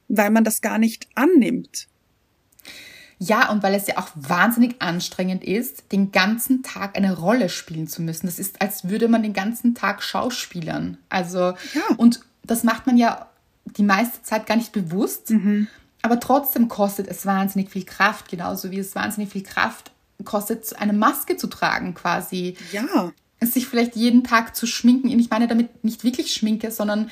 weil 0.08 0.30
man 0.30 0.44
das 0.44 0.60
gar 0.60 0.78
nicht 0.78 1.08
annimmt. 1.14 1.88
Ja, 3.18 3.50
und 3.50 3.62
weil 3.62 3.74
es 3.76 3.86
ja 3.86 3.98
auch 3.98 4.08
wahnsinnig 4.16 4.82
anstrengend 4.82 5.44
ist, 5.44 5.92
den 5.92 6.10
ganzen 6.10 6.64
Tag 6.64 6.96
eine 6.96 7.16
Rolle 7.16 7.48
spielen 7.48 7.86
zu 7.86 8.02
müssen. 8.02 8.26
Das 8.26 8.40
ist, 8.40 8.60
als 8.60 8.88
würde 8.88 9.06
man 9.06 9.22
den 9.22 9.32
ganzen 9.32 9.76
Tag 9.76 10.02
schauspielern. 10.02 10.98
Also, 11.08 11.38
Ja. 11.74 11.94
und 11.98 12.20
das 12.44 12.64
macht 12.64 12.86
man 12.88 12.96
ja 12.96 13.30
die 13.76 13.84
meiste 13.84 14.22
Zeit 14.24 14.46
gar 14.46 14.56
nicht 14.56 14.72
bewusst. 14.72 15.32
Aber 16.02 16.18
trotzdem 16.20 16.68
kostet 16.68 17.06
es 17.08 17.24
wahnsinnig 17.26 17.70
viel 17.70 17.84
Kraft, 17.84 18.28
genauso 18.28 18.70
wie 18.70 18.78
es 18.78 18.94
wahnsinnig 18.94 19.30
viel 19.32 19.42
Kraft 19.44 19.92
kostet, 20.24 20.76
eine 20.78 20.92
Maske 20.92 21.36
zu 21.36 21.46
tragen, 21.46 21.94
quasi. 21.94 22.56
Ja, 22.72 23.12
sich 23.40 23.66
vielleicht 23.66 23.96
jeden 23.96 24.22
Tag 24.22 24.54
zu 24.54 24.66
schminken. 24.66 25.08
Ich 25.18 25.30
meine 25.30 25.48
damit 25.48 25.82
nicht 25.84 26.04
wirklich 26.04 26.32
Schminke, 26.32 26.70
sondern 26.70 27.10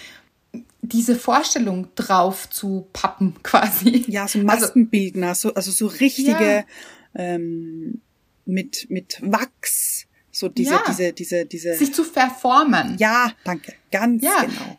diese 0.82 1.16
Vorstellung 1.16 1.88
drauf 1.94 2.48
zu 2.50 2.86
pappen, 2.92 3.34
quasi. 3.42 4.04
ja, 4.08 4.26
so 4.28 4.38
Also, 4.38 4.44
Maskenbildner, 4.46 5.34
so, 5.34 5.54
also 5.54 5.70
so 5.70 5.86
richtige 5.86 6.30
Ja. 6.32 6.64
ähm, 7.14 8.00
mit 8.46 8.86
mit 8.90 9.18
Wachs, 9.22 10.06
so 10.32 10.48
diese 10.48 10.72
Ja. 10.74 10.82
diese 10.88 11.12
diese 11.12 11.46
diese. 11.46 11.74
sich 11.74 11.92
zu 11.94 12.02
verformen. 12.04 12.96
ja, 12.98 13.32
danke, 13.44 13.74
ganz 13.92 14.22
Ja. 14.22 14.42
genau. 14.42 14.78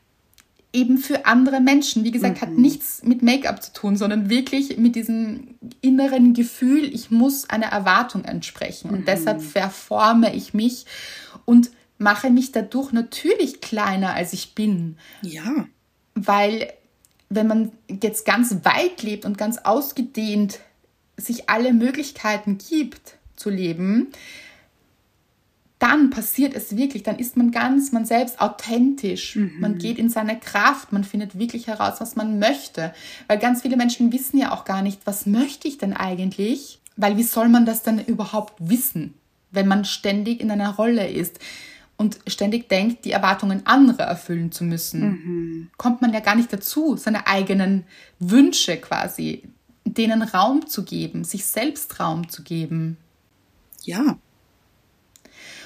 Eben 0.73 0.97
für 0.97 1.25
andere 1.25 1.59
Menschen. 1.59 2.03
Wie 2.03 2.11
gesagt, 2.11 2.41
hat 2.41 2.51
nichts 2.51 3.01
mit 3.03 3.21
Make-up 3.21 3.61
zu 3.61 3.73
tun, 3.73 3.97
sondern 3.97 4.29
wirklich 4.29 4.77
mit 4.77 4.95
diesem 4.95 5.55
inneren 5.81 6.33
Gefühl, 6.33 6.85
ich 6.85 7.11
muss 7.11 7.49
einer 7.49 7.67
Erwartung 7.67 8.23
entsprechen. 8.23 8.89
Und 8.89 9.07
deshalb 9.07 9.41
verforme 9.41 10.33
ich 10.33 10.53
mich 10.53 10.85
und 11.45 11.71
mache 11.97 12.29
mich 12.29 12.51
dadurch 12.51 12.91
natürlich 12.91 13.61
kleiner, 13.61 14.13
als 14.13 14.33
ich 14.33 14.55
bin. 14.55 14.97
Ja, 15.21 15.65
Weil 16.15 16.73
wenn 17.29 17.47
man 17.47 17.71
jetzt 18.01 18.25
ganz 18.25 18.55
weit 18.63 19.03
lebt 19.03 19.25
und 19.25 19.37
ganz 19.37 19.57
ausgedehnt 19.59 20.59
sich 21.17 21.49
alle 21.49 21.73
Möglichkeiten 21.73 22.57
gibt 22.57 23.17
zu 23.35 23.49
leben, 23.49 24.07
dann 25.81 26.11
passiert 26.11 26.53
es 26.53 26.77
wirklich, 26.77 27.01
dann 27.01 27.17
ist 27.17 27.37
man 27.37 27.49
ganz 27.49 27.91
man 27.91 28.05
selbst 28.05 28.39
authentisch. 28.39 29.35
Man 29.59 29.79
geht 29.79 29.97
in 29.97 30.09
seine 30.09 30.39
Kraft, 30.39 30.91
man 30.91 31.03
findet 31.03 31.39
wirklich 31.39 31.65
heraus, 31.65 31.95
was 31.99 32.15
man 32.15 32.37
möchte. 32.37 32.93
Weil 33.25 33.39
ganz 33.39 33.63
viele 33.63 33.77
Menschen 33.77 34.13
wissen 34.13 34.37
ja 34.37 34.51
auch 34.51 34.63
gar 34.63 34.83
nicht, 34.83 35.01
was 35.05 35.25
möchte 35.25 35.67
ich 35.67 35.79
denn 35.79 35.93
eigentlich? 35.93 36.79
Weil 36.97 37.17
wie 37.17 37.23
soll 37.23 37.49
man 37.49 37.65
das 37.65 37.81
dann 37.81 37.97
überhaupt 37.97 38.53
wissen, 38.59 39.15
wenn 39.49 39.67
man 39.67 39.83
ständig 39.83 40.39
in 40.39 40.51
einer 40.51 40.75
Rolle 40.75 41.09
ist 41.09 41.39
und 41.97 42.19
ständig 42.27 42.69
denkt, 42.69 43.05
die 43.05 43.11
Erwartungen 43.11 43.65
anderer 43.65 44.03
erfüllen 44.03 44.51
zu 44.51 44.63
müssen? 44.63 45.01
Kommt 45.77 45.99
man 46.03 46.13
ja 46.13 46.19
gar 46.19 46.35
nicht 46.35 46.53
dazu, 46.53 46.95
seine 46.95 47.25
eigenen 47.25 47.85
Wünsche 48.19 48.77
quasi, 48.77 49.41
denen 49.83 50.21
Raum 50.21 50.67
zu 50.67 50.83
geben, 50.83 51.23
sich 51.23 51.43
selbst 51.43 51.99
Raum 51.99 52.29
zu 52.29 52.43
geben. 52.43 52.97
ja, 53.83 54.19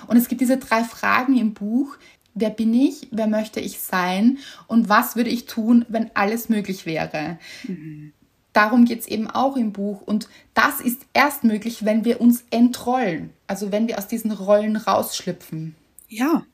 Und 0.08 0.18
es 0.18 0.28
gibt 0.28 0.42
diese 0.42 0.58
drei 0.58 0.84
Fragen 0.84 1.38
im 1.38 1.54
Buch. 1.54 1.98
Wer 2.34 2.50
bin 2.50 2.74
ich? 2.74 3.08
Wer 3.12 3.28
möchte 3.28 3.60
ich 3.60 3.80
sein? 3.80 4.40
Und 4.68 4.90
was 4.90 5.16
würde 5.16 5.30
ich 5.30 5.46
tun, 5.46 5.86
wenn 5.88 6.12
alles 6.16 6.50
möglich 6.50 6.86
wäre? 6.86 7.40
Darum 8.54 8.86
geht 8.86 9.02
es 9.02 9.08
eben 9.08 9.30
auch 9.30 9.56
im 9.58 9.72
Buch. 9.72 10.02
Und 10.02 10.28
das 10.54 10.80
ist 10.82 11.02
erst 11.14 11.44
möglich, 11.44 11.86
wenn 11.86 12.06
wir 12.06 12.22
uns 12.22 12.44
entrollen. 12.52 13.32
Also 13.48 13.72
wenn 13.72 13.88
wir 13.88 13.98
aus 13.98 14.08
diesen 14.08 14.32
Rollen 14.32 14.76
rausschlüpfen. 14.76 15.76
ja, 16.10 16.46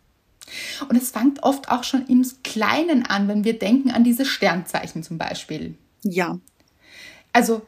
Und 0.89 0.95
es 0.95 1.11
fängt 1.11 1.43
oft 1.43 1.69
auch 1.69 1.83
schon 1.83 2.05
im 2.07 2.25
Kleinen 2.43 3.05
an, 3.05 3.27
wenn 3.27 3.43
wir 3.43 3.57
denken 3.57 3.91
an 3.91 4.03
diese 4.03 4.25
Sternzeichen 4.25 5.03
zum 5.03 5.17
Beispiel. 5.17 5.75
ja, 6.03 6.39
Also, 7.33 7.61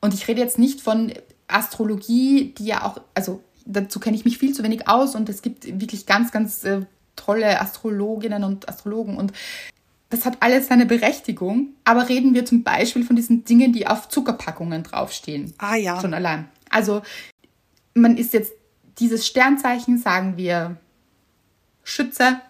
und 0.00 0.14
ich 0.14 0.26
rede 0.28 0.40
jetzt 0.40 0.58
nicht 0.58 0.80
von 0.80 1.12
Astrologie, 1.48 2.52
die 2.58 2.66
ja 2.66 2.84
auch, 2.84 3.00
also 3.14 3.42
dazu 3.66 4.00
kenne 4.00 4.16
ich 4.16 4.24
mich 4.24 4.38
viel 4.38 4.54
zu 4.54 4.62
wenig 4.62 4.88
aus 4.88 5.14
und 5.14 5.28
es 5.28 5.42
gibt 5.42 5.66
wirklich 5.80 6.06
ganz, 6.06 6.32
ganz 6.32 6.64
äh, 6.64 6.82
tolle 7.16 7.60
Astrologinnen 7.60 8.44
und 8.44 8.68
Astrologen 8.68 9.16
und 9.16 9.32
das 10.08 10.24
hat 10.24 10.38
alles 10.40 10.68
seine 10.68 10.86
Berechtigung. 10.86 11.70
Aber 11.84 12.08
reden 12.08 12.34
wir 12.34 12.44
zum 12.44 12.62
Beispiel 12.62 13.04
von 13.04 13.16
diesen 13.16 13.44
Dingen, 13.44 13.72
die 13.72 13.86
auf 13.86 14.08
Zuckerpackungen 14.08 14.82
draufstehen. 14.84 15.52
ah 15.58 15.74
ja, 15.74 16.00
Schon 16.00 16.14
allein. 16.14 16.48
Also, 16.70 17.02
man 17.94 18.16
ist 18.16 18.32
jetzt 18.32 18.52
dieses 18.98 19.26
Sternzeichen, 19.26 19.98
sagen 19.98 20.36
wir 20.36 20.76
Schütze. 21.82 22.40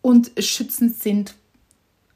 Und 0.00 0.30
Schützen 0.38 0.90
sind, 0.92 1.34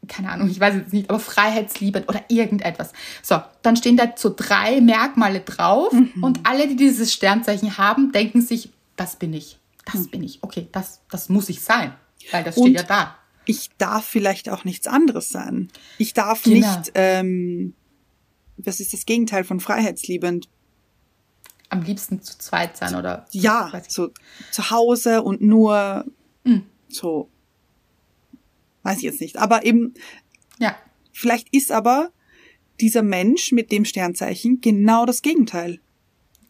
keine 0.08 0.30
Ahnung, 0.30 0.48
ich 0.50 0.58
weiß 0.58 0.74
jetzt 0.74 0.92
nicht, 0.92 1.08
aber 1.10 1.20
freiheitsliebend 1.20 2.08
oder 2.08 2.24
irgendetwas. 2.28 2.92
So, 3.22 3.40
dann 3.62 3.76
stehen 3.76 3.96
da 3.96 4.12
so 4.16 4.32
drei 4.34 4.80
Merkmale 4.80 5.40
drauf 5.40 5.92
und 6.20 6.40
alle, 6.44 6.66
die 6.68 6.76
dieses 6.76 7.12
Sternzeichen 7.12 7.78
haben, 7.78 8.10
denken 8.12 8.40
sich, 8.42 8.70
das 8.96 9.16
bin 9.16 9.32
ich. 9.32 9.58
Das 9.92 10.08
bin 10.08 10.22
ich. 10.22 10.42
Okay, 10.42 10.68
das, 10.72 11.00
das 11.10 11.28
muss 11.28 11.48
ich 11.48 11.60
sein. 11.62 11.92
Weil 12.30 12.44
das 12.44 12.54
steht 12.54 12.64
Und- 12.66 12.74
ja 12.74 12.82
da. 12.82 13.16
ich 13.46 13.70
darf 13.78 14.04
vielleicht 14.04 14.48
auch 14.48 14.64
nichts 14.64 14.86
anderes 14.86 15.28
sein. 15.28 15.68
Ich 15.98 16.14
darf 16.14 16.42
Genau. 16.42 16.56
nicht, 16.78 16.92
ähm, 16.94 17.74
was 18.58 18.80
ist 18.80 18.92
das 18.92 19.06
Gegenteil 19.06 19.44
von 19.44 19.58
freiheitsliebend? 19.60 20.48
Am 21.68 21.82
liebsten 21.82 22.20
zu 22.22 22.36
zweit 22.38 22.76
sein 22.76 22.94
oder. 22.94 23.26
Ja, 23.32 23.72
so 23.88 24.10
zu 24.50 24.70
Hause 24.70 25.22
und 25.22 25.40
nur 25.40 26.04
Mhm. 26.44 26.64
so, 26.88 27.28
weiß 28.82 28.98
ich 28.98 29.04
jetzt 29.04 29.20
nicht. 29.20 29.36
Aber 29.38 29.64
eben, 29.64 29.94
Ja. 30.58 30.74
vielleicht 31.12 31.48
ist 31.54 31.70
aber 31.72 32.10
dieser 32.80 33.02
Mensch 33.02 33.52
mit 33.52 33.70
dem 33.70 33.84
Sternzeichen 33.84 34.60
genau 34.60 35.06
das 35.06 35.22
Gegenteil. 35.22 35.78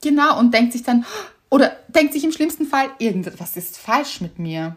Genau, 0.03 0.39
und 0.39 0.53
denkt 0.55 0.73
sich 0.73 0.83
dann, 0.83 1.05
oder 1.51 1.77
denkt 1.89 2.13
sich 2.13 2.25
im 2.25 2.33
schlimmsten 2.33 2.65
Fall, 2.67 2.89
irgendetwas 2.99 3.57
ist 3.57 3.79
falsch 3.79 4.21
mit 4.21 4.39
mir. 4.39 4.77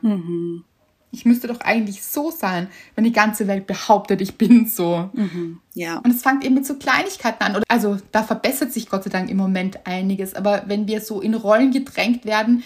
Ich 1.11 1.23
müsste 1.23 1.47
doch 1.47 1.61
eigentlich 1.61 2.03
so 2.03 2.29
sein, 2.29 2.67
wenn 2.95 3.05
die 3.05 3.13
ganze 3.13 3.47
Welt 3.47 3.65
behauptet, 3.67 4.19
ich 4.21 4.35
bin 4.37 4.67
so. 4.67 5.09
Ja, 5.73 5.99
Und 5.99 6.11
es 6.11 6.21
fängt 6.23 6.43
eben 6.43 6.55
mit 6.55 6.65
so 6.65 6.75
Kleinigkeiten 6.75 7.41
an. 7.43 7.63
Also 7.69 7.97
da 8.11 8.23
verbessert 8.23 8.73
sich 8.73 8.89
Gott 8.89 9.05
sei 9.05 9.09
Dank 9.09 9.29
im 9.29 9.37
Moment 9.37 9.87
einiges. 9.87 10.33
Aber 10.33 10.63
wenn 10.67 10.87
wir 10.87 10.99
so 10.99 11.21
in 11.21 11.33
Rollen 11.33 11.71
gedrängt 11.71 12.25
werden, 12.25 12.63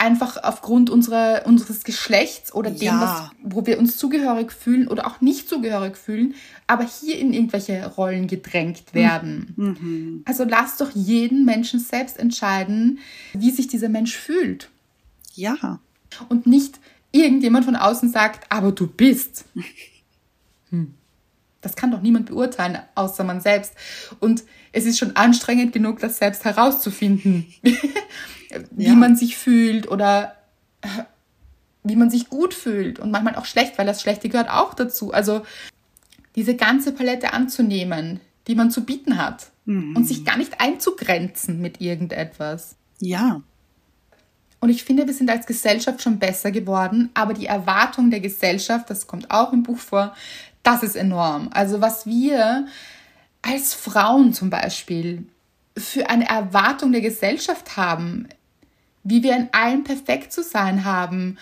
einfach 0.00 0.42
aufgrund 0.42 0.88
unserer, 0.90 1.42
unseres 1.46 1.84
Geschlechts 1.84 2.54
oder 2.54 2.70
dem, 2.70 2.80
Ja. 2.82 3.00
was, 3.00 3.30
wo 3.54 3.66
wir 3.66 3.78
uns 3.78 3.96
zugehörig 3.98 4.50
fühlen 4.50 4.88
oder 4.88 5.06
auch 5.06 5.20
nicht 5.20 5.48
zugehörig 5.48 5.96
fühlen, 5.96 6.34
aber 6.66 6.84
hier 6.84 7.18
in 7.18 7.32
irgendwelche 7.34 7.86
Rollen 7.86 8.26
gedrängt 8.26 8.94
werden. 8.94 10.22
Also 10.26 10.44
lass 10.44 10.78
doch 10.78 10.90
jeden 10.94 11.44
Menschen 11.44 11.80
selbst 11.80 12.18
entscheiden, 12.18 12.98
wie 13.34 13.50
sich 13.50 13.68
dieser 13.68 13.88
Mensch 13.90 14.16
fühlt. 14.16 14.70
ja, 15.34 15.78
Und 16.28 16.46
nicht 16.46 16.80
irgendjemand 17.12 17.64
von 17.64 17.76
außen 17.76 18.08
sagt, 18.10 18.46
aber 18.50 18.72
du 18.72 18.86
bist. 18.86 19.44
Hm. 20.70 20.94
Das 21.62 21.74
kann 21.76 21.90
doch 21.90 22.00
niemand 22.00 22.26
beurteilen, 22.26 22.78
außer 22.94 23.24
man 23.24 23.40
selbst. 23.40 23.74
Und 24.20 24.44
es 24.72 24.86
ist 24.86 24.98
schon 24.98 25.16
anstrengend 25.16 25.72
genug, 25.72 25.98
das 25.98 26.16
selbst 26.18 26.44
herauszufinden, 26.44 27.46
wie 28.70 28.86
Ja. 28.86 28.94
man 28.94 29.16
sich 29.16 29.36
fühlt 29.36 29.88
oder 29.90 30.36
äh, 30.82 30.88
wie 31.82 31.96
man 31.96 32.10
sich 32.10 32.28
gut 32.28 32.52
fühlt 32.54 32.98
und 32.98 33.10
manchmal 33.10 33.36
auch 33.36 33.46
schlecht, 33.46 33.78
weil 33.78 33.86
das 33.86 34.02
Schlechte 34.02 34.28
gehört 34.28 34.50
auch 34.50 34.74
dazu. 34.74 35.12
Also 35.12 35.42
diese 36.36 36.54
ganze 36.54 36.92
Palette 36.92 37.32
anzunehmen, 37.32 38.20
die 38.46 38.54
man 38.54 38.70
zu 38.70 38.84
bieten 38.84 39.16
hat 39.16 39.50
und 39.66 40.04
sich 40.06 40.24
gar 40.24 40.36
nicht 40.36 40.60
einzugrenzen 40.60 41.60
mit 41.60 41.80
irgendetwas. 41.80 42.74
ja, 42.98 43.40
Und 44.58 44.68
ich 44.68 44.82
finde, 44.84 45.06
wir 45.06 45.14
sind 45.14 45.30
als 45.30 45.46
Gesellschaft 45.46 46.02
schon 46.02 46.18
besser 46.18 46.50
geworden, 46.50 47.08
aber 47.14 47.34
die 47.34 47.46
Erwartung 47.46 48.10
der 48.10 48.20
Gesellschaft, 48.20 48.90
das 48.90 49.06
kommt 49.06 49.30
auch 49.30 49.52
im 49.52 49.62
Buch 49.62 49.78
vor, 49.78 50.14
das 50.64 50.82
ist 50.82 50.96
enorm. 50.96 51.48
Also 51.52 51.80
was 51.80 52.04
wir 52.04 52.66
als 53.42 53.72
Frauen 53.74 54.34
zum 54.34 54.50
Beispiel 54.50 55.24
für 55.78 56.10
eine 56.10 56.28
Erwartung 56.28 56.90
der 56.92 57.00
Gesellschaft 57.00 57.76
haben, 57.76 58.28
wie 59.02 59.22
wir 59.22 59.36
in 59.36 59.48
allem 59.52 59.84
perfekt 59.84 60.32
zu 60.32 60.42
sein 60.42 60.84
haben, 60.84 61.38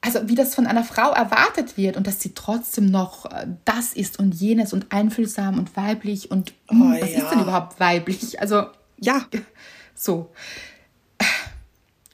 also 0.00 0.28
wie 0.28 0.34
das 0.34 0.54
von 0.54 0.66
einer 0.66 0.84
Frau 0.84 1.12
erwartet 1.12 1.76
wird 1.76 1.96
und 1.96 2.06
dass 2.06 2.20
sie 2.20 2.32
trotzdem 2.34 2.86
noch 2.86 3.26
äh, 3.26 3.46
das 3.64 3.92
ist 3.92 4.18
und 4.18 4.34
jenes 4.34 4.72
und 4.72 4.92
einfühlsam 4.92 5.58
und 5.58 5.76
weiblich 5.76 6.30
und 6.30 6.54
hm, 6.68 6.82
oh, 6.82 7.00
was 7.00 7.12
ja. 7.12 7.18
ist 7.18 7.30
denn 7.30 7.40
überhaupt 7.40 7.78
weiblich? 7.80 8.40
Also 8.40 8.66
ja, 8.98 9.26
so. 9.94 10.30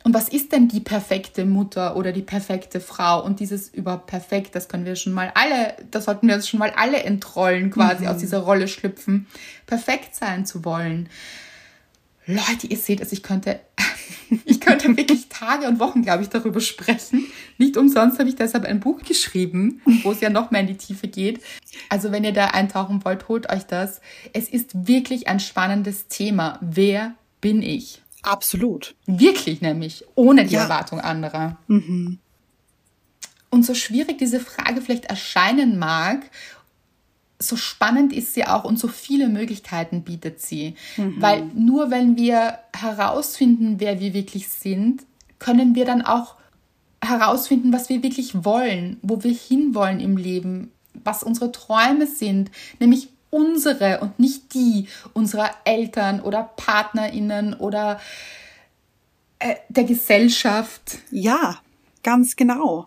Und 0.02 0.14
was 0.14 0.28
ist 0.28 0.52
denn 0.52 0.68
die 0.68 0.78
perfekte 0.78 1.44
Mutter 1.44 1.96
oder 1.96 2.12
die 2.12 2.22
perfekte 2.22 2.78
Frau? 2.78 3.24
Und 3.24 3.40
dieses 3.40 3.68
überhaupt 3.68 4.06
perfekt, 4.06 4.54
das 4.54 4.68
können 4.68 4.84
wir 4.84 4.94
schon 4.94 5.12
mal 5.12 5.32
alle, 5.34 5.74
das 5.90 6.04
sollten 6.04 6.28
wir 6.28 6.40
schon 6.42 6.60
mal 6.60 6.72
alle 6.76 7.02
entrollen, 7.02 7.72
quasi 7.72 8.04
mhm. 8.04 8.10
aus 8.10 8.18
dieser 8.18 8.38
Rolle 8.38 8.68
schlüpfen, 8.68 9.26
perfekt 9.66 10.14
sein 10.14 10.46
zu 10.46 10.64
wollen. 10.64 11.08
Leute, 12.24 12.68
ihr 12.68 12.76
seht 12.76 13.00
es, 13.00 13.10
ich 13.10 13.24
könnte, 13.24 13.58
ich 14.44 14.61
könnte 14.61 14.96
wirklich 14.96 15.28
Tage 15.28 15.66
und 15.66 15.78
Wochen, 15.80 16.02
glaube 16.02 16.22
ich, 16.22 16.28
darüber 16.28 16.61
sprechen. 16.61 17.26
Nicht 17.59 17.76
umsonst 17.76 18.18
habe 18.18 18.28
ich 18.28 18.36
deshalb 18.36 18.64
ein 18.64 18.80
Buch 18.80 19.02
geschrieben, 19.02 19.80
wo 20.02 20.12
es 20.12 20.20
ja 20.20 20.30
noch 20.30 20.50
mehr 20.50 20.62
in 20.62 20.66
die 20.66 20.76
Tiefe 20.76 21.09
geht. 21.09 21.40
Also 21.88 22.12
wenn 22.12 22.24
ihr 22.24 22.32
da 22.32 22.48
eintauchen 22.48 23.04
wollt, 23.04 23.28
holt 23.28 23.50
euch 23.50 23.64
das. 23.64 24.00
Es 24.32 24.48
ist 24.48 24.86
wirklich 24.86 25.28
ein 25.28 25.40
spannendes 25.40 26.09
Thema. 26.09 26.59
Wer 26.61 27.14
bin 27.40 27.62
ich? 27.62 28.02
Absolut. 28.22 28.94
Wirklich 29.07 29.61
nämlich, 29.61 30.04
ohne 30.14 30.44
die 30.44 30.54
ja. 30.54 30.64
Erwartung 30.64 31.00
anderer. 31.00 31.59
Mhm. 31.68 32.18
Und 33.50 33.64
so 33.64 33.74
schwierig 33.74 34.18
diese 34.18 34.40
Frage 34.40 34.82
vielleicht 34.82 35.07
erscheinen 35.07 35.78
mag, 35.78 36.28
so 37.39 37.57
spannend 37.57 38.12
ist 38.12 38.34
sie 38.34 38.47
auch 38.47 38.64
und 38.64 38.78
so 38.78 38.89
viele 38.89 39.28
Möglichkeiten 39.28 40.03
bietet 40.03 40.41
sie. 40.41 40.74
Mhm. 40.97 41.16
Weil 41.20 41.45
nur 41.55 41.91
wenn 41.91 42.16
wir 42.16 42.59
herausfinden, 42.74 43.76
wer 43.78 44.01
wir 44.01 44.14
wirklich 44.14 44.49
sind, 44.49 45.03
können 45.39 45.74
wir 45.74 45.84
dann 45.84 46.03
auch 46.03 46.37
herausfinden, 47.03 47.72
was 47.72 47.89
wir 47.89 48.03
wirklich 48.03 48.45
wollen, 48.45 48.99
wo 49.03 49.22
wir 49.22 49.32
hinwollen 49.32 50.01
im 50.01 50.16
Leben, 50.16 50.72
was 51.05 51.22
unsere 51.22 51.53
Träume 51.53 52.07
sind, 52.07 52.51
nämlich 52.80 53.11
unsere 53.30 54.01
und 54.01 54.18
nicht 54.18 54.55
die 54.55 54.89
unserer 55.12 55.51
Eltern 55.64 56.20
oder 56.20 56.43
Partnerinnen 56.57 57.55
oder 57.55 58.01
äh, 59.39 59.57
der 59.68 59.84
Gesellschaft. 59.84 60.99
Ja, 61.11 61.59
ganz 62.03 62.37
genau 62.37 62.87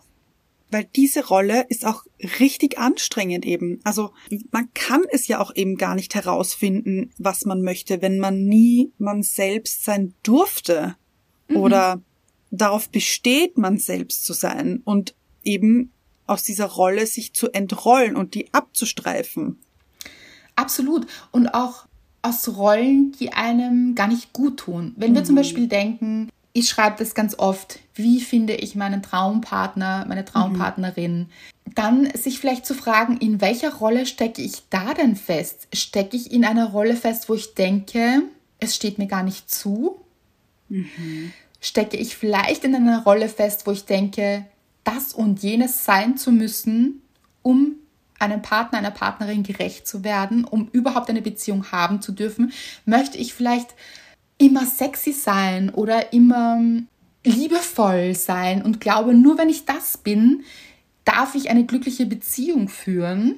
weil 0.70 0.84
diese 0.84 1.26
Rolle 1.26 1.66
ist 1.68 1.86
auch 1.86 2.04
richtig 2.38 2.78
anstrengend 2.78 3.44
eben. 3.44 3.80
Also 3.84 4.12
man 4.50 4.72
kann 4.74 5.02
es 5.10 5.28
ja 5.28 5.40
auch 5.40 5.54
eben 5.54 5.76
gar 5.76 5.94
nicht 5.94 6.14
herausfinden, 6.14 7.10
was 7.18 7.44
man 7.44 7.62
möchte, 7.62 8.02
wenn 8.02 8.18
man 8.18 8.44
nie 8.44 8.92
man 8.98 9.22
selbst 9.22 9.84
sein 9.84 10.14
durfte 10.22 10.96
mhm. 11.48 11.56
oder 11.56 12.02
darauf 12.50 12.88
besteht, 12.88 13.58
man 13.58 13.78
selbst 13.78 14.24
zu 14.24 14.32
sein 14.32 14.80
und 14.84 15.14
eben 15.44 15.92
aus 16.26 16.42
dieser 16.42 16.66
Rolle 16.66 17.06
sich 17.06 17.34
zu 17.34 17.50
entrollen 17.50 18.16
und 18.16 18.34
die 18.34 18.52
abzustreifen. 18.52 19.58
Absolut. 20.54 21.06
Und 21.32 21.48
auch 21.48 21.86
aus 22.22 22.56
Rollen, 22.56 23.12
die 23.18 23.32
einem 23.32 23.94
gar 23.94 24.08
nicht 24.08 24.32
gut 24.32 24.58
tun. 24.58 24.94
Wenn 24.96 25.14
wir 25.14 25.22
mhm. 25.22 25.26
zum 25.26 25.36
Beispiel 25.36 25.66
denken, 25.66 26.28
ich 26.52 26.68
schreibe 26.68 26.96
das 26.98 27.14
ganz 27.14 27.38
oft, 27.38 27.78
wie 27.94 28.20
finde 28.20 28.54
ich 28.54 28.74
meinen 28.74 29.02
Traumpartner, 29.02 30.04
meine 30.08 30.24
Traumpartnerin. 30.24 31.18
Mhm. 31.18 31.74
Dann 31.74 32.10
sich 32.14 32.40
vielleicht 32.40 32.66
zu 32.66 32.74
fragen, 32.74 33.16
in 33.18 33.40
welcher 33.40 33.74
Rolle 33.74 34.06
stecke 34.06 34.42
ich 34.42 34.62
da 34.70 34.94
denn 34.94 35.14
fest? 35.14 35.68
Stecke 35.72 36.16
ich 36.16 36.32
in 36.32 36.44
einer 36.44 36.70
Rolle 36.70 36.96
fest, 36.96 37.28
wo 37.28 37.34
ich 37.34 37.54
denke, 37.54 38.22
es 38.58 38.74
steht 38.74 38.98
mir 38.98 39.06
gar 39.06 39.22
nicht 39.22 39.50
zu? 39.50 40.00
Mhm. 40.68 41.32
Stecke 41.60 41.96
ich 41.96 42.16
vielleicht 42.16 42.64
in 42.64 42.74
einer 42.74 43.04
Rolle 43.04 43.28
fest, 43.28 43.66
wo 43.66 43.70
ich 43.70 43.84
denke, 43.84 44.46
das 44.82 45.12
und 45.12 45.42
jenes 45.42 45.84
sein 45.84 46.16
zu 46.16 46.32
müssen, 46.32 47.02
um 47.42 47.76
einem 48.18 48.42
Partner, 48.42 48.78
einer 48.78 48.90
Partnerin 48.90 49.42
gerecht 49.42 49.86
zu 49.86 50.04
werden, 50.04 50.44
um 50.44 50.68
überhaupt 50.72 51.08
eine 51.08 51.22
Beziehung 51.22 51.70
haben 51.72 52.02
zu 52.02 52.12
dürfen? 52.12 52.52
Möchte 52.84 53.18
ich 53.18 53.34
vielleicht 53.34 53.74
immer 54.40 54.64
sexy 54.64 55.12
sein 55.12 55.68
oder 55.70 56.12
immer 56.14 56.58
liebevoll 57.24 58.14
sein 58.14 58.62
und 58.62 58.80
glaube, 58.80 59.14
nur 59.14 59.36
wenn 59.36 59.50
ich 59.50 59.66
das 59.66 59.98
bin, 59.98 60.42
darf 61.04 61.34
ich 61.34 61.50
eine 61.50 61.66
glückliche 61.66 62.06
Beziehung 62.06 62.68
führen. 62.68 63.36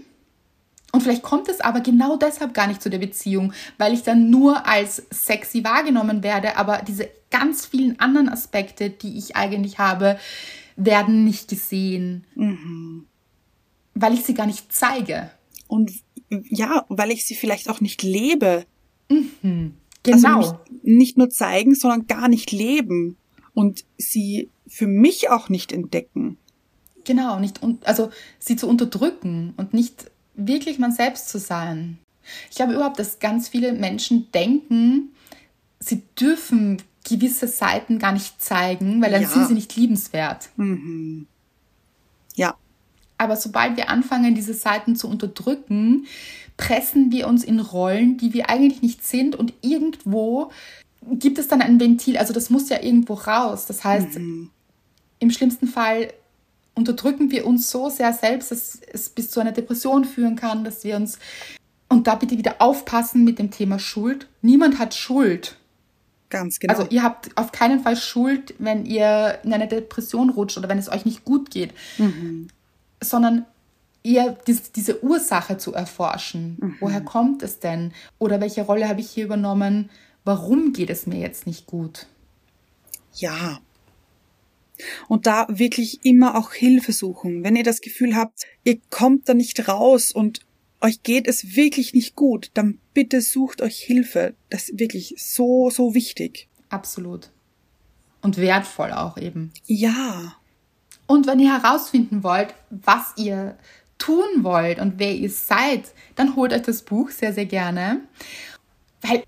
Und 0.93 1.03
vielleicht 1.03 1.23
kommt 1.23 1.49
es 1.49 1.61
aber 1.61 1.81
genau 1.81 2.17
deshalb 2.17 2.55
gar 2.55 2.69
nicht 2.69 2.83
zu 2.83 2.91
der 2.91 2.99
Beziehung, 2.99 3.53
weil 3.79 3.95
ich 3.95 4.03
dann 4.03 4.31
nur 4.31 4.67
als 4.67 5.03
sexy 5.11 5.65
wahrgenommen 5.65 6.23
werde, 6.23 6.57
aber 6.57 6.83
diese 6.87 7.09
ganz 7.31 7.67
vielen 7.67 7.99
anderen 7.99 8.29
Aspekte, 8.29 8.91
die 8.91 9.19
ich 9.19 9.35
eigentlich 9.35 9.79
habe, 9.79 10.19
werden 10.77 11.25
nicht 11.25 11.49
gesehen, 11.49 12.25
mhm. 12.37 13.07
weil 13.95 14.15
ich 14.15 14.23
sie 14.23 14.35
gar 14.35 14.47
nicht 14.47 14.73
zeige. 14.73 15.31
Und 15.67 15.91
ja, 16.29 16.85
weil 16.89 17.11
ich 17.11 17.25
sie 17.25 17.35
vielleicht 17.35 17.69
auch 17.69 17.81
nicht 17.81 18.03
lebe. 18.03 18.67
Mhm. 19.09 19.75
Genau. 20.03 20.37
Also 20.37 20.59
nicht, 20.71 20.85
nicht 20.85 21.19
nur 21.19 21.31
zeigen, 21.31 21.75
sondern 21.75 22.07
gar 22.07 22.29
nicht 22.29 22.51
leben 22.51 23.17
und 23.55 23.85
sie 23.99 24.49
für 24.67 24.87
mich 24.87 25.31
auch 25.31 25.49
nicht 25.49 25.73
entdecken. 25.73 26.39
Genau, 27.05 27.39
nicht 27.39 27.61
also 27.85 28.11
sie 28.39 28.57
zu 28.57 28.69
unterdrücken 28.69 29.55
und 29.57 29.75
nicht 29.75 30.11
wirklich 30.35 30.79
man 30.79 30.93
selbst 30.93 31.29
zu 31.29 31.39
sein. 31.39 31.99
Ich 32.51 32.57
glaube 32.57 32.75
überhaupt, 32.75 32.99
dass 32.99 33.19
ganz 33.19 33.49
viele 33.49 33.73
Menschen 33.73 34.31
denken, 34.33 35.11
sie 35.81 36.03
dürfen 36.19 36.81
gewisse 37.05 37.49
Seiten 37.49 37.99
gar 37.99 38.13
nicht 38.13 38.41
zeigen, 38.41 39.03
weil 39.03 39.11
dann 39.11 39.23
ja. 39.23 39.29
sind 39.29 39.49
sie 39.49 39.55
nicht 39.55 39.75
liebenswert. 39.75 40.51
Mhm. 40.57 41.27
Ja. 42.37 42.55
Aber 43.19 43.37
sobald 43.37 43.77
wir 43.77 43.89
anfangen, 43.89 44.35
diese 44.35 44.55
Seiten 44.55 44.97
zu 44.97 45.09
unterdrücken, 45.09 46.07
pressen 46.57 47.11
wir 47.11 47.27
uns 47.27 47.45
in 47.45 47.61
Rollen, 47.61 48.19
die 48.19 48.33
wir 48.33 48.51
eigentlich 48.51 48.83
nicht 48.83 49.07
sind 49.07 49.37
und 49.37 49.53
irgendwo 49.63 50.51
gibt 51.11 51.39
es 51.39 51.49
dann 51.49 51.63
ein 51.63 51.81
Ventil, 51.81 52.17
also 52.17 52.33
das 52.33 52.51
muss 52.51 52.69
ja 52.69 52.81
irgendwo 52.81 53.15
raus. 53.15 53.67
Das 53.67 53.85
heißt, 53.85 54.19
mhm. 54.19 54.51
im 55.19 55.31
schlimmsten 55.31 55.67
Fall 55.67 56.13
unterdrücken 56.75 57.31
wir 57.31 57.47
uns 57.47 57.71
so 57.71 57.91
sehr 57.91 58.13
selbst, 58.13 58.51
dass 58.51 58.81
es 58.93 59.09
bis 59.09 59.31
zu 59.31 59.41
einer 59.41 59.53
Depression 59.53 60.05
führen 60.05 60.37
kann, 60.37 60.65
dass 60.65 60.85
wir 60.85 60.97
uns 60.97 61.19
und 61.89 62.07
da 62.07 62.15
bitte 62.15 62.39
wieder 62.39 62.57
aufpassen 62.61 63.23
mit 63.23 63.39
dem 63.39 63.51
Thema 63.51 63.79
Schuld. 63.79 64.27
Niemand 64.41 64.79
hat 64.79 64.95
Schuld. 64.95 65.57
Ganz 66.31 66.59
genau. 66.59 66.73
Also 66.73 66.89
ihr 66.89 67.03
habt 67.03 67.37
auf 67.37 67.53
keinen 67.53 67.81
Fall 67.81 67.97
Schuld, 67.97 68.55
wenn 68.59 68.87
ihr 68.87 69.39
in 69.45 69.53
eine 69.53 69.69
Depression 69.69 70.31
rutscht 70.31 70.57
oder 70.57 70.71
wenn 70.71 70.79
es 70.79 70.91
euch 70.91 71.05
nicht 71.05 71.27
gut 71.27 71.51
geht, 71.51 71.75
mhm. 71.99 72.49
sondern 73.03 73.45
eher 74.05 74.37
diese 74.47 75.03
Ursache 75.05 75.59
zu 75.59 75.73
erforschen. 75.73 76.57
Mhm. 76.61 76.77
Woher 76.81 77.01
kommt 77.01 77.43
es 77.43 77.61
denn? 77.61 77.93
Oder 78.19 78.41
welche 78.41 78.63
Rolle 78.63 78.89
habe 78.89 79.01
ich 79.01 79.11
hier 79.11 79.25
übernommen? 79.25 79.91
warum 80.25 80.73
geht 80.73 80.91
es 80.91 81.07
mir 81.07 81.19
jetzt 81.19 81.47
nicht 81.47 81.67
gut? 81.67 82.07
Ja. 83.15 83.61
Und 85.09 85.27
da 85.27 85.47
wirklich 85.49 86.05
immer 86.05 86.37
auch 86.37 86.53
Hilfe 86.53 86.93
suchen. 86.93 87.45
Wenn 87.45 87.57
ihr 87.57 87.63
das 87.63 87.81
Gefühl 87.81 88.17
habt, 88.17 88.47
ihr 88.65 88.81
kommt 88.91 89.29
da 89.29 89.35
nicht 89.35 89.69
raus 89.69 90.11
und 90.13 90.41
euch 90.81 91.03
geht 91.03 91.29
es 91.29 91.55
wirklich 91.55 91.95
nicht 91.95 92.17
gut, 92.17 92.51
dann 92.55 92.79
bitte 92.93 93.21
sucht 93.21 93.63
euch 93.63 93.79
Hilfe. 93.79 94.35
Das 94.51 94.69
ist 94.69 94.81
wirklich 94.81 95.15
so, 95.19 95.71
so 95.71 95.95
wichtig. 95.95 96.49
Absolut. 96.69 97.31
Und 98.23 98.39
wertvoll 98.39 98.93
auch 98.93 99.17
eben. 99.19 99.53
Ja. 99.67 100.37
Und 101.07 101.27
wenn 101.27 101.39
ihr 101.39 101.53
herausfinden 101.53 102.23
wollt, 102.25 102.55
was 102.71 103.13
ihr 103.17 103.57
tun 104.03 104.43
wollt 104.43 104.81
und 104.81 104.95
wer 104.99 105.15
ihr 105.15 105.31
seid, 105.31 105.93
dann 106.17 106.35
holt 106.35 106.53
euch 106.53 106.63
das 106.63 106.83
Buch 106.83 107.11
sehr, 107.11 107.33
sehr 107.33 107.47
gerne. 107.47 108.01
Weil 109.01 109.23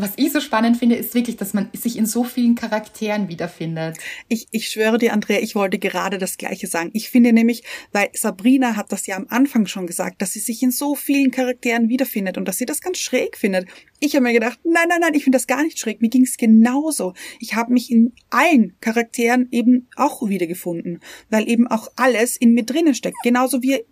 was 0.00 0.12
ich 0.16 0.32
so 0.32 0.40
spannend 0.40 0.78
finde, 0.78 0.96
ist 0.96 1.14
wirklich, 1.14 1.36
dass 1.36 1.52
man 1.52 1.68
sich 1.74 1.98
in 1.98 2.06
so 2.06 2.24
vielen 2.24 2.54
Charakteren 2.54 3.28
wiederfindet. 3.28 3.98
Ich, 4.28 4.46
ich 4.50 4.68
schwöre 4.68 4.96
dir, 4.96 5.12
Andrea, 5.12 5.40
ich 5.40 5.54
wollte 5.54 5.78
gerade 5.78 6.16
das 6.16 6.38
Gleiche 6.38 6.66
sagen. 6.68 6.90
Ich 6.94 7.10
finde 7.10 7.32
nämlich, 7.32 7.62
weil 7.92 8.08
Sabrina 8.14 8.76
hat 8.76 8.92
das 8.92 9.06
ja 9.06 9.16
am 9.16 9.26
Anfang 9.28 9.66
schon 9.66 9.86
gesagt, 9.86 10.22
dass 10.22 10.32
sie 10.32 10.38
sich 10.38 10.62
in 10.62 10.70
so 10.70 10.94
vielen 10.94 11.30
Charakteren 11.30 11.88
wiederfindet 11.88 12.38
und 12.38 12.46
dass 12.48 12.56
sie 12.56 12.66
das 12.66 12.80
ganz 12.80 12.98
schräg 12.98 13.36
findet. 13.36 13.68
Ich 13.98 14.14
habe 14.14 14.22
mir 14.22 14.32
gedacht, 14.32 14.58
nein, 14.64 14.86
nein, 14.88 15.00
nein, 15.02 15.14
ich 15.14 15.24
finde 15.24 15.36
das 15.36 15.46
gar 15.46 15.62
nicht 15.62 15.78
schräg. 15.78 16.00
Mir 16.00 16.08
ging 16.08 16.22
es 16.22 16.38
genauso. 16.38 17.12
Ich 17.38 17.54
habe 17.54 17.72
mich 17.72 17.90
in 17.90 18.14
allen 18.30 18.74
Charakteren 18.80 19.48
eben 19.50 19.88
auch 19.96 20.26
wiedergefunden, 20.26 21.00
weil 21.28 21.46
eben 21.46 21.66
auch 21.66 21.88
alles 21.96 22.38
in 22.38 22.54
mir 22.54 22.64
drinnen 22.64 22.94
steckt. 22.94 23.18
Genauso 23.22 23.62
wie 23.62 23.84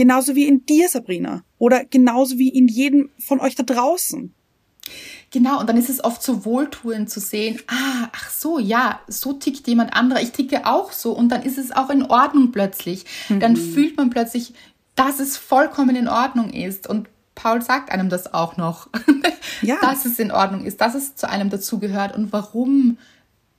Genauso 0.00 0.34
wie 0.34 0.48
in 0.48 0.64
dir, 0.64 0.88
Sabrina. 0.88 1.42
Oder 1.58 1.84
genauso 1.84 2.38
wie 2.38 2.48
in 2.48 2.68
jedem 2.68 3.10
von 3.18 3.38
euch 3.38 3.54
da 3.54 3.64
draußen. 3.64 4.32
Genau, 5.30 5.60
und 5.60 5.68
dann 5.68 5.76
ist 5.76 5.90
es 5.90 6.02
oft 6.02 6.22
so 6.22 6.46
wohltuend 6.46 7.10
zu 7.10 7.20
sehen, 7.20 7.60
ah, 7.66 8.08
ach 8.10 8.30
so, 8.30 8.58
ja, 8.58 9.00
so 9.08 9.34
tickt 9.34 9.68
jemand 9.68 9.92
anderer, 9.92 10.22
ich 10.22 10.32
ticke 10.32 10.64
auch 10.64 10.92
so 10.92 11.12
und 11.12 11.28
dann 11.28 11.42
ist 11.42 11.58
es 11.58 11.70
auch 11.70 11.90
in 11.90 12.02
Ordnung 12.02 12.50
plötzlich. 12.50 13.04
Mhm. 13.28 13.40
Dann 13.40 13.56
fühlt 13.56 13.98
man 13.98 14.08
plötzlich, 14.08 14.54
dass 14.94 15.20
es 15.20 15.36
vollkommen 15.36 15.94
in 15.94 16.08
Ordnung 16.08 16.48
ist 16.48 16.88
und 16.88 17.10
Paul 17.34 17.60
sagt 17.60 17.92
einem 17.92 18.08
das 18.08 18.32
auch 18.32 18.56
noch, 18.56 18.88
ja. 19.60 19.76
dass 19.82 20.06
es 20.06 20.18
in 20.18 20.32
Ordnung 20.32 20.64
ist, 20.64 20.80
dass 20.80 20.94
es 20.94 21.14
zu 21.14 21.28
einem 21.28 21.50
dazugehört 21.50 22.16
und 22.16 22.32
warum 22.32 22.96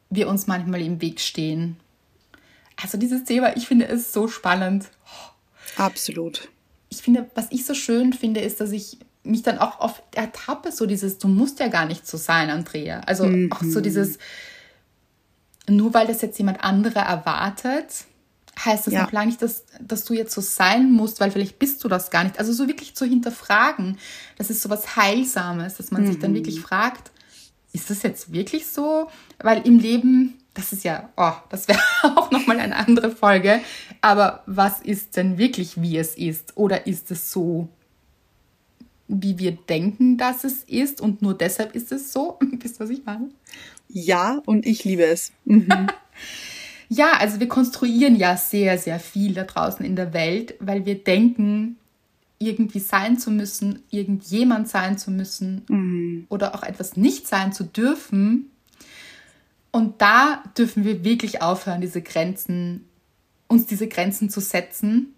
wir 0.10 0.28
uns 0.28 0.48
manchmal 0.48 0.82
im 0.82 1.02
Weg 1.02 1.20
stehen. 1.20 1.78
Also 2.82 2.98
dieses 2.98 3.26
Thema, 3.26 3.56
ich 3.56 3.68
finde 3.68 3.88
es 3.88 4.12
so 4.12 4.28
spannend. 4.28 4.90
Absolut. 5.78 6.50
Ich 6.90 7.02
finde, 7.02 7.30
was 7.36 7.48
ich 7.52 7.66
so 7.66 7.74
schön 7.74 8.14
finde, 8.14 8.42
ist, 8.42 8.60
dass 8.60 8.72
ich 8.72 8.98
mich 9.24 9.44
dann 9.44 9.60
auch 9.60 9.80
oft 9.80 10.04
ertappe, 10.16 10.72
so 10.72 10.86
dieses, 10.86 11.18
du 11.18 11.28
musst 11.28 11.60
ja 11.60 11.68
gar 11.68 11.86
nicht 11.86 12.08
so 12.08 12.18
sein, 12.18 12.50
Andrea. 12.50 13.02
Also 13.02 13.26
mhm. 13.26 13.52
auch 13.52 13.62
so 13.62 13.82
dieses, 13.82 14.18
nur 15.68 15.94
weil 15.94 16.08
das 16.08 16.22
jetzt 16.22 16.38
jemand 16.38 16.64
anderer 16.64 17.02
erwartet, 17.02 18.06
heißt 18.60 18.88
das 18.88 18.94
ja. 18.94 19.04
noch 19.04 19.12
lange 19.12 19.28
nicht, 19.28 19.42
dass, 19.42 19.66
dass 19.80 20.04
du 20.04 20.14
jetzt 20.14 20.34
so 20.34 20.42
sein 20.42 20.92
musst, 20.92 21.20
weil 21.20 21.32
vielleicht 21.32 21.60
bist 21.60 21.84
du 21.84 21.88
das 21.88 22.10
gar 22.10 22.24
nicht. 22.24 22.40
Also 22.40 22.52
so 22.52 22.68
wirklich 22.68 22.96
zu 22.96 23.06
hinterfragen, 23.06 23.98
das 24.38 24.50
ist 24.50 24.62
so 24.62 24.70
was 24.70 24.96
Heilsames, 24.96 25.76
dass 25.76 25.92
man 25.92 26.04
mhm. 26.04 26.08
sich 26.08 26.20
dann 26.20 26.34
wirklich 26.34 26.58
mhm. 26.58 26.64
fragt, 26.64 27.12
ist 27.74 27.90
das 27.90 28.04
jetzt 28.04 28.34
wirklich 28.34 28.68
so? 28.68 29.10
Weil 29.40 29.66
im 29.66 29.80
Leben, 29.80 30.38
das 30.54 30.74
ist 30.74 30.84
ja, 30.84 31.10
oh, 31.16 31.34
das 31.50 31.68
wäre 31.68 31.80
auch 32.16 32.32
nochmal 32.32 32.60
eine 32.60 32.76
andere 32.76 33.12
Folge, 33.12 33.62
aber 34.02 34.44
was 34.48 34.82
ist 34.82 35.16
denn 35.16 35.38
wirklich, 35.38 35.82
wie 35.82 35.98
es 35.98 36.16
ist? 36.16 36.58
Oder 36.58 36.88
ist 36.88 37.12
es 37.12 37.32
so, 37.32 37.70
wie 39.08 39.38
wir 39.38 39.52
denken, 39.52 40.18
dass 40.18 40.44
es 40.44 40.64
ist 40.64 41.02
und 41.02 41.22
nur 41.22 41.38
deshalb 41.38 41.76
ist 41.76 41.92
es 41.92 42.12
so? 42.12 42.40
Wisst 42.60 42.78
ihr, 42.78 42.80
was 42.80 42.90
ich 42.90 43.06
meine? 43.06 43.30
Ja, 43.88 44.42
und 44.46 44.66
ich 44.66 44.84
liebe 44.84 45.06
es. 45.06 45.32
Mhm. 45.46 45.88
ja, 46.90 47.12
also 47.20 47.40
wir 47.40 47.48
konstruieren 47.48 48.16
ja 48.16 48.38
sehr, 48.38 48.78
sehr 48.78 49.00
viel 49.00 49.34
da 49.34 49.44
draußen 49.44 49.86
in 49.86 49.96
der 49.96 50.14
Welt, 50.14 50.56
weil 50.60 50.86
wir 50.86 50.96
denken, 50.96 51.78
irgendwie 52.40 52.80
sein 52.80 53.20
zu 53.20 53.30
müssen, 53.30 53.84
irgendjemand 53.92 54.68
sein 54.68 54.98
zu 54.98 55.12
müssen 55.12 55.64
mhm. 55.68 56.26
oder 56.30 56.56
auch 56.56 56.64
etwas 56.64 56.98
nicht 56.98 57.28
sein 57.28 57.54
zu 57.54 57.64
dürfen. 57.64 58.50
Und 59.70 60.02
da 60.02 60.44
dürfen 60.58 60.84
wir 60.84 61.04
wirklich 61.04 61.42
aufhören, 61.42 61.82
diese 61.82 62.02
Grenzen, 62.02 62.86
uns 63.52 63.66
diese 63.66 63.88
Grenzen 63.88 64.30
zu 64.30 64.40
setzen 64.40 65.14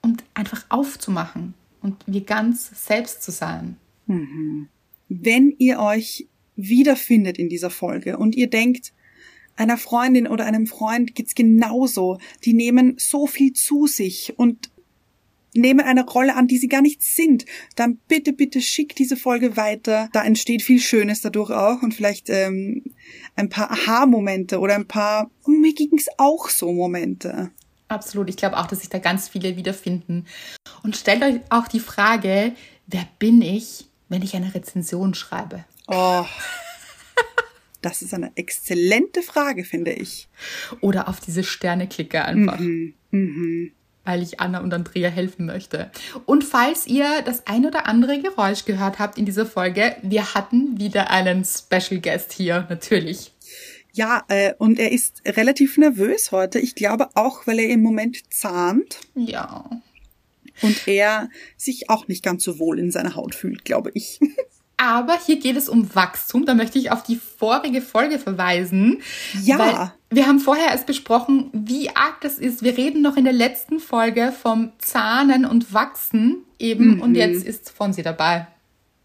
und 0.00 0.24
einfach 0.34 0.64
aufzumachen 0.68 1.54
und 1.82 1.96
wir 2.06 2.22
ganz 2.22 2.86
selbst 2.86 3.22
zu 3.22 3.32
sein. 3.32 3.76
Mhm. 4.06 4.68
Wenn 5.08 5.54
ihr 5.58 5.80
euch 5.80 6.28
wiederfindet 6.54 7.36
in 7.38 7.48
dieser 7.48 7.70
Folge 7.70 8.16
und 8.16 8.36
ihr 8.36 8.48
denkt, 8.48 8.92
einer 9.56 9.76
Freundin 9.76 10.26
oder 10.28 10.44
einem 10.44 10.66
Freund 10.66 11.14
geht's 11.14 11.34
genauso, 11.34 12.18
die 12.44 12.52
nehmen 12.52 12.94
so 12.98 13.26
viel 13.26 13.52
zu 13.52 13.86
sich 13.86 14.38
und 14.38 14.70
nehmen 15.56 15.80
eine 15.80 16.04
Rolle 16.04 16.34
an, 16.34 16.46
die 16.46 16.58
sie 16.58 16.68
gar 16.68 16.82
nicht 16.82 17.02
sind, 17.02 17.44
dann 17.74 17.98
bitte, 18.08 18.32
bitte 18.32 18.60
schick 18.60 18.96
diese 18.96 19.16
Folge 19.16 19.56
weiter. 19.56 20.08
Da 20.12 20.24
entsteht 20.24 20.62
viel 20.62 20.80
Schönes 20.80 21.20
dadurch 21.20 21.50
auch 21.50 21.82
und 21.82 21.94
vielleicht 21.94 22.28
ähm, 22.30 22.84
ein 23.34 23.48
paar 23.48 23.70
Aha-Momente 23.70 24.58
oder 24.58 24.74
ein 24.74 24.88
paar, 24.88 25.30
oh, 25.44 25.50
mir 25.50 25.74
ging's 25.74 26.06
auch 26.18 26.48
so 26.48 26.72
Momente. 26.72 27.50
Absolut, 27.88 28.28
ich 28.28 28.36
glaube 28.36 28.56
auch, 28.56 28.66
dass 28.66 28.80
sich 28.80 28.88
da 28.88 28.98
ganz 28.98 29.28
viele 29.28 29.56
wiederfinden. 29.56 30.26
Und 30.82 30.96
stellt 30.96 31.22
euch 31.22 31.40
auch 31.50 31.68
die 31.68 31.80
Frage, 31.80 32.52
wer 32.86 33.06
bin 33.18 33.42
ich, 33.42 33.86
wenn 34.08 34.22
ich 34.22 34.34
eine 34.34 34.54
Rezension 34.54 35.14
schreibe? 35.14 35.64
Oh. 35.86 36.24
Das 37.82 38.02
ist 38.02 38.14
eine 38.14 38.32
exzellente 38.34 39.22
Frage, 39.22 39.64
finde 39.64 39.92
ich. 39.92 40.28
Oder 40.80 41.08
auf 41.08 41.20
diese 41.20 41.44
Sterne 41.44 41.86
klicke 41.86 42.24
einfach. 42.24 42.58
Mhm. 42.58 42.94
Mhm. 43.12 43.72
Weil 44.06 44.22
ich 44.22 44.40
Anna 44.40 44.60
und 44.60 44.72
Andrea 44.72 45.10
helfen 45.10 45.46
möchte. 45.46 45.90
Und 46.24 46.44
falls 46.44 46.86
ihr 46.86 47.22
das 47.24 47.46
ein 47.46 47.66
oder 47.66 47.86
andere 47.86 48.20
Geräusch 48.20 48.64
gehört 48.64 48.98
habt 48.98 49.18
in 49.18 49.26
dieser 49.26 49.44
Folge, 49.44 49.96
wir 50.02 50.34
hatten 50.34 50.78
wieder 50.78 51.10
einen 51.10 51.44
Special 51.44 52.00
Guest 52.00 52.32
hier, 52.32 52.66
natürlich. 52.70 53.32
Ja, 53.92 54.24
äh, 54.28 54.52
und 54.58 54.78
er 54.78 54.92
ist 54.92 55.22
relativ 55.26 55.78
nervös 55.78 56.30
heute. 56.30 56.58
Ich 56.58 56.74
glaube 56.74 57.08
auch, 57.14 57.46
weil 57.46 57.58
er 57.58 57.70
im 57.70 57.82
Moment 57.82 58.32
zahnt. 58.32 58.98
Ja. 59.14 59.68
Und 60.62 60.86
er 60.86 61.30
sich 61.56 61.90
auch 61.90 62.06
nicht 62.06 62.22
ganz 62.22 62.44
so 62.44 62.58
wohl 62.58 62.78
in 62.78 62.90
seiner 62.90 63.14
Haut 63.14 63.34
fühlt, 63.34 63.64
glaube 63.64 63.90
ich. 63.94 64.20
Aber 64.76 65.18
hier 65.24 65.38
geht 65.38 65.56
es 65.56 65.68
um 65.68 65.94
Wachstum. 65.94 66.44
Da 66.44 66.54
möchte 66.54 66.78
ich 66.78 66.90
auf 66.90 67.02
die 67.02 67.16
vorige 67.16 67.80
Folge 67.80 68.18
verweisen. 68.18 69.02
Ja. 69.42 69.94
wir 70.10 70.26
haben 70.26 70.38
vorher 70.38 70.68
erst 70.68 70.86
besprochen, 70.86 71.50
wie 71.52 71.90
arg 71.96 72.20
das 72.20 72.38
ist. 72.38 72.62
Wir 72.62 72.76
reden 72.76 73.00
noch 73.00 73.16
in 73.16 73.24
der 73.24 73.32
letzten 73.32 73.80
Folge 73.80 74.32
vom 74.32 74.72
Zahnen 74.78 75.46
und 75.46 75.72
Wachsen 75.72 76.44
eben. 76.58 76.96
Mhm. 76.96 77.00
Und 77.00 77.14
jetzt 77.14 77.44
ist 77.44 77.70
Fonsi 77.70 78.02
dabei. 78.02 78.48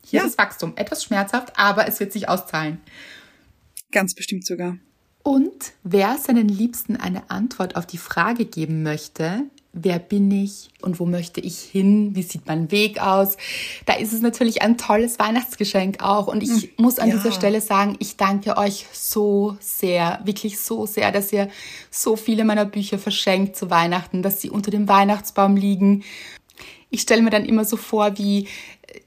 Hier 0.04 0.22
ja. 0.22 0.26
ist 0.26 0.38
Wachstum. 0.38 0.74
Etwas 0.76 1.04
schmerzhaft, 1.04 1.58
aber 1.58 1.88
es 1.88 2.00
wird 2.00 2.12
sich 2.12 2.28
auszahlen. 2.28 2.82
Ganz 3.92 4.14
bestimmt 4.14 4.46
sogar. 4.46 4.78
Und 5.24 5.74
wer 5.84 6.18
seinen 6.18 6.50
Liebsten 6.50 6.98
eine 6.98 7.30
Antwort 7.30 7.76
auf 7.76 7.86
die 7.86 7.98
Frage 7.98 8.46
geben 8.46 8.84
möchte, 8.84 9.44
wer 9.74 10.00
bin 10.00 10.30
ich 10.32 10.70
und 10.82 11.00
wo 11.00 11.06
möchte 11.06 11.40
ich 11.40 11.60
hin, 11.60 12.14
wie 12.14 12.24
sieht 12.24 12.46
mein 12.46 12.72
Weg 12.72 13.02
aus. 13.02 13.38
Da 13.86 13.94
ist 13.94 14.12
es 14.12 14.22
natürlich 14.22 14.62
ein 14.62 14.78
tolles 14.78 15.18
Weihnachtsgeschenk 15.18 16.04
auch. 16.04 16.28
Und 16.28 16.44
ich 16.44 16.64
hm, 16.64 16.70
muss 16.78 17.00
an 17.00 17.10
ja. 17.10 17.16
dieser 17.16 17.32
Stelle 17.32 17.62
sagen, 17.62 17.96
ich 18.00 18.18
danke 18.18 18.58
euch 18.58 18.86
so 18.92 19.56
sehr, 19.60 20.20
wirklich 20.26 20.60
so 20.60 20.86
sehr, 20.86 21.12
dass 21.12 21.32
ihr 21.32 21.50
so 21.90 22.18
viele 22.18 22.44
meiner 22.44 22.66
Bücher 22.66 23.00
verschenkt 23.00 23.56
zu 23.56 23.70
Weihnachten, 23.70 24.22
dass 24.22 24.42
sie 24.42 24.50
unter 24.50 24.72
dem 24.72 24.90
Weihnachtsbaum 24.90 25.56
liegen. 25.56 26.04
Ich 26.90 27.02
stelle 27.02 27.22
mir 27.22 27.30
dann 27.30 27.46
immer 27.46 27.64
so 27.64 27.78
vor, 27.78 28.18
wie 28.18 28.48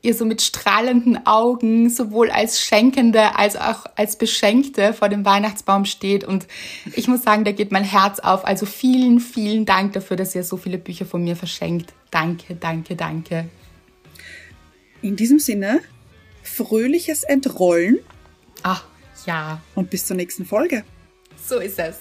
ihr 0.03 0.15
so 0.15 0.25
mit 0.25 0.43
strahlenden 0.43 1.27
Augen 1.27 1.91
sowohl 1.91 2.31
als 2.31 2.61
Schenkende 2.61 3.37
als 3.37 3.57
auch 3.57 3.87
als 3.97 4.17
Beschenkte 4.17 4.93
vor 4.93 5.09
dem 5.09 5.25
Weihnachtsbaum 5.25 5.85
steht. 5.85 6.25
Und 6.25 6.47
ich 6.95 7.09
muss 7.09 7.23
sagen, 7.23 7.45
da 7.45 7.53
geht 7.53 7.73
mein 7.73 7.85
Herz 7.85 8.19
auf. 8.21 8.45
Also 8.45 8.67
vielen, 8.67 9.21
vielen 9.21 9.67
Dank 9.67 9.93
dafür, 9.93 10.17
dass 10.17 10.35
ihr 10.35 10.45
so 10.45 10.57
viele 10.57 10.79
Bücher 10.79 11.07
von 11.07 11.25
mir 11.25 11.37
verschenkt. 11.37 11.93
Danke, 12.11 12.55
danke, 12.55 12.97
danke. 12.97 13.49
In 15.03 15.17
diesem 15.17 15.39
Sinne, 15.39 15.81
fröhliches 16.43 17.25
Entrollen. 17.25 17.99
Ach, 18.63 18.85
ja. 19.27 19.61
Und 19.75 19.91
bis 19.91 20.07
zur 20.07 20.17
nächsten 20.17 20.45
Folge. 20.45 20.85
So 21.37 21.59
ist 21.59 21.79
es. 21.79 22.01